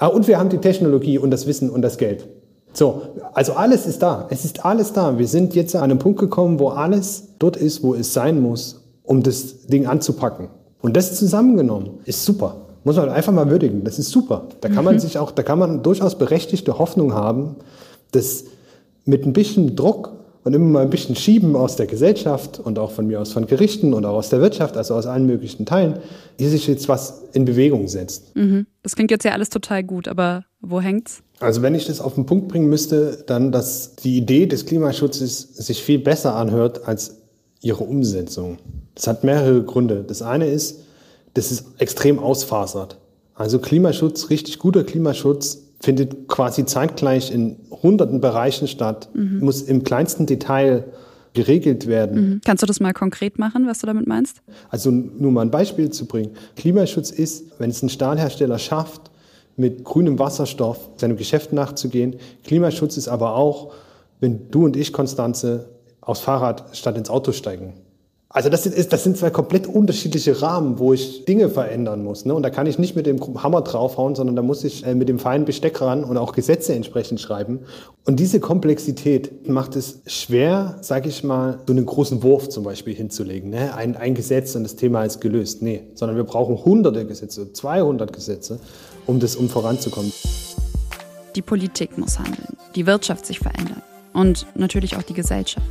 Ah, 0.00 0.06
und 0.06 0.26
wir 0.26 0.38
haben 0.38 0.48
die 0.48 0.58
Technologie 0.58 1.18
und 1.18 1.30
das 1.30 1.46
Wissen 1.46 1.68
und 1.68 1.82
das 1.82 1.98
Geld. 1.98 2.26
So, 2.72 3.02
also 3.34 3.52
alles 3.52 3.86
ist 3.86 4.00
da. 4.00 4.26
Es 4.30 4.46
ist 4.46 4.64
alles 4.64 4.94
da. 4.94 5.18
Wir 5.18 5.26
sind 5.26 5.54
jetzt 5.54 5.76
an 5.76 5.82
einem 5.82 5.98
Punkt 5.98 6.18
gekommen, 6.18 6.58
wo 6.58 6.70
alles 6.70 7.24
dort 7.38 7.58
ist, 7.58 7.82
wo 7.82 7.94
es 7.94 8.14
sein 8.14 8.40
muss, 8.40 8.80
um 9.04 9.22
das 9.22 9.66
Ding 9.66 9.86
anzupacken. 9.86 10.48
Und 10.80 10.96
das 10.96 11.18
zusammengenommen 11.18 12.00
ist 12.06 12.24
super. 12.24 12.56
Muss 12.82 12.96
man 12.96 13.10
einfach 13.10 13.34
mal 13.34 13.50
würdigen. 13.50 13.84
Das 13.84 13.98
ist 13.98 14.08
super. 14.08 14.46
Da 14.62 14.70
kann 14.70 14.86
man 14.86 14.94
mhm. 14.94 14.98
sich 15.00 15.18
auch, 15.18 15.32
da 15.32 15.42
kann 15.42 15.58
man 15.58 15.82
durchaus 15.82 16.16
berechtigte 16.16 16.78
Hoffnung 16.78 17.12
haben, 17.12 17.56
dass 18.12 18.44
mit 19.04 19.26
ein 19.26 19.34
bisschen 19.34 19.76
Druck 19.76 20.12
und 20.44 20.54
immer 20.54 20.66
mal 20.66 20.82
ein 20.82 20.90
bisschen 20.90 21.16
Schieben 21.16 21.54
aus 21.54 21.76
der 21.76 21.86
Gesellschaft 21.86 22.58
und 22.58 22.78
auch 22.78 22.92
von 22.92 23.06
mir 23.06 23.20
aus 23.20 23.32
von 23.32 23.46
Gerichten 23.46 23.92
und 23.92 24.04
auch 24.04 24.14
aus 24.14 24.30
der 24.30 24.40
Wirtschaft, 24.40 24.76
also 24.76 24.94
aus 24.94 25.06
allen 25.06 25.26
möglichen 25.26 25.66
Teilen, 25.66 25.98
hier 26.38 26.48
sich 26.48 26.66
jetzt 26.66 26.88
was 26.88 27.22
in 27.32 27.44
Bewegung 27.44 27.88
setzt. 27.88 28.34
Mhm. 28.34 28.66
Das 28.82 28.96
klingt 28.96 29.10
jetzt 29.10 29.24
ja 29.24 29.32
alles 29.32 29.50
total 29.50 29.84
gut, 29.84 30.08
aber 30.08 30.44
wo 30.60 30.80
hängt's? 30.80 31.22
Also 31.40 31.62
wenn 31.62 31.74
ich 31.74 31.86
das 31.86 32.00
auf 32.00 32.14
den 32.14 32.26
Punkt 32.26 32.48
bringen 32.48 32.68
müsste, 32.68 33.24
dann, 33.26 33.52
dass 33.52 33.96
die 33.96 34.16
Idee 34.16 34.46
des 34.46 34.66
Klimaschutzes 34.66 35.56
sich 35.56 35.82
viel 35.82 35.98
besser 35.98 36.34
anhört 36.34 36.86
als 36.86 37.16
ihre 37.60 37.84
Umsetzung. 37.84 38.58
Das 38.94 39.06
hat 39.06 39.24
mehrere 39.24 39.62
Gründe. 39.62 40.04
Das 40.06 40.22
eine 40.22 40.46
ist, 40.46 40.80
dass 41.34 41.50
es 41.50 41.64
extrem 41.78 42.18
ausfasert. 42.18 42.98
Also 43.34 43.58
Klimaschutz, 43.58 44.28
richtig 44.30 44.58
guter 44.58 44.84
Klimaschutz 44.84 45.58
findet 45.80 46.28
quasi 46.28 46.66
zeitgleich 46.66 47.32
in 47.32 47.56
hunderten 47.70 48.20
Bereichen 48.20 48.68
statt, 48.68 49.08
mhm. 49.14 49.40
muss 49.40 49.62
im 49.62 49.82
kleinsten 49.82 50.26
Detail 50.26 50.84
geregelt 51.32 51.86
werden. 51.86 52.20
Mhm. 52.20 52.40
Kannst 52.44 52.62
du 52.62 52.66
das 52.66 52.80
mal 52.80 52.92
konkret 52.92 53.38
machen, 53.38 53.66
was 53.66 53.78
du 53.78 53.86
damit 53.86 54.06
meinst? 54.06 54.42
Also 54.68 54.90
nur 54.90 55.32
mal 55.32 55.42
ein 55.42 55.50
Beispiel 55.50 55.90
zu 55.90 56.06
bringen. 56.06 56.32
Klimaschutz 56.56 57.10
ist, 57.10 57.44
wenn 57.58 57.70
es 57.70 57.82
ein 57.82 57.88
Stahlhersteller 57.88 58.58
schafft, 58.58 59.10
mit 59.56 59.84
grünem 59.84 60.18
Wasserstoff 60.18 60.90
seinem 60.96 61.16
Geschäft 61.16 61.52
nachzugehen. 61.52 62.16
Klimaschutz 62.44 62.96
ist 62.96 63.08
aber 63.08 63.36
auch, 63.36 63.72
wenn 64.18 64.50
du 64.50 64.64
und 64.64 64.76
ich, 64.76 64.92
Konstanze, 64.92 65.68
aufs 66.00 66.20
Fahrrad 66.20 66.76
statt 66.76 66.96
ins 66.96 67.10
Auto 67.10 67.32
steigen. 67.32 67.74
Also 68.32 68.48
das, 68.48 68.64
ist, 68.64 68.92
das 68.92 69.02
sind 69.02 69.16
zwei 69.16 69.30
komplett 69.30 69.66
unterschiedliche 69.66 70.40
Rahmen, 70.40 70.78
wo 70.78 70.92
ich 70.92 71.24
Dinge 71.24 71.48
verändern 71.48 72.04
muss. 72.04 72.24
Ne? 72.24 72.32
Und 72.32 72.44
da 72.44 72.50
kann 72.50 72.64
ich 72.68 72.78
nicht 72.78 72.94
mit 72.94 73.06
dem 73.06 73.18
Hammer 73.42 73.62
draufhauen, 73.62 74.14
sondern 74.14 74.36
da 74.36 74.42
muss 74.42 74.62
ich 74.62 74.86
äh, 74.86 74.94
mit 74.94 75.08
dem 75.08 75.18
feinen 75.18 75.44
Besteck 75.44 75.80
ran 75.80 76.04
und 76.04 76.16
auch 76.16 76.32
Gesetze 76.32 76.72
entsprechend 76.72 77.20
schreiben. 77.20 77.58
Und 78.04 78.20
diese 78.20 78.38
Komplexität 78.38 79.48
macht 79.48 79.74
es 79.74 80.02
schwer, 80.06 80.78
sage 80.80 81.08
ich 81.08 81.24
mal, 81.24 81.58
so 81.66 81.72
einen 81.72 81.84
großen 81.84 82.22
Wurf 82.22 82.48
zum 82.48 82.62
Beispiel 82.62 82.94
hinzulegen. 82.94 83.50
Ne? 83.50 83.74
Ein, 83.74 83.96
ein 83.96 84.14
Gesetz 84.14 84.54
und 84.54 84.62
das 84.62 84.76
Thema 84.76 85.02
ist 85.02 85.20
gelöst. 85.20 85.60
Nee, 85.62 85.82
sondern 85.94 86.16
wir 86.16 86.24
brauchen 86.24 86.64
hunderte 86.64 87.04
Gesetze, 87.04 87.52
200 87.52 88.12
Gesetze, 88.12 88.60
um 89.06 89.18
das 89.18 89.34
um 89.34 89.48
voranzukommen. 89.48 90.12
Die 91.34 91.42
Politik 91.42 91.98
muss 91.98 92.20
handeln, 92.20 92.56
die 92.76 92.86
Wirtschaft 92.86 93.26
sich 93.26 93.40
verändern 93.40 93.82
und 94.12 94.46
natürlich 94.54 94.96
auch 94.96 95.02
die 95.02 95.14
Gesellschaft. 95.14 95.66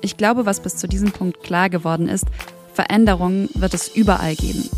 Ich 0.00 0.16
glaube, 0.16 0.46
was 0.46 0.60
bis 0.60 0.76
zu 0.76 0.86
diesem 0.86 1.12
Punkt 1.12 1.42
klar 1.42 1.70
geworden 1.70 2.08
ist, 2.08 2.26
Veränderungen 2.72 3.48
wird 3.54 3.74
es 3.74 3.88
überall 3.88 4.36
geben. 4.36 4.68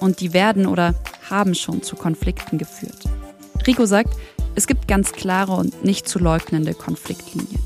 Und 0.00 0.20
die 0.20 0.32
werden 0.32 0.66
oder 0.66 0.94
haben 1.28 1.54
schon 1.54 1.82
zu 1.82 1.96
Konflikten 1.96 2.58
geführt. 2.58 3.04
Rico 3.66 3.86
sagt, 3.86 4.14
es 4.54 4.66
gibt 4.66 4.88
ganz 4.88 5.12
klare 5.12 5.52
und 5.52 5.84
nicht 5.84 6.08
zu 6.08 6.18
leugnende 6.18 6.74
Konfliktlinien. 6.74 7.60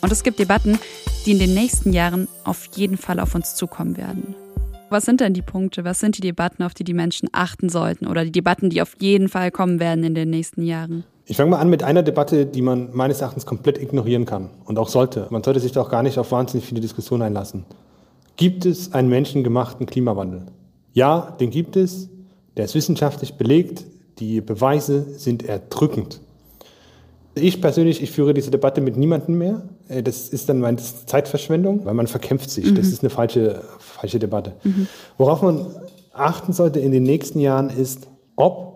Und 0.00 0.12
es 0.12 0.22
gibt 0.22 0.38
Debatten, 0.38 0.78
die 1.24 1.32
in 1.32 1.38
den 1.38 1.54
nächsten 1.54 1.92
Jahren 1.92 2.28
auf 2.44 2.68
jeden 2.74 2.96
Fall 2.96 3.20
auf 3.20 3.34
uns 3.34 3.54
zukommen 3.54 3.96
werden. 3.96 4.34
Was 4.90 5.04
sind 5.04 5.20
denn 5.20 5.32
die 5.32 5.42
Punkte? 5.42 5.84
Was 5.84 6.00
sind 6.00 6.18
die 6.18 6.20
Debatten, 6.20 6.62
auf 6.62 6.74
die 6.74 6.84
die 6.84 6.92
Menschen 6.92 7.28
achten 7.32 7.68
sollten? 7.68 8.06
Oder 8.06 8.24
die 8.24 8.32
Debatten, 8.32 8.68
die 8.68 8.82
auf 8.82 8.96
jeden 9.00 9.28
Fall 9.28 9.50
kommen 9.50 9.80
werden 9.80 10.04
in 10.04 10.14
den 10.14 10.30
nächsten 10.30 10.62
Jahren? 10.62 11.04
Ich 11.32 11.38
fange 11.38 11.52
mal 11.52 11.60
an 11.60 11.70
mit 11.70 11.82
einer 11.82 12.02
Debatte, 12.02 12.44
die 12.44 12.60
man 12.60 12.90
meines 12.92 13.22
Erachtens 13.22 13.46
komplett 13.46 13.80
ignorieren 13.80 14.26
kann 14.26 14.50
und 14.66 14.78
auch 14.78 14.90
sollte. 14.90 15.28
Man 15.30 15.42
sollte 15.42 15.60
sich 15.60 15.72
doch 15.72 15.88
gar 15.88 16.02
nicht 16.02 16.18
auf 16.18 16.30
wahnsinnig 16.30 16.66
viele 16.66 16.82
Diskussionen 16.82 17.22
einlassen. 17.22 17.64
Gibt 18.36 18.66
es 18.66 18.92
einen 18.92 19.08
menschengemachten 19.08 19.86
Klimawandel? 19.86 20.42
Ja, 20.92 21.34
den 21.40 21.48
gibt 21.48 21.76
es. 21.76 22.10
Der 22.58 22.66
ist 22.66 22.74
wissenschaftlich 22.74 23.38
belegt. 23.38 23.86
Die 24.18 24.42
Beweise 24.42 25.06
sind 25.18 25.42
erdrückend. 25.42 26.20
Ich 27.34 27.62
persönlich, 27.62 28.02
ich 28.02 28.10
führe 28.10 28.34
diese 28.34 28.50
Debatte 28.50 28.82
mit 28.82 28.98
niemandem 28.98 29.38
mehr. 29.38 29.62
Äh, 29.88 30.02
das 30.02 30.28
ist 30.28 30.50
dann 30.50 30.60
meine 30.60 30.76
Zeitverschwendung, 30.76 31.86
weil 31.86 31.94
man 31.94 32.08
verkämpft 32.08 32.50
sich. 32.50 32.66
Mhm. 32.66 32.74
Das 32.74 32.88
ist 32.88 33.02
eine 33.02 33.08
falsche, 33.08 33.62
falsche 33.78 34.18
Debatte. 34.18 34.52
Mhm. 34.64 34.86
Worauf 35.16 35.40
man 35.40 35.64
achten 36.12 36.52
sollte 36.52 36.78
in 36.78 36.92
den 36.92 37.04
nächsten 37.04 37.40
Jahren 37.40 37.70
ist, 37.70 38.06
ob 38.36 38.71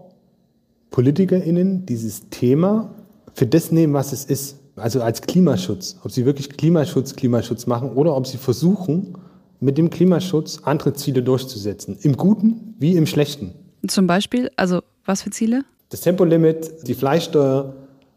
PolitikerInnen 0.97 1.85
dieses 1.85 2.31
Thema 2.31 2.95
für 3.35 3.47
das 3.47 3.71
nehmen, 3.71 3.93
was 3.93 4.15
es 4.15 4.25
ist. 4.25 4.57
Also 4.77 5.03
als 5.03 5.21
Klimaschutz. 5.21 5.97
Ob 6.03 6.11
sie 6.11 6.25
wirklich 6.25 6.57
Klimaschutz, 6.57 7.15
Klimaschutz 7.15 7.67
machen 7.67 7.91
oder 7.91 8.17
ob 8.17 8.27
sie 8.27 8.39
versuchen, 8.39 9.13
mit 9.61 9.77
dem 9.77 9.91
Klimaschutz 9.91 10.61
andere 10.63 10.95
Ziele 10.95 11.23
durchzusetzen. 11.23 11.99
Im 12.01 12.17
Guten 12.17 12.75
wie 12.79 12.97
im 12.97 13.05
Schlechten. 13.05 13.53
Zum 13.87 14.07
Beispiel, 14.07 14.51
also 14.57 14.81
was 15.05 15.21
für 15.21 15.29
Ziele? 15.29 15.67
Das 15.91 16.01
Tempolimit, 16.01 16.87
die 16.87 16.95
Fleischsteuer 16.95 17.75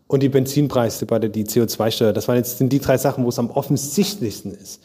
und 0.07 0.23
die 0.23 0.29
Benzinpreisdebatte, 0.29 1.29
die 1.29 1.43
CO2-Steuer. 1.43 2.13
Das 2.13 2.29
waren 2.29 2.37
jetzt, 2.37 2.59
sind 2.59 2.71
die 2.71 2.79
drei 2.79 2.97
Sachen, 2.97 3.25
wo 3.25 3.27
es 3.27 3.39
am 3.39 3.49
offensichtlichsten 3.49 4.53
ist. 4.53 4.81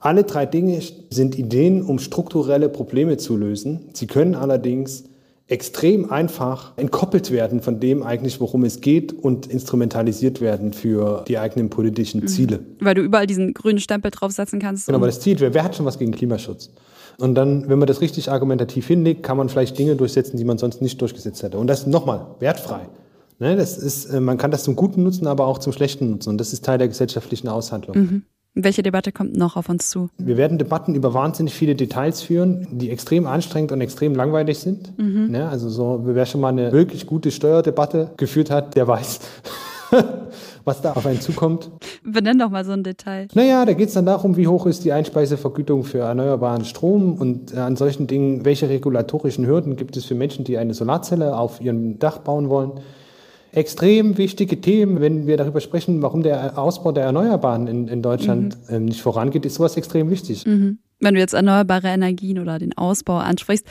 Alle 0.00 0.24
drei 0.24 0.44
Dinge 0.44 0.82
sind 1.10 1.38
Ideen, 1.38 1.84
um 1.84 2.00
strukturelle 2.00 2.68
Probleme 2.68 3.16
zu 3.16 3.36
lösen. 3.36 3.90
Sie 3.92 4.08
können 4.08 4.34
allerdings 4.34 5.04
extrem 5.48 6.12
einfach 6.12 6.72
entkoppelt 6.76 7.30
werden 7.30 7.62
von 7.62 7.80
dem 7.80 8.02
eigentlich, 8.02 8.38
worum 8.38 8.64
es 8.64 8.82
geht 8.82 9.12
und 9.12 9.46
instrumentalisiert 9.46 10.42
werden 10.42 10.74
für 10.74 11.24
die 11.26 11.38
eigenen 11.38 11.70
politischen 11.70 12.20
mhm. 12.20 12.28
Ziele. 12.28 12.60
Weil 12.80 12.94
du 12.94 13.02
überall 13.02 13.26
diesen 13.26 13.54
grünen 13.54 13.80
Stempel 13.80 14.10
draufsetzen 14.10 14.60
kannst. 14.60 14.86
Genau, 14.86 14.98
aber 14.98 15.06
das 15.06 15.20
Ziel, 15.20 15.40
wer, 15.40 15.54
wer 15.54 15.64
hat 15.64 15.74
schon 15.74 15.86
was 15.86 15.98
gegen 15.98 16.12
Klimaschutz? 16.12 16.70
Und 17.18 17.34
dann, 17.34 17.68
wenn 17.68 17.78
man 17.78 17.88
das 17.88 18.00
richtig 18.02 18.30
argumentativ 18.30 18.86
hinlegt, 18.86 19.22
kann 19.22 19.36
man 19.36 19.48
vielleicht 19.48 19.78
Dinge 19.78 19.96
durchsetzen, 19.96 20.36
die 20.36 20.44
man 20.44 20.58
sonst 20.58 20.82
nicht 20.82 21.00
durchgesetzt 21.00 21.42
hätte. 21.42 21.58
Und 21.58 21.66
das 21.66 21.86
nochmal 21.86 22.26
wertfrei. 22.38 22.88
Ne, 23.40 23.56
das 23.56 23.78
ist, 23.78 24.06
äh, 24.06 24.20
man 24.20 24.36
kann 24.36 24.50
das 24.50 24.64
zum 24.64 24.74
Guten 24.76 25.04
nutzen, 25.04 25.26
aber 25.26 25.46
auch 25.46 25.58
zum 25.58 25.72
Schlechten 25.72 26.10
nutzen. 26.10 26.30
Und 26.30 26.38
das 26.38 26.52
ist 26.52 26.64
Teil 26.64 26.78
der 26.78 26.88
gesellschaftlichen 26.88 27.48
Aushandlung. 27.48 27.96
Mhm. 27.96 28.22
Welche 28.54 28.82
Debatte 28.82 29.12
kommt 29.12 29.36
noch 29.36 29.56
auf 29.56 29.68
uns 29.68 29.88
zu? 29.88 30.10
Wir 30.18 30.36
werden 30.36 30.58
Debatten 30.58 30.94
über 30.94 31.14
wahnsinnig 31.14 31.54
viele 31.54 31.74
Details 31.76 32.22
führen, 32.22 32.66
die 32.72 32.90
extrem 32.90 33.26
anstrengend 33.26 33.72
und 33.72 33.80
extrem 33.80 34.14
langweilig 34.14 34.58
sind. 34.58 34.98
Mhm. 34.98 35.32
Ja, 35.34 35.48
also 35.48 35.68
so, 35.68 36.00
wer 36.04 36.26
schon 36.26 36.40
mal 36.40 36.48
eine 36.48 36.72
wirklich 36.72 37.06
gute 37.06 37.30
Steuerdebatte 37.30 38.10
geführt 38.16 38.50
hat, 38.50 38.74
der 38.74 38.88
weiß, 38.88 39.20
was 40.64 40.80
da 40.80 40.92
auf 40.94 41.06
einen 41.06 41.20
zukommt. 41.20 41.70
Benenn 42.02 42.38
doch 42.38 42.50
mal 42.50 42.64
so 42.64 42.72
ein 42.72 42.82
Detail. 42.82 43.28
Naja, 43.34 43.64
da 43.64 43.74
geht 43.74 43.88
es 43.88 43.94
dann 43.94 44.06
darum, 44.06 44.36
wie 44.36 44.48
hoch 44.48 44.66
ist 44.66 44.84
die 44.84 44.92
Einspeisevergütung 44.92 45.84
für 45.84 45.98
erneuerbaren 45.98 46.64
Strom 46.64 47.14
und 47.14 47.54
äh, 47.54 47.58
an 47.58 47.76
solchen 47.76 48.06
Dingen, 48.08 48.44
welche 48.44 48.68
regulatorischen 48.68 49.46
Hürden 49.46 49.76
gibt 49.76 49.96
es 49.96 50.04
für 50.04 50.14
Menschen, 50.14 50.44
die 50.44 50.58
eine 50.58 50.74
Solarzelle 50.74 51.36
auf 51.36 51.60
ihrem 51.60 51.98
Dach 51.98 52.18
bauen 52.18 52.48
wollen 52.48 52.80
extrem 53.52 54.18
wichtige 54.18 54.60
Themen, 54.60 55.00
wenn 55.00 55.26
wir 55.26 55.36
darüber 55.36 55.60
sprechen, 55.60 56.02
warum 56.02 56.22
der 56.22 56.58
Ausbau 56.58 56.92
der 56.92 57.04
Erneuerbaren 57.04 57.66
in, 57.66 57.88
in 57.88 58.02
Deutschland 58.02 58.56
mhm. 58.68 58.74
ähm, 58.74 58.84
nicht 58.86 59.00
vorangeht, 59.00 59.46
ist 59.46 59.54
sowas 59.54 59.76
extrem 59.76 60.10
wichtig. 60.10 60.46
Mhm. 60.46 60.78
Wenn 61.00 61.14
du 61.14 61.20
jetzt 61.20 61.34
erneuerbare 61.34 61.88
Energien 61.88 62.38
oder 62.38 62.58
den 62.58 62.76
Ausbau 62.76 63.18
ansprichst, 63.18 63.66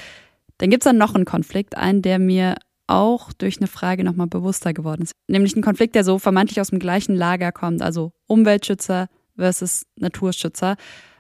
dann 0.57 0.69
gibt 0.69 0.84
es 0.84 0.86
dann 0.86 0.97
noch 0.97 1.13
einen 1.13 1.25
Konflikt, 1.25 1.78
einen, 1.78 2.01
der 2.01 2.19
mir 2.19 2.55
auch 2.88 3.34
durch 3.34 3.57
eine 3.57 3.67
Frage 3.67 4.03
nochmal 4.03 4.28
bewusster 4.28 4.73
geworden 4.73 5.03
ist. 5.03 5.13
Nämlich 5.28 5.55
ein 5.55 5.61
Konflikt, 5.61 5.93
der 5.93 6.03
so 6.03 6.19
vermeintlich 6.19 6.61
aus 6.61 6.69
dem 6.69 6.80
gleichen 6.80 7.15
Lager 7.15 7.51
kommt, 7.51 7.82
also 7.82 8.13
Umweltschützer 8.28 9.09
versus 9.36 9.84
Naturschützer. 9.97 10.78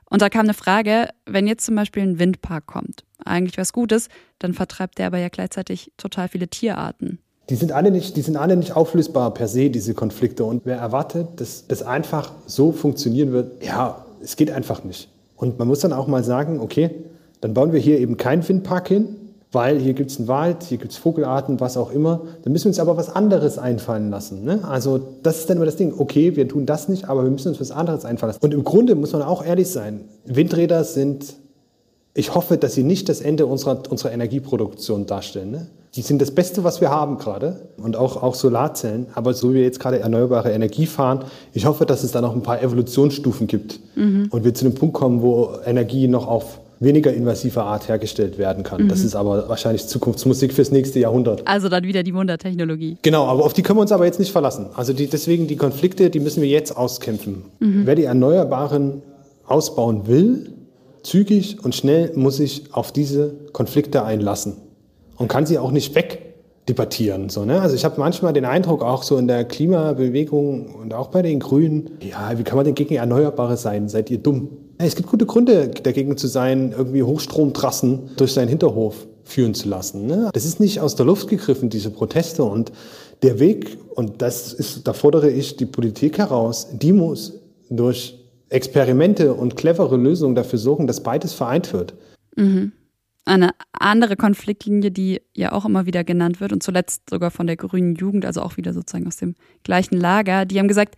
Und 0.09 0.21
da 0.21 0.29
kam 0.29 0.45
eine 0.45 0.53
Frage, 0.53 1.09
wenn 1.25 1.47
jetzt 1.47 1.65
zum 1.65 1.75
Beispiel 1.75 2.03
ein 2.03 2.19
Windpark 2.19 2.65
kommt, 2.65 3.03
eigentlich 3.23 3.57
was 3.57 3.73
Gutes, 3.73 4.07
dann 4.39 4.53
vertreibt 4.53 4.97
der 4.97 5.07
aber 5.07 5.17
ja 5.17 5.27
gleichzeitig 5.27 5.91
total 5.97 6.29
viele 6.29 6.47
Tierarten. 6.47 7.19
Die 7.49 7.55
sind 7.55 7.71
alle 7.71 7.91
nicht, 7.91 8.17
die 8.17 8.21
sind 8.21 8.35
alle 8.35 8.57
nicht 8.57 8.75
auflösbar 8.75 9.33
per 9.33 9.47
se, 9.47 9.69
diese 9.69 9.93
Konflikte. 9.93 10.43
Und 10.43 10.61
wer 10.65 10.77
erwartet, 10.77 11.27
dass 11.37 11.65
das 11.67 11.81
einfach 11.81 12.31
so 12.45 12.71
funktionieren 12.71 13.31
wird, 13.31 13.63
ja, 13.63 14.05
es 14.21 14.35
geht 14.35 14.51
einfach 14.51 14.83
nicht. 14.83 15.09
Und 15.37 15.59
man 15.59 15.67
muss 15.67 15.79
dann 15.79 15.93
auch 15.93 16.07
mal 16.07 16.23
sagen, 16.23 16.59
okay, 16.59 16.91
dann 17.41 17.53
bauen 17.53 17.71
wir 17.71 17.79
hier 17.79 17.99
eben 17.99 18.17
keinen 18.17 18.47
Windpark 18.47 18.87
hin, 18.87 19.15
weil 19.51 19.79
hier 19.79 19.93
gibt 19.93 20.11
es 20.11 20.17
einen 20.17 20.27
Wald, 20.27 20.63
hier 20.63 20.77
gibt 20.77 20.91
es 20.91 20.97
Vogelarten, 20.97 21.59
was 21.59 21.77
auch 21.77 21.91
immer. 21.91 22.21
Dann 22.43 22.51
müssen 22.51 22.65
wir 22.65 22.69
uns 22.69 22.79
aber 22.79 22.97
was 22.97 23.15
anderes 23.15 23.57
einfallen 23.57 24.09
lassen. 24.09 24.43
Ne? 24.43 24.59
Also 24.63 24.99
das 25.23 25.39
ist 25.39 25.49
dann 25.49 25.57
immer 25.57 25.65
das 25.65 25.77
Ding. 25.77 25.93
Okay, 25.97 26.35
wir 26.35 26.47
tun 26.49 26.65
das 26.65 26.89
nicht, 26.89 27.07
aber 27.07 27.23
wir 27.23 27.31
müssen 27.31 27.49
uns 27.49 27.61
was 27.61 27.71
anderes 27.71 28.03
einfallen 28.03 28.31
lassen. 28.31 28.43
Und 28.43 28.53
im 28.53 28.63
Grunde 28.63 28.95
muss 28.95 29.13
man 29.13 29.21
auch 29.21 29.45
ehrlich 29.45 29.69
sein. 29.69 30.01
Windräder 30.25 30.83
sind, 30.83 31.35
ich 32.17 32.33
hoffe, 32.33 32.57
dass 32.57 32.73
sie 32.73 32.83
nicht 32.83 33.09
das 33.09 33.21
Ende 33.21 33.45
unserer, 33.45 33.83
unserer 33.91 34.11
Energieproduktion 34.11 35.05
darstellen. 35.05 35.51
Ne? 35.51 35.67
Die 35.93 36.01
sind 36.01 36.19
das 36.19 36.31
Beste, 36.31 36.63
was 36.63 36.81
wir 36.81 36.89
haben 36.89 37.19
gerade 37.19 37.69
und 37.77 37.95
auch, 37.95 38.23
auch 38.23 38.33
Solarzellen. 38.33 39.05
Aber 39.13 39.35
so 39.35 39.51
wie 39.51 39.57
wir 39.57 39.61
jetzt 39.61 39.79
gerade 39.79 39.99
erneuerbare 39.99 40.51
Energie 40.51 40.87
fahren, 40.87 41.25
ich 41.53 41.67
hoffe, 41.67 41.85
dass 41.85 42.03
es 42.03 42.11
da 42.11 42.19
noch 42.19 42.33
ein 42.33 42.41
paar 42.41 42.59
Evolutionsstufen 42.59 43.45
gibt 43.45 43.79
mhm. 43.95 44.29
und 44.31 44.43
wir 44.43 44.55
zu 44.55 44.65
einem 44.65 44.73
Punkt 44.73 44.95
kommen, 44.95 45.21
wo 45.21 45.51
Energie 45.63 46.07
noch 46.07 46.27
auf 46.27 46.59
weniger 46.79 47.13
invasive 47.13 47.61
Art 47.61 47.87
hergestellt 47.87 48.39
werden 48.39 48.63
kann. 48.63 48.85
Mhm. 48.85 48.87
Das 48.87 49.03
ist 49.03 49.15
aber 49.15 49.47
wahrscheinlich 49.47 49.85
Zukunftsmusik 49.85 50.53
fürs 50.53 50.71
nächste 50.71 50.99
Jahrhundert. 50.99 51.47
Also 51.47 51.69
dann 51.69 51.83
wieder 51.83 52.01
die 52.01 52.15
Wundertechnologie. 52.15 52.97
Genau, 53.03 53.27
aber 53.27 53.45
auf 53.45 53.53
die 53.53 53.61
können 53.61 53.77
wir 53.77 53.83
uns 53.83 53.91
aber 53.91 54.05
jetzt 54.05 54.19
nicht 54.19 54.31
verlassen. 54.31 54.67
Also 54.73 54.91
die, 54.91 55.05
deswegen 55.05 55.45
die 55.45 55.55
Konflikte, 55.55 56.09
die 56.09 56.19
müssen 56.19 56.41
wir 56.41 56.49
jetzt 56.49 56.75
auskämpfen. 56.75 57.45
Mhm. 57.59 57.83
Wer 57.85 57.93
die 57.93 58.05
Erneuerbaren 58.05 59.03
ausbauen 59.45 60.07
will, 60.07 60.56
zügig 61.07 61.63
und 61.63 61.73
schnell 61.73 62.11
muss 62.15 62.37
sich 62.37 62.73
auf 62.73 62.91
diese 62.91 63.33
Konflikte 63.53 64.03
einlassen 64.03 64.57
und 65.15 65.29
kann 65.29 65.45
sie 65.45 65.57
auch 65.57 65.71
nicht 65.71 65.95
wegdebattieren. 65.95 67.29
So, 67.29 67.45
ne? 67.45 67.61
Also 67.61 67.75
ich 67.75 67.85
habe 67.85 67.99
manchmal 67.99 68.33
den 68.33 68.45
Eindruck, 68.45 68.83
auch 68.83 69.03
so 69.03 69.17
in 69.17 69.27
der 69.27 69.45
Klimabewegung 69.45 70.75
und 70.75 70.93
auch 70.93 71.07
bei 71.07 71.21
den 71.21 71.39
Grünen, 71.39 71.91
ja, 72.01 72.37
wie 72.37 72.43
kann 72.43 72.57
man 72.57 72.65
denn 72.65 72.75
gegen 72.75 72.95
Erneuerbare 72.95 73.55
sein? 73.55 73.87
Seid 73.87 74.11
ihr 74.11 74.17
dumm? 74.17 74.49
Es 74.79 74.95
gibt 74.95 75.09
gute 75.09 75.25
Gründe 75.25 75.69
dagegen 75.69 76.17
zu 76.17 76.27
sein, 76.27 76.73
irgendwie 76.77 77.03
Hochstromtrassen 77.03 78.11
durch 78.17 78.33
seinen 78.33 78.49
Hinterhof 78.49 79.07
führen 79.23 79.53
zu 79.53 79.69
lassen. 79.69 80.07
Ne? 80.07 80.29
Das 80.33 80.45
ist 80.45 80.59
nicht 80.59 80.81
aus 80.81 80.95
der 80.95 81.05
Luft 81.05 81.29
gegriffen, 81.29 81.69
diese 81.69 81.89
Proteste. 81.89 82.43
Und 82.43 82.71
der 83.23 83.39
Weg, 83.39 83.77
und 83.95 84.21
das 84.21 84.53
ist, 84.53 84.87
da 84.87 84.93
fordere 84.93 85.29
ich 85.29 85.55
die 85.55 85.65
Politik 85.65 86.17
heraus, 86.17 86.67
die 86.73 86.93
muss 86.93 87.33
durch 87.69 88.26
Experimente 88.49 89.33
und 89.33 89.55
clevere 89.55 89.97
Lösungen 89.97 90.35
dafür 90.35 90.59
sorgen, 90.59 90.87
dass 90.87 91.03
beides 91.03 91.33
vereint 91.33 91.73
wird. 91.73 91.93
Mhm. 92.35 92.71
Eine 93.25 93.49
andere 93.73 94.15
Konfliktlinie, 94.15 94.89
die 94.89 95.21
ja 95.35 95.51
auch 95.51 95.65
immer 95.65 95.85
wieder 95.85 96.05
genannt 96.05 96.39
wird 96.39 96.53
und 96.53 96.63
zuletzt 96.63 97.09
sogar 97.09 97.29
von 97.29 97.45
der 97.45 97.57
grünen 97.57 97.95
Jugend, 97.95 98.25
also 98.25 98.41
auch 98.41 98.55
wieder 98.55 98.73
sozusagen 98.73 99.05
aus 99.05 99.17
dem 99.17 99.35
gleichen 99.63 99.97
Lager, 99.97 100.45
die 100.45 100.59
haben 100.59 100.69
gesagt, 100.69 100.95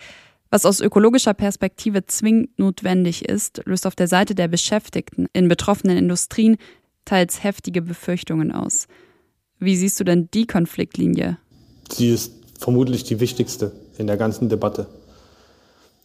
was 0.52 0.66
aus 0.66 0.80
ökologischer 0.80 1.34
Perspektive 1.34 2.06
zwingend 2.06 2.58
notwendig 2.58 3.28
ist, 3.28 3.62
löst 3.66 3.86
auf 3.86 3.96
der 3.96 4.08
Seite 4.08 4.36
der 4.36 4.48
Beschäftigten 4.48 5.28
in 5.34 5.48
betroffenen 5.48 5.98
Industrien 5.98 6.58
teils 7.06 7.44
heftige 7.44 7.82
Befürchtungen 7.82 8.52
aus. 8.52 8.88
Wie 9.60 9.76
siehst 9.76 10.00
du 10.00 10.04
denn 10.04 10.30
die 10.34 10.48
Konfliktlinie? 10.48 11.38
Sie 11.92 12.10
ist 12.10 12.34
vermutlich 12.60 13.04
die 13.04 13.20
wichtigste 13.20 13.72
in 13.98 14.08
der 14.08 14.18
ganzen 14.18 14.50
Debatte, 14.50 14.88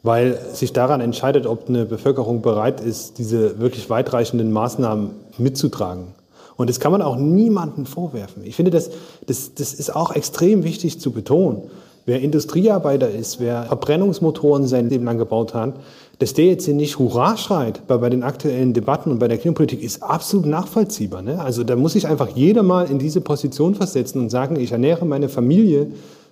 weil 0.04 0.38
sich 0.52 0.74
daran 0.74 1.00
entscheidet, 1.00 1.46
ob 1.46 1.68
eine 1.68 1.86
Bevölkerung 1.86 2.42
bereit 2.42 2.80
ist, 2.80 3.18
diese 3.18 3.58
wirklich 3.58 3.88
weitreichenden 3.88 4.52
Maßnahmen 4.52 5.10
mitzutragen. 5.38 6.08
Und 6.56 6.68
das 6.68 6.78
kann 6.78 6.92
man 6.92 7.02
auch 7.02 7.16
niemandem 7.16 7.86
vorwerfen. 7.86 8.44
Ich 8.44 8.54
finde, 8.54 8.70
das, 8.70 8.90
das, 9.26 9.54
das 9.54 9.72
ist 9.72 9.96
auch 9.96 10.14
extrem 10.14 10.62
wichtig 10.62 11.00
zu 11.00 11.10
betonen. 11.10 11.62
Wer 12.04 12.20
Industriearbeiter 12.20 13.10
ist, 13.10 13.40
wer 13.40 13.62
Verbrennungsmotoren 13.64 14.66
sein 14.66 14.90
Leben 14.90 15.06
lang 15.06 15.16
gebaut 15.16 15.54
hat, 15.54 15.76
dass 16.18 16.34
der 16.34 16.44
jetzt 16.44 16.66
hier 16.66 16.74
nicht 16.74 16.98
Hurra 16.98 17.38
schreit 17.38 17.86
bei, 17.86 17.96
bei 17.96 18.10
den 18.10 18.22
aktuellen 18.22 18.74
Debatten 18.74 19.10
und 19.10 19.18
bei 19.18 19.26
der 19.26 19.38
Klimapolitik, 19.38 19.82
ist 19.82 20.02
absolut 20.02 20.44
nachvollziehbar. 20.44 21.22
Ne? 21.22 21.40
Also 21.40 21.64
da 21.64 21.76
muss 21.76 21.94
sich 21.94 22.06
einfach 22.06 22.28
jeder 22.28 22.62
mal 22.62 22.90
in 22.90 22.98
diese 22.98 23.22
Position 23.22 23.74
versetzen 23.74 24.20
und 24.20 24.28
sagen, 24.28 24.60
ich 24.60 24.70
ernähre 24.70 25.06
meine 25.06 25.30
Familie 25.30 25.86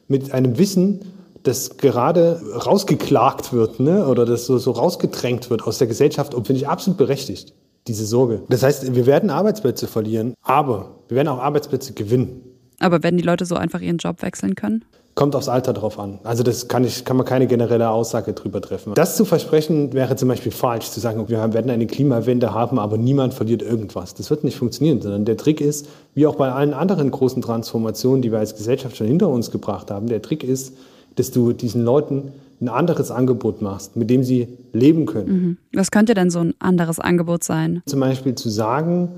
mit 0.08 0.34
einem 0.34 0.58
Wissen, 0.58 1.00
das 1.42 1.76
gerade 1.76 2.40
rausgeklagt 2.66 3.52
wird 3.52 3.80
ne? 3.80 4.06
oder 4.06 4.24
das 4.24 4.46
so, 4.46 4.58
so 4.58 4.70
rausgedrängt 4.70 5.50
wird 5.50 5.62
aus 5.62 5.78
der 5.78 5.86
Gesellschaft 5.86 6.34
und 6.34 6.46
finde 6.46 6.60
ich 6.60 6.68
absolut 6.68 6.98
berechtigt 6.98 7.54
diese 7.86 8.06
Sorge. 8.06 8.42
Das 8.48 8.62
heißt, 8.62 8.94
wir 8.94 9.06
werden 9.06 9.30
Arbeitsplätze 9.30 9.86
verlieren, 9.86 10.34
aber 10.42 10.96
wir 11.08 11.16
werden 11.16 11.28
auch 11.28 11.40
Arbeitsplätze 11.40 11.94
gewinnen. 11.94 12.42
Aber 12.78 13.02
werden 13.02 13.16
die 13.16 13.24
Leute 13.24 13.44
so 13.44 13.56
einfach 13.56 13.80
ihren 13.80 13.98
Job 13.98 14.22
wechseln 14.22 14.54
können? 14.54 14.84
Kommt 15.14 15.36
aufs 15.36 15.48
Alter 15.48 15.74
drauf 15.74 15.98
an. 15.98 16.20
Also 16.24 16.42
das 16.42 16.68
kann, 16.68 16.84
ich, 16.84 17.04
kann 17.04 17.18
man 17.18 17.26
keine 17.26 17.46
generelle 17.46 17.90
Aussage 17.90 18.32
drüber 18.32 18.62
treffen. 18.62 18.94
Das 18.94 19.16
zu 19.16 19.26
versprechen 19.26 19.92
wäre 19.92 20.16
zum 20.16 20.28
Beispiel 20.28 20.52
falsch, 20.52 20.88
zu 20.88 21.00
sagen, 21.00 21.28
wir 21.28 21.52
werden 21.52 21.70
eine 21.70 21.86
Klimawende 21.86 22.54
haben, 22.54 22.78
aber 22.78 22.96
niemand 22.96 23.34
verliert 23.34 23.60
irgendwas. 23.60 24.14
Das 24.14 24.30
wird 24.30 24.42
nicht 24.42 24.56
funktionieren, 24.56 25.02
sondern 25.02 25.26
der 25.26 25.36
Trick 25.36 25.60
ist, 25.60 25.86
wie 26.14 26.26
auch 26.26 26.36
bei 26.36 26.50
allen 26.50 26.72
anderen 26.72 27.10
großen 27.10 27.42
Transformationen, 27.42 28.22
die 28.22 28.32
wir 28.32 28.38
als 28.38 28.56
Gesellschaft 28.56 28.96
schon 28.96 29.06
hinter 29.06 29.28
uns 29.28 29.50
gebracht 29.50 29.90
haben, 29.90 30.06
der 30.06 30.22
Trick 30.22 30.44
ist, 30.44 30.72
dass 31.16 31.30
du 31.30 31.52
diesen 31.52 31.84
Leuten 31.84 32.32
ein 32.60 32.68
anderes 32.68 33.10
Angebot 33.10 33.60
machst, 33.60 33.96
mit 33.96 34.08
dem 34.08 34.22
sie 34.22 34.48
leben 34.72 35.06
können. 35.06 35.28
Mhm. 35.28 35.58
Was 35.74 35.90
könnte 35.90 36.14
denn 36.14 36.30
so 36.30 36.40
ein 36.40 36.54
anderes 36.60 37.00
Angebot 37.00 37.42
sein? 37.44 37.82
Zum 37.86 38.00
Beispiel 38.00 38.34
zu 38.34 38.48
sagen, 38.48 39.08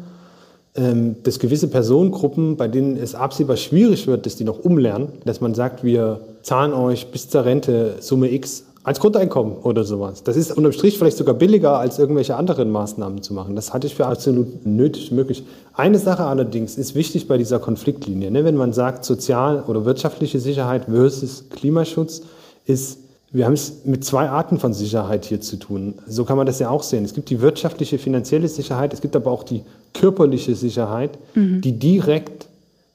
ähm, 0.77 1.17
dass 1.23 1.39
gewisse 1.39 1.69
Personengruppen, 1.69 2.57
bei 2.57 2.69
denen 2.69 2.97
es 2.97 3.15
absehbar 3.15 3.57
schwierig 3.57 4.07
wird, 4.07 4.27
dass 4.27 4.37
die 4.37 4.45
noch 4.45 4.59
umlernen, 4.59 5.09
dass 5.25 5.41
man 5.41 5.55
sagt, 5.55 5.85
wir 5.85 6.21
zahlen 6.43 6.73
euch 6.73 7.09
bis 7.13 7.29
zur 7.29 7.45
Rente 7.45 7.97
Summe 8.01 8.33
X 8.33 8.65
als 8.85 9.01
Grundeinkommen 9.01 9.57
oder 9.57 9.83
sowas. 9.83 10.23
Das 10.23 10.37
ist 10.37 10.53
unterm 10.53 10.73
Strich 10.73 10.99
vielleicht 10.99 11.17
sogar 11.17 11.35
billiger, 11.35 11.79
als 11.79 11.99
irgendwelche 11.99 12.37
anderen 12.37 12.71
Maßnahmen 12.71 13.23
zu 13.23 13.33
machen. 13.33 13.57
Das 13.57 13.73
halte 13.73 13.87
ich 13.87 13.95
für 13.95 14.07
absolut 14.07 14.67
nötig 14.67 15.11
möglich. 15.11 15.43
Eine 15.73 15.99
Sache 15.99 16.25
allerdings 16.25 16.77
ist 16.77 16.95
wichtig 16.95 17.27
bei 17.27 17.39
dieser 17.39 17.59
Konfliktlinie. 17.59 18.31
Ne? 18.31 18.45
Wenn 18.45 18.57
man 18.57 18.75
sagt, 18.75 19.07
sozial 19.07 19.65
oder 19.67 19.87
wirtschaftliche 19.87 20.39
Sicherheit 20.39 20.85
versus 20.85 21.47
Klimaschutz, 21.49 22.23
ist 22.67 22.99
wir 23.33 23.47
haben 23.47 23.55
es 23.55 23.85
mit 23.85 24.05
zwei 24.05 24.29
Arten 24.29 24.61
von 24.61 24.73
Sicherheit 24.73 25.25
hier 25.25 25.41
zu 25.41 25.57
tun. 25.57 25.95
So 26.07 26.25
kann 26.25 26.37
man 26.37 26.47
das 26.47 26.61
ja 26.61 26.71
auch 26.71 26.85
sehen. 26.85 27.05
Es 27.05 27.15
gibt 27.15 27.31
die 27.31 27.41
wirtschaftliche, 27.41 27.99
finanzielle 27.99 28.47
Sicherheit, 28.47 28.93
es 28.93 29.01
gibt 29.01 29.17
aber 29.17 29.33
auch 29.33 29.43
die 29.43 29.63
körperliche 29.93 30.55
Sicherheit, 30.55 31.19
mhm. 31.35 31.61
die 31.61 31.73
direkt 31.73 32.47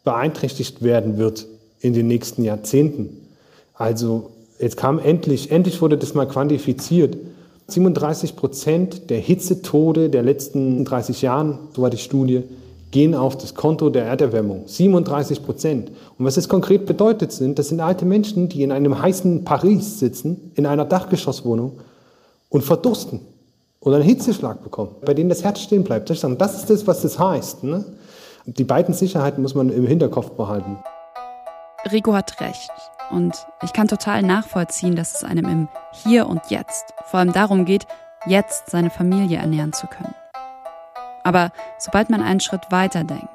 beeinträchtigt 0.06 0.82
werden 0.82 1.18
wird 1.18 1.46
in 1.82 1.94
den 1.94 2.08
nächsten 2.08 2.46
Jahrzehnten. 2.46 3.10
Also 3.74 4.30
jetzt 4.60 4.78
kam 4.78 5.00
endlich, 5.00 5.52
endlich 5.52 5.82
wurde 5.82 5.98
das 5.98 6.14
mal 6.14 6.28
quantifiziert. 6.28 7.18
37 7.68 8.36
Prozent 8.36 9.10
der 9.10 9.20
Hitzetode 9.20 10.10
der 10.10 10.24
letzten 10.24 10.86
30 10.86 11.22
Jahren, 11.22 11.60
so 11.76 11.82
war 11.82 11.90
die 11.90 11.98
Studie, 11.98 12.44
gehen 12.92 13.14
auf 13.14 13.38
das 13.38 13.54
Konto 13.54 13.90
der 13.90 14.06
Erderwärmung. 14.06 14.64
37 14.66 15.44
Prozent. 15.44 15.92
Und 16.18 16.26
was 16.26 16.36
das 16.36 16.50
konkret 16.50 16.86
bedeutet 16.86 17.32
sind, 17.32 17.60
das 17.60 17.70
sind 17.70 17.80
alte 17.82 18.06
Menschen, 18.06 18.50
die 18.50 18.64
in 18.64 18.72
einem 18.72 19.00
heißen 19.00 19.44
Paris 19.46 20.00
sitzen, 20.00 20.52
in 20.56 20.66
einer 20.66 20.86
Dachgeschosswohnung 20.86 21.80
und 22.50 22.64
verdursten 22.64 23.22
oder 23.82 23.98
einen 23.98 24.06
Hitzeschlag 24.06 24.64
bekommen, 24.64 24.96
bei 25.06 25.14
denen 25.14 25.30
das 25.30 25.44
Herz 25.44 25.60
stehen 25.60 25.84
bleibt. 25.84 26.10
Das 26.10 26.24
ist 26.24 26.70
das, 26.70 26.88
was 26.88 27.02
das 27.02 27.20
heißt. 27.20 27.64
Ne? 27.64 27.86
Die 28.46 28.64
beiden 28.64 28.94
Sicherheiten 28.94 29.42
muss 29.42 29.54
man 29.54 29.70
im 29.70 29.86
Hinterkopf 29.86 30.32
behalten. 30.32 30.78
Rico 31.92 32.14
hat 32.14 32.42
recht. 32.42 32.72
Und 33.10 33.48
ich 33.64 33.74
kann 33.74 33.88
total 33.88 34.22
nachvollziehen, 34.22 34.96
dass 34.96 35.16
es 35.16 35.24
einem 35.24 35.46
im 35.46 35.68
Hier 35.92 36.28
und 36.28 36.42
Jetzt 36.50 36.94
vor 37.06 37.20
allem 37.20 37.34
darum 37.34 37.66
geht, 37.66 37.88
jetzt 38.26 38.70
seine 38.70 38.90
Familie 38.90 39.40
ernähren 39.40 39.74
zu 39.74 39.88
können. 39.88 40.14
Aber 41.24 41.52
sobald 41.78 42.10
man 42.10 42.22
einen 42.22 42.40
Schritt 42.40 42.72
weiter 42.72 43.04
denkt 43.04 43.30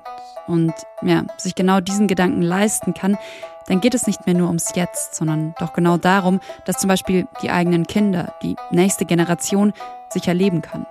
und 0.46 0.72
ja, 1.02 1.22
sich 1.36 1.54
genau 1.54 1.80
diesen 1.80 2.06
Gedanken 2.06 2.42
leisten 2.42 2.94
kann, 2.94 3.18
dann 3.66 3.80
geht 3.80 3.94
es 3.94 4.06
nicht 4.06 4.26
mehr 4.26 4.34
nur 4.34 4.48
ums 4.48 4.74
Jetzt, 4.74 5.14
sondern 5.14 5.54
doch 5.58 5.72
genau 5.72 5.96
darum, 5.96 6.40
dass 6.66 6.78
zum 6.78 6.88
Beispiel 6.88 7.26
die 7.42 7.50
eigenen 7.50 7.86
Kinder, 7.86 8.34
die 8.42 8.56
nächste 8.70 9.06
Generation 9.06 9.72
sicher 10.10 10.34
leben 10.34 10.60
kann. 10.60 10.86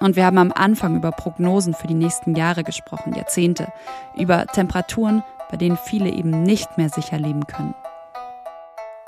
Und 0.00 0.16
wir 0.16 0.24
haben 0.24 0.38
am 0.38 0.52
Anfang 0.52 0.96
über 0.96 1.12
Prognosen 1.12 1.74
für 1.74 1.86
die 1.86 1.94
nächsten 1.94 2.34
Jahre 2.34 2.64
gesprochen, 2.64 3.14
Jahrzehnte, 3.14 3.72
über 4.16 4.46
Temperaturen, 4.46 5.22
bei 5.50 5.56
denen 5.56 5.76
viele 5.76 6.10
eben 6.10 6.42
nicht 6.42 6.78
mehr 6.78 6.88
sicher 6.88 7.18
leben 7.18 7.46
können. 7.46 7.74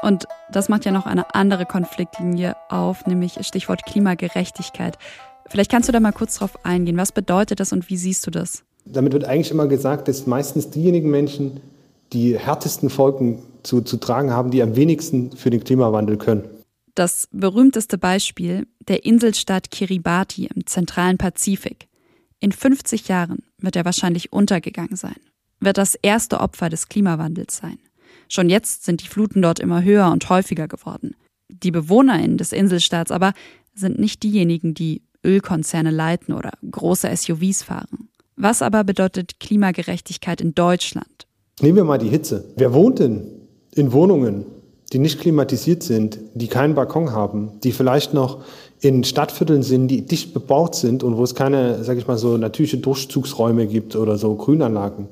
Und 0.02 0.26
das 0.50 0.68
macht 0.68 0.84
ja 0.84 0.90
noch 0.90 1.06
eine 1.06 1.34
andere 1.34 1.64
Konfliktlinie 1.64 2.56
auf, 2.68 3.06
nämlich 3.06 3.38
Stichwort 3.46 3.86
Klimagerechtigkeit. 3.86 4.98
Vielleicht 5.46 5.70
kannst 5.70 5.88
du 5.88 5.92
da 5.92 6.00
mal 6.00 6.12
kurz 6.12 6.36
drauf 6.36 6.64
eingehen. 6.64 6.96
Was 6.96 7.12
bedeutet 7.12 7.60
das 7.60 7.72
und 7.72 7.88
wie 7.88 7.96
siehst 7.96 8.26
du 8.26 8.30
das? 8.30 8.64
Damit 8.84 9.12
wird 9.12 9.24
eigentlich 9.24 9.52
immer 9.52 9.68
gesagt, 9.68 10.08
dass 10.08 10.26
meistens 10.26 10.70
diejenigen 10.70 11.10
Menschen 11.10 11.60
die 12.12 12.36
härtesten 12.36 12.90
Folgen 12.90 13.42
zu, 13.62 13.80
zu 13.80 13.96
tragen 13.96 14.32
haben, 14.32 14.50
die 14.50 14.62
am 14.62 14.74
wenigsten 14.74 15.36
für 15.36 15.50
den 15.50 15.62
Klimawandel 15.62 16.16
können. 16.16 16.48
Das 16.94 17.28
berühmteste 17.30 17.96
Beispiel 17.96 18.66
der 18.88 19.04
Inselstaat 19.04 19.70
Kiribati 19.70 20.46
im 20.52 20.66
zentralen 20.66 21.16
Pazifik. 21.16 21.88
In 22.40 22.50
50 22.50 23.08
Jahren 23.08 23.44
wird 23.58 23.76
er 23.76 23.84
wahrscheinlich 23.84 24.32
untergegangen 24.32 24.96
sein, 24.96 25.16
wird 25.60 25.78
das 25.78 25.94
erste 25.94 26.40
Opfer 26.40 26.68
des 26.68 26.88
Klimawandels 26.88 27.56
sein. 27.56 27.78
Schon 28.32 28.48
jetzt 28.48 28.86
sind 28.86 29.02
die 29.02 29.08
Fluten 29.08 29.42
dort 29.42 29.60
immer 29.60 29.84
höher 29.84 30.10
und 30.10 30.30
häufiger 30.30 30.66
geworden. 30.66 31.14
Die 31.50 31.70
BewohnerInnen 31.70 32.38
des 32.38 32.52
Inselstaats 32.52 33.10
aber 33.10 33.34
sind 33.74 33.98
nicht 33.98 34.22
diejenigen, 34.22 34.72
die 34.72 35.02
Ölkonzerne 35.22 35.90
leiten 35.90 36.32
oder 36.32 36.52
große 36.70 37.14
SUVs 37.14 37.62
fahren. 37.62 38.08
Was 38.36 38.62
aber 38.62 38.84
bedeutet 38.84 39.38
Klimagerechtigkeit 39.38 40.40
in 40.40 40.54
Deutschland? 40.54 41.26
Nehmen 41.60 41.76
wir 41.76 41.84
mal 41.84 41.98
die 41.98 42.08
Hitze. 42.08 42.46
Wer 42.56 42.72
wohnt 42.72 43.00
denn 43.00 43.26
in 43.74 43.92
Wohnungen, 43.92 44.46
die 44.94 44.98
nicht 44.98 45.20
klimatisiert 45.20 45.82
sind, 45.82 46.18
die 46.32 46.48
keinen 46.48 46.74
Balkon 46.74 47.12
haben, 47.12 47.60
die 47.62 47.72
vielleicht 47.72 48.14
noch 48.14 48.44
in 48.80 49.04
Stadtvierteln 49.04 49.62
sind, 49.62 49.88
die 49.88 50.06
dicht 50.06 50.32
bebaut 50.32 50.74
sind 50.74 51.02
und 51.02 51.18
wo 51.18 51.22
es 51.22 51.34
keine, 51.34 51.84
sag 51.84 51.98
ich 51.98 52.06
mal, 52.06 52.16
so 52.16 52.38
natürliche 52.38 52.78
Durchzugsräume 52.78 53.66
gibt 53.66 53.94
oder 53.94 54.16
so 54.16 54.34
Grünanlagen. 54.36 55.08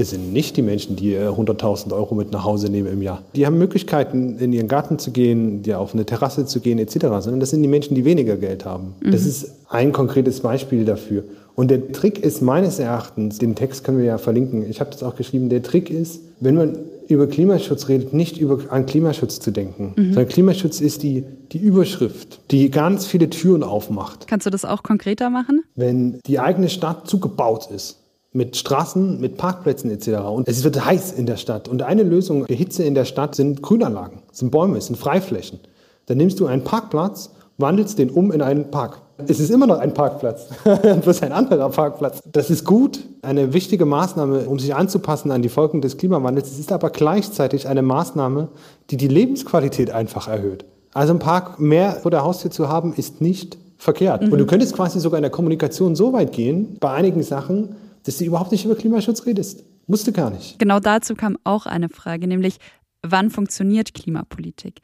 Das 0.00 0.08
sind 0.08 0.32
nicht 0.32 0.56
die 0.56 0.62
Menschen, 0.62 0.96
die 0.96 1.14
100.000 1.14 1.90
äh, 1.90 1.92
Euro 1.92 2.14
mit 2.14 2.32
nach 2.32 2.42
Hause 2.42 2.70
nehmen 2.70 2.90
im 2.90 3.02
Jahr. 3.02 3.22
Die 3.36 3.44
haben 3.44 3.58
Möglichkeiten, 3.58 4.38
in 4.38 4.50
ihren 4.50 4.66
Garten 4.66 4.98
zu 4.98 5.10
gehen, 5.10 5.62
ja, 5.64 5.76
auf 5.76 5.92
eine 5.92 6.06
Terrasse 6.06 6.46
zu 6.46 6.60
gehen, 6.60 6.78
etc. 6.78 7.00
Sondern 7.18 7.38
das 7.38 7.50
sind 7.50 7.60
die 7.60 7.68
Menschen, 7.68 7.94
die 7.94 8.06
weniger 8.06 8.38
Geld 8.38 8.64
haben. 8.64 8.94
Mhm. 9.00 9.10
Das 9.10 9.26
ist 9.26 9.52
ein 9.68 9.92
konkretes 9.92 10.40
Beispiel 10.40 10.86
dafür. 10.86 11.24
Und 11.54 11.70
der 11.70 11.92
Trick 11.92 12.18
ist 12.18 12.40
meines 12.40 12.78
Erachtens, 12.78 13.36
den 13.40 13.54
Text 13.54 13.84
können 13.84 13.98
wir 13.98 14.06
ja 14.06 14.16
verlinken, 14.16 14.64
ich 14.70 14.80
habe 14.80 14.90
das 14.90 15.02
auch 15.02 15.16
geschrieben, 15.16 15.50
der 15.50 15.62
Trick 15.62 15.90
ist, 15.90 16.22
wenn 16.40 16.54
man 16.54 16.78
über 17.08 17.26
Klimaschutz 17.26 17.88
redet, 17.88 18.14
nicht 18.14 18.38
über, 18.38 18.58
an 18.70 18.86
Klimaschutz 18.86 19.38
zu 19.38 19.50
denken, 19.50 19.92
mhm. 19.96 20.14
sondern 20.14 20.28
Klimaschutz 20.28 20.80
ist 20.80 21.02
die, 21.02 21.24
die 21.52 21.58
Überschrift, 21.58 22.40
die 22.50 22.70
ganz 22.70 23.04
viele 23.06 23.28
Türen 23.28 23.62
aufmacht. 23.62 24.26
Kannst 24.28 24.46
du 24.46 24.50
das 24.50 24.64
auch 24.64 24.82
konkreter 24.82 25.28
machen? 25.28 25.62
Wenn 25.74 26.20
die 26.26 26.38
eigene 26.38 26.70
Stadt 26.70 27.06
zugebaut 27.06 27.68
ist, 27.70 27.99
mit 28.32 28.56
Straßen, 28.56 29.20
mit 29.20 29.36
Parkplätzen 29.36 29.90
etc. 29.90 30.08
Und 30.28 30.48
es 30.48 30.62
wird 30.62 30.84
heiß 30.84 31.12
in 31.12 31.26
der 31.26 31.36
Stadt. 31.36 31.68
Und 31.68 31.82
eine 31.82 32.02
Lösung 32.02 32.46
für 32.46 32.54
Hitze 32.54 32.84
in 32.84 32.94
der 32.94 33.04
Stadt 33.04 33.34
sind 33.34 33.62
Grünanlagen, 33.62 34.22
sind 34.30 34.50
Bäume, 34.50 34.80
sind 34.80 34.96
Freiflächen. 34.96 35.60
Dann 36.06 36.18
nimmst 36.18 36.38
du 36.40 36.46
einen 36.46 36.62
Parkplatz, 36.62 37.30
wandelst 37.58 37.98
den 37.98 38.10
um 38.10 38.32
in 38.32 38.42
einen 38.42 38.70
Park. 38.70 39.02
Es 39.26 39.38
ist 39.38 39.50
immer 39.50 39.66
noch 39.66 39.78
ein 39.78 39.92
Parkplatz, 39.92 40.48
bloß 41.02 41.22
ein 41.22 41.32
anderer 41.32 41.68
Parkplatz. 41.68 42.22
Das 42.32 42.50
ist 42.50 42.64
gut, 42.64 43.00
eine 43.22 43.52
wichtige 43.52 43.84
Maßnahme, 43.84 44.48
um 44.48 44.58
sich 44.58 44.74
anzupassen 44.74 45.30
an 45.30 45.42
die 45.42 45.48
Folgen 45.48 45.82
des 45.82 45.98
Klimawandels. 45.98 46.50
Es 46.50 46.58
ist 46.58 46.72
aber 46.72 46.90
gleichzeitig 46.90 47.68
eine 47.68 47.82
Maßnahme, 47.82 48.48
die 48.90 48.96
die 48.96 49.08
Lebensqualität 49.08 49.90
einfach 49.90 50.28
erhöht. 50.28 50.64
Also 50.94 51.12
ein 51.12 51.18
Park 51.18 51.60
mehr 51.60 51.92
vor 51.92 52.10
der 52.10 52.24
Haustür 52.24 52.50
zu 52.50 52.68
haben, 52.68 52.94
ist 52.94 53.20
nicht 53.20 53.58
verkehrt. 53.76 54.22
Mhm. 54.22 54.32
Und 54.32 54.38
du 54.38 54.46
könntest 54.46 54.74
quasi 54.74 55.00
sogar 55.00 55.18
in 55.18 55.22
der 55.22 55.30
Kommunikation 55.30 55.94
so 55.94 56.12
weit 56.12 56.32
gehen, 56.32 56.76
bei 56.80 56.90
einigen 56.90 57.22
Sachen, 57.22 57.76
dass 58.04 58.18
du 58.18 58.24
überhaupt 58.24 58.52
nicht 58.52 58.64
über 58.64 58.74
Klimaschutz 58.74 59.26
redest. 59.26 59.64
Musste 59.86 60.12
gar 60.12 60.30
nicht. 60.30 60.58
Genau 60.58 60.80
dazu 60.80 61.14
kam 61.14 61.36
auch 61.44 61.66
eine 61.66 61.88
Frage, 61.88 62.26
nämlich 62.26 62.58
wann 63.02 63.30
funktioniert 63.30 63.94
Klimapolitik? 63.94 64.80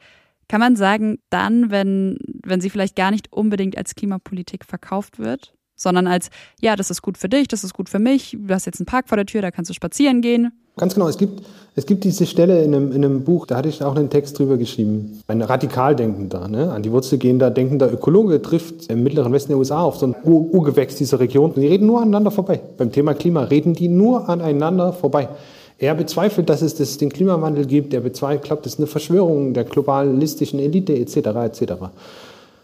Kann 0.49 0.59
man 0.59 0.75
sagen, 0.75 1.19
dann, 1.29 1.71
wenn, 1.71 2.17
wenn 2.43 2.61
sie 2.61 2.69
vielleicht 2.69 2.95
gar 2.95 3.11
nicht 3.11 3.31
unbedingt 3.31 3.77
als 3.77 3.95
Klimapolitik 3.95 4.65
verkauft 4.65 5.19
wird, 5.19 5.53
sondern 5.75 6.07
als, 6.07 6.29
ja, 6.61 6.75
das 6.75 6.89
ist 6.89 7.01
gut 7.01 7.17
für 7.17 7.29
dich, 7.29 7.47
das 7.47 7.63
ist 7.63 7.73
gut 7.73 7.89
für 7.89 7.99
mich, 7.99 8.37
du 8.39 8.53
hast 8.53 8.65
jetzt 8.65 8.79
einen 8.79 8.85
Park 8.85 9.09
vor 9.09 9.17
der 9.17 9.25
Tür, 9.25 9.41
da 9.41 9.51
kannst 9.51 9.69
du 9.69 9.73
spazieren 9.73 10.21
gehen. 10.21 10.51
Ganz 10.77 10.93
genau, 10.93 11.07
es 11.07 11.17
gibt, 11.17 11.43
es 11.75 11.85
gibt 11.85 12.03
diese 12.03 12.25
Stelle 12.25 12.63
in 12.63 12.73
einem, 12.73 12.91
in 12.91 13.03
einem 13.03 13.23
Buch, 13.23 13.47
da 13.47 13.57
hatte 13.57 13.69
ich 13.69 13.83
auch 13.83 13.95
einen 13.95 14.09
Text 14.09 14.37
drüber 14.37 14.57
geschrieben. 14.57 15.21
Ein 15.27 15.41
Radikaldenkender, 15.41 16.47
ne? 16.47 16.71
an 16.71 16.83
die 16.83 16.91
Wurzel 16.91 17.17
gehender, 17.17 17.49
denkender 17.49 17.91
Ökologe 17.91 18.41
trifft 18.41 18.89
im 18.89 19.03
mittleren 19.03 19.33
Westen 19.33 19.49
der 19.49 19.57
USA 19.57 19.81
auf 19.81 19.97
so 19.97 20.05
ein 20.05 20.15
Ur 20.23 20.53
Urgewächs 20.53 20.95
dieser 20.95 21.19
Region. 21.19 21.51
Und 21.51 21.61
die 21.61 21.67
reden 21.67 21.87
nur 21.87 22.01
aneinander 22.01 22.31
vorbei. 22.31 22.61
Beim 22.77 22.91
Thema 22.91 23.15
Klima 23.15 23.43
reden 23.43 23.73
die 23.73 23.87
nur 23.87 24.29
aneinander 24.29 24.93
vorbei. 24.93 25.29
Er 25.79 25.93
bezweifelt, 25.93 26.49
dass 26.49 26.61
es 26.61 26.75
das, 26.75 26.97
den 26.97 27.11
Klimawandel 27.11 27.65
gibt. 27.65 27.93
Er 27.93 28.01
bezweifelt, 28.01 28.43
glaubt, 28.43 28.65
das 28.65 28.73
ist 28.73 28.79
eine 28.79 28.87
Verschwörung 28.87 29.53
der 29.53 29.63
globalistischen 29.63 30.59
Elite 30.59 30.95
etc. 30.95 31.17
etc. 31.17 31.73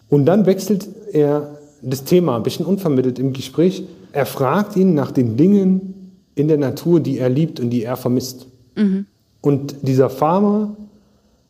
Und 0.10 0.26
dann 0.26 0.46
wechselt 0.46 0.88
er 1.12 1.58
das 1.82 2.04
Thema 2.04 2.38
ein 2.38 2.44
bisschen 2.44 2.66
unvermittelt 2.66 3.20
im 3.20 3.34
Gespräch. 3.34 3.84
Er 4.12 4.26
fragt 4.26 4.76
ihn 4.76 4.94
nach 4.94 5.12
den 5.12 5.38
Dingen 5.38 5.93
in 6.36 6.48
der 6.48 6.58
Natur, 6.58 7.00
die 7.00 7.20
er 7.20 7.30
liebt 7.30 7.60
und 7.60 7.70
die 7.70 7.84
er 7.84 7.98
vermisst. 7.98 8.48
Mhm. 8.76 9.06
Und 9.42 9.76
dieser 9.82 10.10
Farmer 10.10 10.76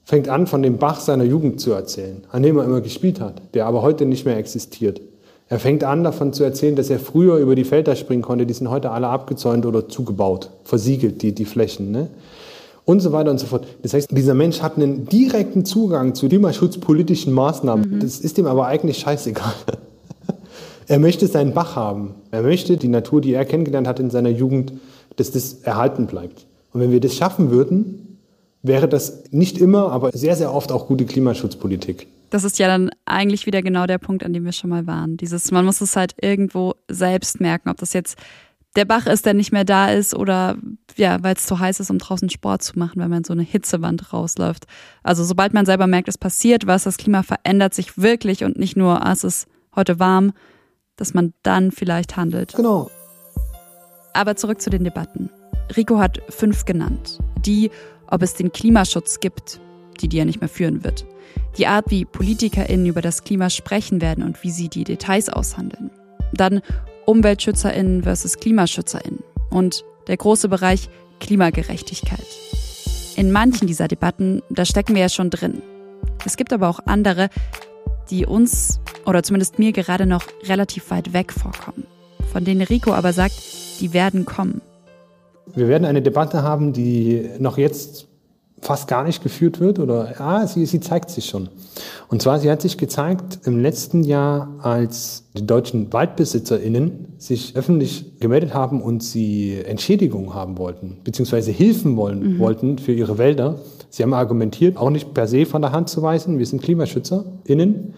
fängt 0.03 0.27
an, 0.27 0.47
von 0.47 0.61
dem 0.61 0.77
Bach 0.77 0.99
seiner 0.99 1.23
Jugend 1.23 1.61
zu 1.61 1.71
erzählen, 1.71 2.23
an 2.31 2.43
dem 2.43 2.57
er 2.57 2.65
immer 2.65 2.81
gespielt 2.81 3.19
hat, 3.19 3.41
der 3.53 3.65
aber 3.65 3.81
heute 3.81 4.05
nicht 4.05 4.25
mehr 4.25 4.37
existiert. 4.37 5.01
Er 5.49 5.59
fängt 5.59 5.83
an, 5.83 6.03
davon 6.03 6.33
zu 6.33 6.43
erzählen, 6.43 6.75
dass 6.75 6.89
er 6.89 6.99
früher 6.99 7.37
über 7.37 7.55
die 7.55 7.63
Felder 7.63 7.95
springen 7.95 8.23
konnte. 8.23 8.45
Die 8.45 8.53
sind 8.53 8.69
heute 8.69 8.91
alle 8.91 9.07
abgezäunt 9.07 9.65
oder 9.65 9.87
zugebaut, 9.87 10.49
versiegelt, 10.63 11.21
die, 11.21 11.33
die 11.33 11.45
Flächen. 11.45 11.91
Ne? 11.91 12.07
Und 12.85 13.01
so 13.01 13.11
weiter 13.11 13.31
und 13.31 13.39
so 13.39 13.45
fort. 13.45 13.65
Das 13.81 13.93
heißt, 13.93 14.09
dieser 14.11 14.33
Mensch 14.33 14.61
hat 14.61 14.77
einen 14.77 15.05
direkten 15.05 15.63
Zugang 15.63 16.15
zu 16.15 16.27
klimaschutzpolitischen 16.27 17.31
Maßnahmen. 17.31 17.95
Mhm. 17.95 17.99
Das 17.99 18.19
ist 18.19 18.37
ihm 18.37 18.47
aber 18.47 18.67
eigentlich 18.67 18.97
scheißegal. 18.97 19.53
Er 20.87 20.99
möchte 20.99 21.27
seinen 21.27 21.53
Bach 21.53 21.75
haben. 21.75 22.15
Er 22.31 22.41
möchte 22.41 22.77
die 22.77 22.87
Natur, 22.87 23.21
die 23.21 23.33
er 23.33 23.45
kennengelernt 23.45 23.87
hat 23.87 23.99
in 23.99 24.09
seiner 24.09 24.29
Jugend, 24.29 24.73
dass 25.15 25.31
das 25.31 25.61
erhalten 25.63 26.07
bleibt. 26.07 26.45
Und 26.71 26.81
wenn 26.81 26.91
wir 26.91 26.99
das 26.99 27.15
schaffen 27.15 27.51
würden, 27.51 28.19
wäre 28.63 28.87
das 28.87 29.31
nicht 29.31 29.57
immer, 29.57 29.91
aber 29.91 30.11
sehr, 30.11 30.35
sehr 30.35 30.53
oft 30.53 30.71
auch 30.71 30.87
gute 30.87 31.05
Klimaschutzpolitik. 31.05 32.07
Das 32.29 32.43
ist 32.43 32.57
ja 32.57 32.67
dann 32.67 32.89
eigentlich 33.05 33.45
wieder 33.45 33.61
genau 33.61 33.85
der 33.85 33.99
Punkt, 33.99 34.23
an 34.23 34.33
dem 34.33 34.45
wir 34.45 34.53
schon 34.53 34.71
mal 34.71 34.87
waren. 34.87 35.17
Dieses, 35.17 35.51
man 35.51 35.65
muss 35.65 35.81
es 35.81 35.95
halt 35.95 36.15
irgendwo 36.19 36.73
selbst 36.89 37.39
merken, 37.39 37.69
ob 37.69 37.77
das 37.77 37.93
jetzt 37.93 38.17
der 38.75 38.85
Bach 38.85 39.05
ist, 39.05 39.27
der 39.27 39.35
nicht 39.35 39.51
mehr 39.51 39.65
da 39.65 39.91
ist 39.91 40.15
oder 40.15 40.57
ja, 40.95 41.21
weil 41.21 41.35
es 41.35 41.45
zu 41.45 41.59
heiß 41.59 41.79
ist, 41.79 41.91
um 41.91 41.99
draußen 41.99 42.29
Sport 42.29 42.63
zu 42.63 42.79
machen, 42.79 42.99
wenn 43.01 43.09
man 43.09 43.23
so 43.23 43.33
eine 43.33 43.43
Hitzewand 43.43 44.13
rausläuft. 44.13 44.65
Also 45.03 45.23
sobald 45.23 45.53
man 45.53 45.67
selber 45.67 45.85
merkt, 45.85 46.07
es 46.07 46.17
passiert 46.17 46.65
was, 46.65 46.83
das 46.83 46.97
Klima 46.97 47.21
verändert 47.21 47.75
sich 47.75 47.99
wirklich 47.99 48.43
und 48.43 48.57
nicht 48.57 48.75
nur, 48.75 49.05
ah, 49.05 49.11
es 49.11 49.23
ist 49.23 49.47
heute 49.75 49.99
warm, 49.99 50.33
dass 50.95 51.13
man 51.13 51.33
dann 51.43 51.71
vielleicht 51.71 52.17
handelt. 52.17 52.53
Genau. 52.55 52.89
Aber 54.13 54.35
zurück 54.35 54.61
zu 54.61 54.69
den 54.69 54.83
Debatten. 54.83 55.29
Rico 55.75 55.99
hat 55.99 56.21
fünf 56.29 56.65
genannt. 56.65 57.19
Die, 57.45 57.71
ob 58.07 58.21
es 58.21 58.35
den 58.35 58.51
Klimaschutz 58.51 59.19
gibt, 59.19 59.59
die 60.01 60.07
die 60.07 60.19
er 60.19 60.25
nicht 60.25 60.39
mehr 60.39 60.49
führen 60.49 60.83
wird. 60.83 61.05
Die 61.57 61.67
Art, 61.67 61.89
wie 61.89 62.05
PolitikerInnen 62.05 62.85
über 62.85 63.01
das 63.01 63.23
Klima 63.23 63.49
sprechen 63.49 64.01
werden 64.01 64.23
und 64.23 64.43
wie 64.43 64.51
sie 64.51 64.69
die 64.69 64.83
Details 64.83 65.29
aushandeln. 65.29 65.91
Dann 66.33 66.61
UmweltschützerInnen 67.05 68.03
versus 68.03 68.37
KlimaschützerInnen. 68.37 69.23
Und 69.49 69.83
der 70.07 70.17
große 70.17 70.49
Bereich 70.49 70.89
Klimagerechtigkeit. 71.19 72.25
In 73.15 73.31
manchen 73.31 73.67
dieser 73.67 73.87
Debatten, 73.87 74.41
da 74.49 74.65
stecken 74.65 74.95
wir 74.95 75.03
ja 75.03 75.09
schon 75.09 75.29
drin. 75.29 75.61
Es 76.25 76.37
gibt 76.37 76.51
aber 76.53 76.69
auch 76.69 76.79
andere, 76.85 77.29
die 78.09 78.25
uns 78.25 78.79
oder 79.05 79.23
zumindest 79.23 79.59
mir 79.59 79.71
gerade 79.71 80.05
noch 80.05 80.23
relativ 80.45 80.91
weit 80.91 81.13
weg 81.13 81.31
vorkommen, 81.31 81.85
von 82.31 82.43
denen 82.43 82.61
Rico 82.61 82.93
aber 82.93 83.13
sagt, 83.13 83.35
die 83.79 83.93
werden 83.93 84.25
kommen. 84.25 84.61
Wir 85.55 85.67
werden 85.67 85.85
eine 85.85 86.01
Debatte 86.01 86.41
haben, 86.41 86.73
die 86.73 87.29
noch 87.39 87.57
jetzt 87.57 88.07
fast 88.63 88.87
gar 88.87 89.03
nicht 89.03 89.21
geführt 89.21 89.59
wird 89.59 89.79
oder 89.79 90.13
ja, 90.17 90.47
sie, 90.47 90.65
sie 90.65 90.79
zeigt 90.79 91.09
sich 91.09 91.25
schon. 91.25 91.49
Und 92.07 92.21
zwar, 92.21 92.39
sie 92.39 92.49
hat 92.49 92.61
sich 92.61 92.77
gezeigt 92.77 93.39
im 93.45 93.59
letzten 93.59 94.03
Jahr, 94.03 94.49
als 94.61 95.25
die 95.35 95.45
deutschen 95.45 95.91
WaldbesitzerInnen 95.91 97.07
sich 97.17 97.55
öffentlich 97.55 98.19
gemeldet 98.19 98.53
haben 98.53 98.81
und 98.81 99.03
sie 99.03 99.57
Entschädigung 99.65 100.33
haben 100.33 100.57
wollten, 100.57 100.97
beziehungsweise 101.03 101.51
Hilfen 101.51 101.97
wollen, 101.97 102.35
mhm. 102.35 102.39
wollten 102.39 102.77
für 102.77 102.93
ihre 102.93 103.17
Wälder. 103.17 103.59
Sie 103.89 104.01
haben 104.01 104.13
argumentiert, 104.13 104.77
auch 104.77 104.89
nicht 104.89 105.13
per 105.13 105.27
se 105.27 105.45
von 105.45 105.61
der 105.61 105.71
Hand 105.71 105.89
zu 105.89 106.01
weisen, 106.01 106.39
wir 106.39 106.45
sind 106.45 106.61
KlimaschützerInnen 106.61 107.93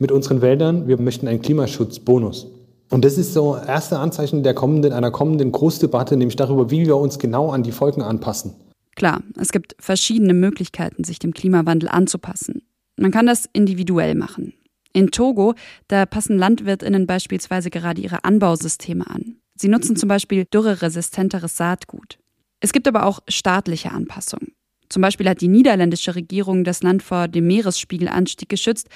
mit 0.00 0.10
unseren 0.10 0.40
Wäldern, 0.42 0.88
wir 0.88 1.00
möchten 1.00 1.28
einen 1.28 1.42
Klimaschutzbonus. 1.42 2.48
Und 2.88 3.04
das 3.04 3.18
ist 3.18 3.34
so 3.34 3.56
erste 3.56 3.98
Anzeichen 3.98 4.42
der 4.42 4.54
kommenden, 4.54 4.92
einer 4.92 5.12
kommenden 5.12 5.52
Großdebatte, 5.52 6.16
nämlich 6.16 6.36
darüber, 6.36 6.70
wie 6.70 6.86
wir 6.86 6.96
uns 6.96 7.20
genau 7.20 7.50
an 7.50 7.62
die 7.62 7.70
Folgen 7.70 8.02
anpassen. 8.02 8.54
Klar, 8.96 9.22
es 9.38 9.52
gibt 9.52 9.76
verschiedene 9.78 10.34
Möglichkeiten, 10.34 11.04
sich 11.04 11.20
dem 11.20 11.32
Klimawandel 11.32 11.88
anzupassen. 11.88 12.62
Man 12.96 13.12
kann 13.12 13.26
das 13.26 13.48
individuell 13.52 14.16
machen. 14.16 14.54
In 14.92 15.12
Togo, 15.12 15.54
da 15.86 16.04
passen 16.04 16.36
Landwirtinnen 16.36 17.06
beispielsweise 17.06 17.70
gerade 17.70 18.00
ihre 18.00 18.24
Anbausysteme 18.24 19.08
an. 19.08 19.36
Sie 19.54 19.68
nutzen 19.68 19.94
zum 19.94 20.08
Beispiel 20.08 20.46
dürreresistenteres 20.46 21.56
Saatgut. 21.56 22.18
Es 22.58 22.72
gibt 22.72 22.88
aber 22.88 23.06
auch 23.06 23.20
staatliche 23.28 23.92
Anpassungen. 23.92 24.52
Zum 24.88 25.02
Beispiel 25.02 25.28
hat 25.28 25.40
die 25.40 25.48
niederländische 25.48 26.16
Regierung 26.16 26.64
das 26.64 26.82
Land 26.82 27.04
vor 27.04 27.28
dem 27.28 27.46
Meeresspiegelanstieg 27.46 28.48
geschützt, 28.48 28.88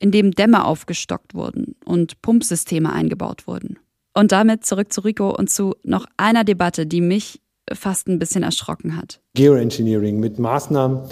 indem 0.00 0.32
Dämme 0.32 0.64
aufgestockt 0.64 1.34
wurden 1.34 1.76
und 1.84 2.20
Pumpsysteme 2.22 2.92
eingebaut 2.92 3.46
wurden. 3.46 3.78
Und 4.12 4.32
damit 4.32 4.64
zurück 4.64 4.92
zu 4.92 5.02
Rico 5.02 5.30
und 5.30 5.48
zu 5.48 5.76
noch 5.84 6.06
einer 6.16 6.42
Debatte, 6.42 6.86
die 6.86 7.00
mich 7.00 7.40
fast 7.72 8.08
ein 8.08 8.18
bisschen 8.18 8.42
erschrocken 8.42 8.96
hat. 8.96 9.20
Geoengineering 9.34 10.18
mit 10.18 10.40
Maßnahmen, 10.40 11.02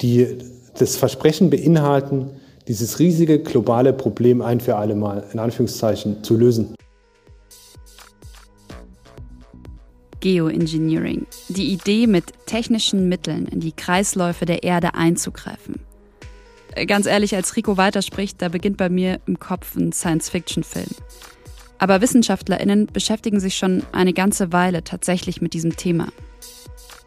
die 0.00 0.38
das 0.78 0.96
Versprechen 0.96 1.50
beinhalten, 1.50 2.30
dieses 2.68 2.98
riesige 2.98 3.42
globale 3.42 3.92
Problem 3.92 4.40
ein 4.40 4.60
für 4.60 4.76
alle 4.76 4.94
Mal 4.94 5.24
in 5.32 5.38
Anführungszeichen 5.38 6.24
zu 6.24 6.36
lösen. 6.36 6.74
Geoengineering. 10.20 11.26
Die 11.48 11.72
Idee, 11.72 12.06
mit 12.06 12.32
technischen 12.46 13.08
Mitteln 13.08 13.46
in 13.46 13.60
die 13.60 13.72
Kreisläufe 13.72 14.46
der 14.46 14.62
Erde 14.62 14.94
einzugreifen. 14.94 15.80
Ganz 16.86 17.06
ehrlich, 17.06 17.34
als 17.34 17.56
Rico 17.56 17.76
weiterspricht, 17.76 18.42
da 18.42 18.48
beginnt 18.48 18.76
bei 18.76 18.88
mir 18.88 19.20
im 19.26 19.38
Kopf 19.38 19.76
ein 19.76 19.92
Science-Fiction-Film. 19.92 20.90
Aber 21.78 22.00
WissenschaftlerInnen 22.00 22.86
beschäftigen 22.86 23.40
sich 23.40 23.56
schon 23.56 23.82
eine 23.92 24.12
ganze 24.12 24.52
Weile 24.52 24.82
tatsächlich 24.82 25.40
mit 25.40 25.52
diesem 25.54 25.76
Thema. 25.76 26.08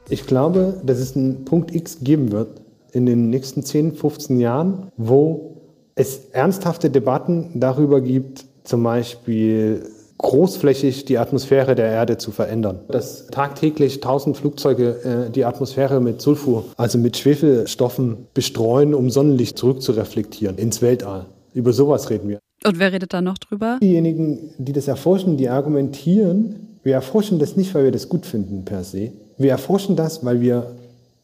Ich 0.10 0.26
glaube, 0.26 0.82
dass 0.84 1.00
es 1.00 1.16
einen 1.16 1.46
Punkt 1.46 1.74
X 1.74 2.00
geben 2.02 2.32
wird 2.32 2.62
in 2.92 3.06
den 3.06 3.30
nächsten 3.30 3.64
10, 3.64 3.96
15 3.96 4.40
Jahren, 4.40 4.92
wo 4.98 5.62
es 5.96 6.30
ernsthafte 6.32 6.90
Debatten 6.90 7.60
darüber 7.60 8.02
gibt, 8.02 8.46
zum 8.64 8.84
Beispiel 8.84 9.88
großflächig 10.20 11.06
die 11.06 11.18
Atmosphäre 11.18 11.76
der 11.76 11.88
Erde 11.88 12.18
zu 12.18 12.32
verändern. 12.32 12.82
Dass 12.90 13.28
tagtäglich 13.28 14.02
tausend 14.02 14.38
Flugzeuge 14.38 15.28
äh, 15.28 15.32
die 15.32 15.46
Atmosphäre 15.46 16.00
mit 16.00 16.22
Sulfur, 16.22 16.66
also 16.78 16.98
mit 16.98 17.18
Schwefelstoffen 17.18 18.28
bestreuen, 18.34 18.94
um 18.94 19.10
Sonnenlicht 19.10 19.58
zurückzureflektieren 19.58 20.58
ins 20.58 20.82
Weltall. 20.82 21.26
Über 21.54 21.74
sowas 21.74 22.10
reden 22.10 22.30
wir. 22.30 22.40
Und 22.66 22.80
wer 22.80 22.92
redet 22.92 23.14
da 23.14 23.22
noch 23.22 23.38
drüber? 23.38 23.80
Diejenigen, 23.82 24.52
die 24.58 24.74
das 24.74 24.88
erforschen, 24.88 25.38
die 25.38 25.50
argumentieren, 25.50 26.78
wir 26.84 26.94
erforschen 26.94 27.40
das 27.40 27.56
nicht, 27.56 27.74
weil 27.74 27.86
wir 27.86 27.92
das 27.92 28.10
gut 28.10 28.26
finden 28.26 28.66
per 28.66 28.84
se. 28.84 29.12
Wir 29.38 29.52
erforschen 29.52 29.96
das, 29.96 30.26
weil 30.26 30.42
wir 30.42 30.76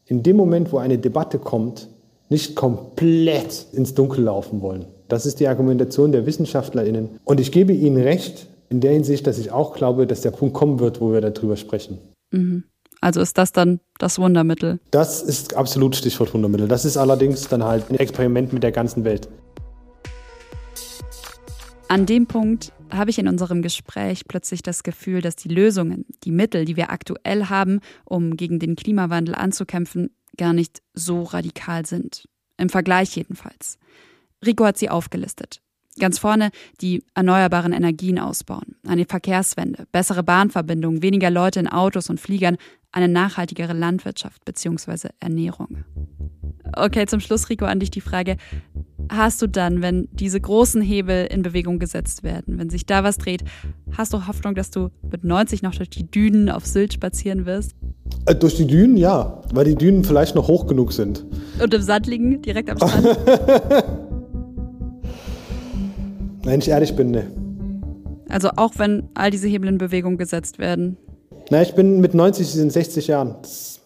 in 0.06 0.22
dem 0.22 0.36
Moment, 0.36 0.72
wo 0.72 0.78
eine 0.78 0.96
Debatte 0.96 1.38
kommt, 1.38 1.88
nicht 2.28 2.56
komplett 2.56 3.66
ins 3.72 3.94
Dunkel 3.94 4.24
laufen 4.24 4.62
wollen. 4.62 4.86
Das 5.08 5.26
ist 5.26 5.38
die 5.38 5.48
Argumentation 5.48 6.12
der 6.12 6.26
WissenschaftlerInnen. 6.26 7.10
Und 7.24 7.40
ich 7.40 7.52
gebe 7.52 7.72
Ihnen 7.72 8.02
recht, 8.02 8.46
in 8.68 8.80
der 8.80 8.92
Hinsicht, 8.92 9.26
dass 9.26 9.38
ich 9.38 9.52
auch 9.52 9.74
glaube, 9.74 10.06
dass 10.06 10.20
der 10.20 10.30
Punkt 10.30 10.54
kommen 10.54 10.80
wird, 10.80 11.00
wo 11.00 11.12
wir 11.12 11.20
darüber 11.20 11.56
sprechen. 11.56 11.98
Mhm. 12.30 12.64
Also 13.00 13.20
ist 13.20 13.36
das 13.38 13.52
dann 13.52 13.80
das 13.98 14.18
Wundermittel? 14.18 14.80
Das 14.90 15.22
ist 15.22 15.54
absolut 15.54 15.96
Stichwort 15.96 16.32
Wundermittel. 16.32 16.66
Das 16.66 16.84
ist 16.84 16.96
allerdings 16.96 17.46
dann 17.48 17.62
halt 17.62 17.90
ein 17.90 17.96
Experiment 17.96 18.52
mit 18.52 18.62
der 18.62 18.72
ganzen 18.72 19.04
Welt. 19.04 19.28
An 21.88 22.06
dem 22.06 22.26
Punkt 22.26 22.72
habe 22.90 23.10
ich 23.10 23.18
in 23.18 23.28
unserem 23.28 23.62
Gespräch 23.62 24.26
plötzlich 24.26 24.62
das 24.62 24.82
Gefühl, 24.82 25.20
dass 25.20 25.36
die 25.36 25.48
Lösungen, 25.48 26.04
die 26.24 26.32
Mittel, 26.32 26.64
die 26.64 26.76
wir 26.76 26.90
aktuell 26.90 27.46
haben, 27.46 27.80
um 28.04 28.36
gegen 28.36 28.58
den 28.58 28.76
Klimawandel 28.76 29.34
anzukämpfen, 29.34 30.10
gar 30.36 30.52
nicht 30.52 30.82
so 30.94 31.22
radikal 31.22 31.86
sind. 31.86 32.24
Im 32.58 32.68
Vergleich 32.70 33.14
jedenfalls. 33.16 33.78
Rico 34.44 34.64
hat 34.64 34.78
sie 34.78 34.90
aufgelistet. 34.90 35.60
Ganz 35.98 36.18
vorne 36.18 36.50
die 36.80 37.02
erneuerbaren 37.14 37.72
Energien 37.72 38.18
ausbauen, 38.18 38.76
eine 38.86 39.06
Verkehrswende, 39.06 39.86
bessere 39.92 40.22
Bahnverbindungen, 40.22 41.02
weniger 41.02 41.30
Leute 41.30 41.60
in 41.60 41.68
Autos 41.68 42.10
und 42.10 42.20
Fliegern, 42.20 42.56
eine 42.92 43.08
nachhaltigere 43.08 43.72
Landwirtschaft 43.72 44.44
bzw. 44.44 45.08
Ernährung. 45.20 45.84
Okay, 46.74 47.06
zum 47.06 47.20
Schluss, 47.20 47.48
Rico, 47.48 47.64
an 47.64 47.80
dich 47.80 47.90
die 47.90 48.00
Frage. 48.00 48.36
Hast 49.08 49.40
du 49.40 49.46
dann, 49.46 49.82
wenn 49.82 50.08
diese 50.12 50.40
großen 50.40 50.82
Hebel 50.82 51.26
in 51.26 51.42
Bewegung 51.42 51.78
gesetzt 51.78 52.22
werden, 52.22 52.58
wenn 52.58 52.70
sich 52.70 52.86
da 52.86 53.04
was 53.04 53.18
dreht, 53.18 53.44
hast 53.96 54.12
du 54.12 54.26
Hoffnung, 54.26 54.54
dass 54.54 54.70
du 54.70 54.90
mit 55.10 55.24
90 55.24 55.62
noch 55.62 55.74
durch 55.74 55.90
die 55.90 56.10
Dünen 56.10 56.50
auf 56.50 56.66
Sylt 56.66 56.92
spazieren 56.94 57.46
wirst? 57.46 57.72
Äh, 58.26 58.34
durch 58.34 58.56
die 58.56 58.66
Dünen, 58.66 58.96
ja, 58.96 59.42
weil 59.52 59.64
die 59.64 59.76
Dünen 59.76 60.04
vielleicht 60.04 60.34
noch 60.34 60.48
hoch 60.48 60.66
genug 60.66 60.92
sind. 60.92 61.24
Und 61.62 61.72
im 61.72 61.82
Sand 61.82 62.06
liegen, 62.06 62.42
direkt 62.42 62.70
am 62.70 62.78
Strand? 62.78 63.06
Wenn 66.46 66.60
ich 66.60 66.68
ehrlich 66.68 66.94
bin, 66.94 67.10
ne. 67.10 67.26
Also 68.28 68.50
auch 68.54 68.74
wenn 68.76 69.08
all 69.14 69.32
diese 69.32 69.48
Hebel 69.48 69.68
in 69.68 69.78
Bewegung 69.78 70.16
gesetzt 70.16 70.60
werden. 70.60 70.96
Na, 71.50 71.60
ich 71.60 71.74
bin 71.74 72.00
mit 72.00 72.14
90, 72.14 72.46
sie 72.46 72.58
sind 72.58 72.72
60 72.72 73.08
Jahren. 73.08 73.34
Das, 73.42 73.80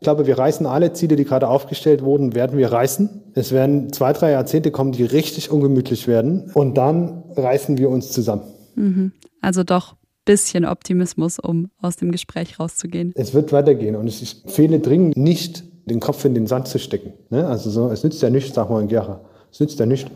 ich 0.00 0.04
glaube, 0.04 0.26
wir 0.26 0.38
reißen 0.38 0.64
alle 0.64 0.94
Ziele, 0.94 1.16
die 1.16 1.24
gerade 1.24 1.46
aufgestellt 1.46 2.02
wurden, 2.02 2.34
werden 2.34 2.56
wir 2.56 2.72
reißen. 2.72 3.32
Es 3.34 3.52
werden 3.52 3.92
zwei, 3.92 4.14
drei 4.14 4.30
Jahrzehnte 4.30 4.70
kommen, 4.70 4.92
die 4.92 5.04
richtig 5.04 5.50
ungemütlich 5.50 6.08
werden. 6.08 6.50
Und 6.54 6.78
dann 6.78 7.22
reißen 7.36 7.76
wir 7.76 7.90
uns 7.90 8.12
zusammen. 8.12 8.44
Mhm. 8.76 9.12
Also 9.42 9.62
doch 9.62 9.92
ein 9.92 9.98
bisschen 10.24 10.64
Optimismus, 10.64 11.38
um 11.38 11.70
aus 11.82 11.96
dem 11.96 12.12
Gespräch 12.12 12.58
rauszugehen. 12.58 13.12
Es 13.14 13.34
wird 13.34 13.52
weitergehen 13.52 13.94
und 13.94 14.06
es 14.06 14.22
ist, 14.22 14.50
fehle 14.50 14.80
dringend 14.80 15.18
nicht, 15.18 15.64
den 15.84 16.00
Kopf 16.00 16.24
in 16.24 16.34
den 16.34 16.46
Sand 16.46 16.66
zu 16.68 16.78
stecken. 16.78 17.12
Ne? 17.28 17.46
Also 17.46 17.68
so, 17.68 17.90
es 17.90 18.02
nützt 18.02 18.22
ja 18.22 18.30
nichts, 18.30 18.54
sag 18.54 18.70
mal 18.70 18.80
in 18.80 18.88
Gera. 18.88 19.20
Es 19.52 19.60
nützt 19.60 19.78
ja 19.78 19.84
nichts. 19.84 20.10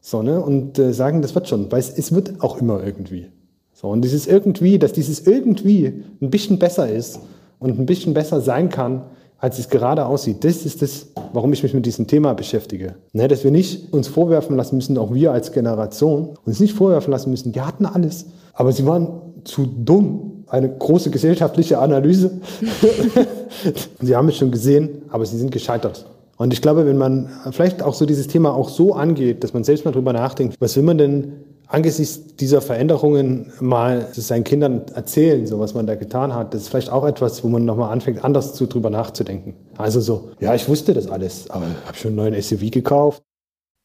So, 0.00 0.22
ne? 0.22 0.40
Und 0.40 0.78
äh, 0.78 0.92
sagen, 0.92 1.22
das 1.22 1.34
wird 1.34 1.48
schon, 1.48 1.70
weil 1.70 1.80
es, 1.80 1.90
es 1.90 2.12
wird 2.12 2.40
auch 2.42 2.60
immer 2.60 2.82
irgendwie. 2.82 3.26
So, 3.72 3.88
und 3.88 4.02
dieses 4.02 4.26
irgendwie, 4.26 4.78
dass 4.78 4.92
dieses 4.92 5.26
irgendwie 5.26 6.04
ein 6.20 6.30
bisschen 6.30 6.58
besser 6.58 6.90
ist 6.90 7.20
und 7.58 7.78
ein 7.78 7.86
bisschen 7.86 8.14
besser 8.14 8.40
sein 8.40 8.68
kann, 8.68 9.04
als 9.38 9.58
es 9.58 9.70
gerade 9.70 10.04
aussieht. 10.04 10.44
Das 10.44 10.66
ist 10.66 10.82
das, 10.82 11.06
warum 11.32 11.52
ich 11.52 11.62
mich 11.62 11.72
mit 11.72 11.86
diesem 11.86 12.06
Thema 12.06 12.34
beschäftige. 12.34 12.96
Ne, 13.12 13.26
dass 13.26 13.42
wir 13.42 13.50
nicht 13.50 13.92
uns 13.92 14.06
vorwerfen 14.06 14.56
lassen 14.56 14.76
müssen, 14.76 14.98
auch 14.98 15.14
wir 15.14 15.32
als 15.32 15.52
Generation, 15.52 16.34
uns 16.44 16.60
nicht 16.60 16.74
vorwerfen 16.74 17.10
lassen 17.10 17.30
müssen, 17.30 17.52
die 17.52 17.62
hatten 17.62 17.86
alles, 17.86 18.26
aber 18.52 18.72
sie 18.72 18.86
waren 18.86 19.08
zu 19.44 19.66
dumm. 19.66 20.44
Eine 20.46 20.68
große 20.68 21.10
gesellschaftliche 21.10 21.78
Analyse. 21.78 22.40
sie 24.00 24.16
haben 24.16 24.28
es 24.28 24.36
schon 24.36 24.50
gesehen, 24.50 25.02
aber 25.08 25.24
sie 25.24 25.38
sind 25.38 25.52
gescheitert. 25.52 26.06
Und 26.40 26.54
ich 26.54 26.62
glaube, 26.62 26.86
wenn 26.86 26.96
man 26.96 27.28
vielleicht 27.52 27.82
auch 27.82 27.92
so 27.92 28.06
dieses 28.06 28.26
Thema 28.26 28.54
auch 28.54 28.70
so 28.70 28.94
angeht, 28.94 29.44
dass 29.44 29.52
man 29.52 29.62
selbst 29.62 29.84
mal 29.84 29.90
drüber 29.90 30.14
nachdenkt, 30.14 30.56
was 30.58 30.74
will 30.74 30.82
man 30.82 30.96
denn 30.96 31.44
angesichts 31.66 32.34
dieser 32.36 32.62
Veränderungen 32.62 33.52
mal 33.60 34.08
seinen 34.12 34.44
Kindern 34.44 34.86
erzählen, 34.94 35.46
so 35.46 35.58
was 35.58 35.74
man 35.74 35.86
da 35.86 35.96
getan 35.96 36.34
hat, 36.34 36.54
das 36.54 36.62
ist 36.62 36.68
vielleicht 36.68 36.88
auch 36.88 37.04
etwas, 37.04 37.44
wo 37.44 37.48
man 37.48 37.66
nochmal 37.66 37.92
anfängt, 37.92 38.24
anders 38.24 38.54
zu 38.54 38.64
drüber 38.64 38.88
nachzudenken. 38.88 39.54
Also 39.76 40.00
so, 40.00 40.30
ja, 40.40 40.54
ich 40.54 40.66
wusste 40.66 40.94
das 40.94 41.08
alles, 41.08 41.50
aber 41.50 41.66
ich 41.66 41.86
habe 41.86 41.98
schon 41.98 42.18
einen 42.18 42.30
neuen 42.30 42.42
SUV 42.42 42.70
gekauft. 42.70 43.22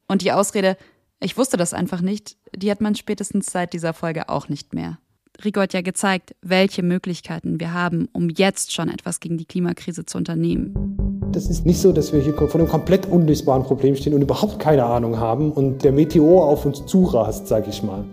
Und 0.08 0.22
die 0.22 0.32
Ausrede, 0.32 0.78
ich 1.20 1.38
wusste 1.38 1.58
das 1.58 1.74
einfach 1.74 1.99
nicht, 1.99 2.38
die 2.56 2.72
hat 2.72 2.80
man 2.80 2.95
spätestens 2.95 3.47
seit 3.51 3.74
dieser 3.74 3.91
Folge 3.91 4.30
auch 4.30 4.47
nicht 4.47 4.74
mehr. 4.74 4.97
Rico 5.43 5.60
hat 5.60 5.74
ja 5.74 5.82
gezeigt, 5.82 6.36
welche 6.41 6.84
Möglichkeiten 6.84 7.60
wir 7.60 7.74
haben, 7.74 8.08
um 8.14 8.30
jetzt 8.30 8.72
schon 8.72 8.88
etwas 8.88 9.20
gegen 9.20 9.38
die 9.38 9.45
Klimakrise 9.45 10.06
zu 10.06 10.18
unternehmen. 10.18 11.05
Das 11.36 11.48
ist 11.48 11.66
nicht 11.66 11.82
so, 11.82 11.92
dass 11.92 12.14
wir 12.14 12.22
hier 12.22 12.34
vor 12.34 12.56
einem 12.56 12.70
komplett 12.70 13.08
unlösbaren 13.08 13.64
Problem 13.64 13.98
stehen 13.98 14.14
und 14.14 14.22
überhaupt 14.22 14.58
keine 14.58 14.86
Ahnung 14.86 15.20
haben 15.20 15.52
und 15.52 15.84
der 15.84 15.92
Meteor 15.92 16.46
auf 16.46 16.66
uns 16.66 16.86
zurast, 16.86 17.50
sage 17.50 17.66
ich 17.70 17.84
mal. 17.84 18.06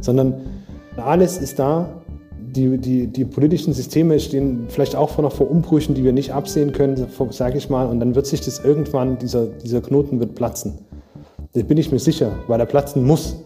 Sondern 0.00 0.34
alles 0.98 1.38
ist 1.38 1.58
da. 1.58 1.88
Die, 2.38 2.76
die, 2.76 3.06
die 3.06 3.24
politischen 3.24 3.72
Systeme 3.72 4.20
stehen 4.20 4.66
vielleicht 4.68 4.96
auch 4.96 5.08
vor 5.08 5.24
noch 5.24 5.32
vor 5.32 5.50
Umbrüchen, 5.50 5.94
die 5.94 6.04
wir 6.04 6.12
nicht 6.12 6.34
absehen 6.34 6.72
können, 6.72 7.06
sage 7.30 7.56
ich 7.56 7.70
mal. 7.70 7.86
Und 7.86 8.00
dann 8.00 8.14
wird 8.14 8.26
sich 8.26 8.42
das 8.42 8.58
irgendwann, 8.62 9.16
dieser, 9.16 9.46
dieser 9.46 9.80
Knoten 9.80 10.20
wird 10.20 10.34
platzen. 10.34 10.74
Da 11.54 11.62
bin 11.62 11.78
ich 11.78 11.90
mir 11.90 11.98
sicher, 11.98 12.32
weil 12.48 12.60
er 12.60 12.66
platzen 12.66 13.02
muss. 13.02 13.36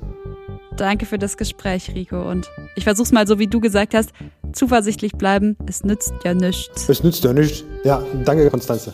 Danke 0.76 1.06
für 1.06 1.18
das 1.18 1.36
Gespräch, 1.36 1.92
Rico. 1.94 2.28
Und 2.28 2.50
ich 2.74 2.82
versuch's 2.82 3.12
mal 3.12 3.28
so, 3.28 3.38
wie 3.38 3.46
du 3.46 3.60
gesagt 3.60 3.94
hast, 3.94 4.10
zuversichtlich 4.52 5.12
bleiben. 5.12 5.56
Es 5.68 5.84
nützt 5.84 6.12
ja 6.24 6.34
nichts. 6.34 6.88
Es 6.88 7.04
nützt 7.04 7.22
ja 7.22 7.32
nichts. 7.32 7.62
Ja, 7.84 8.02
danke, 8.24 8.50
Konstanze. 8.50 8.92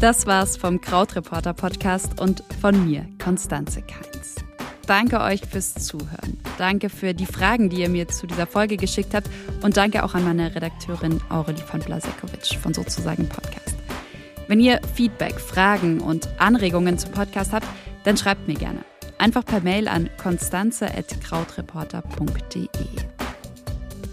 Das 0.00 0.26
war's 0.26 0.56
vom 0.56 0.80
Krautreporter 0.80 1.52
Podcast 1.52 2.18
und 2.22 2.42
von 2.62 2.88
mir, 2.88 3.04
Konstanze 3.22 3.82
Keins. 3.82 4.36
Danke 4.86 5.20
euch 5.20 5.42
fürs 5.42 5.74
Zuhören. 5.74 6.40
Danke 6.56 6.88
für 6.88 7.12
die 7.12 7.26
Fragen, 7.26 7.68
die 7.68 7.82
ihr 7.82 7.90
mir 7.90 8.08
zu 8.08 8.26
dieser 8.26 8.46
Folge 8.46 8.78
geschickt 8.78 9.12
habt. 9.12 9.28
Und 9.62 9.76
danke 9.76 10.02
auch 10.02 10.14
an 10.14 10.24
meine 10.24 10.54
Redakteurin 10.54 11.20
Aurelie 11.28 11.62
von 11.62 11.80
Blasekowitsch 11.80 12.56
von 12.56 12.72
sozusagen 12.72 13.28
Podcast. 13.28 13.76
Wenn 14.48 14.60
ihr 14.60 14.80
Feedback, 14.94 15.38
Fragen 15.38 16.00
und 16.00 16.30
Anregungen 16.40 16.96
zum 16.96 17.12
Podcast 17.12 17.52
habt, 17.52 17.66
dann 18.04 18.16
schreibt 18.16 18.48
mir 18.48 18.54
gerne. 18.54 18.82
Einfach 19.18 19.44
per 19.44 19.60
Mail 19.60 19.86
an 19.86 20.08
konstanze.krautreporter.de. 20.16 22.70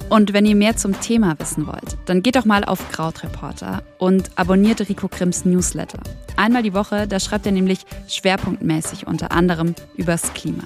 Und 0.10 0.32
wenn 0.32 0.46
ihr 0.46 0.56
mehr 0.56 0.78
zum 0.78 1.00
Thema 1.02 1.38
wissen 1.38 1.68
wollt, 1.68 1.98
dann 2.06 2.24
geht 2.24 2.38
doch 2.38 2.46
mal 2.46 2.64
auf 2.64 2.92
Krautreporter 2.92 3.84
und 3.98 4.32
abonniert 4.36 4.88
Rico 4.88 5.10
Grimms 5.10 5.44
Newsletter. 5.44 6.00
Einmal 6.38 6.64
die 6.64 6.74
Woche, 6.74 7.08
da 7.08 7.20
schreibt 7.20 7.46
er 7.46 7.52
nämlich 7.52 7.80
schwerpunktmäßig 8.08 9.06
unter 9.06 9.32
anderem 9.32 9.76
übers 9.98 10.34
Klima. 10.34 10.64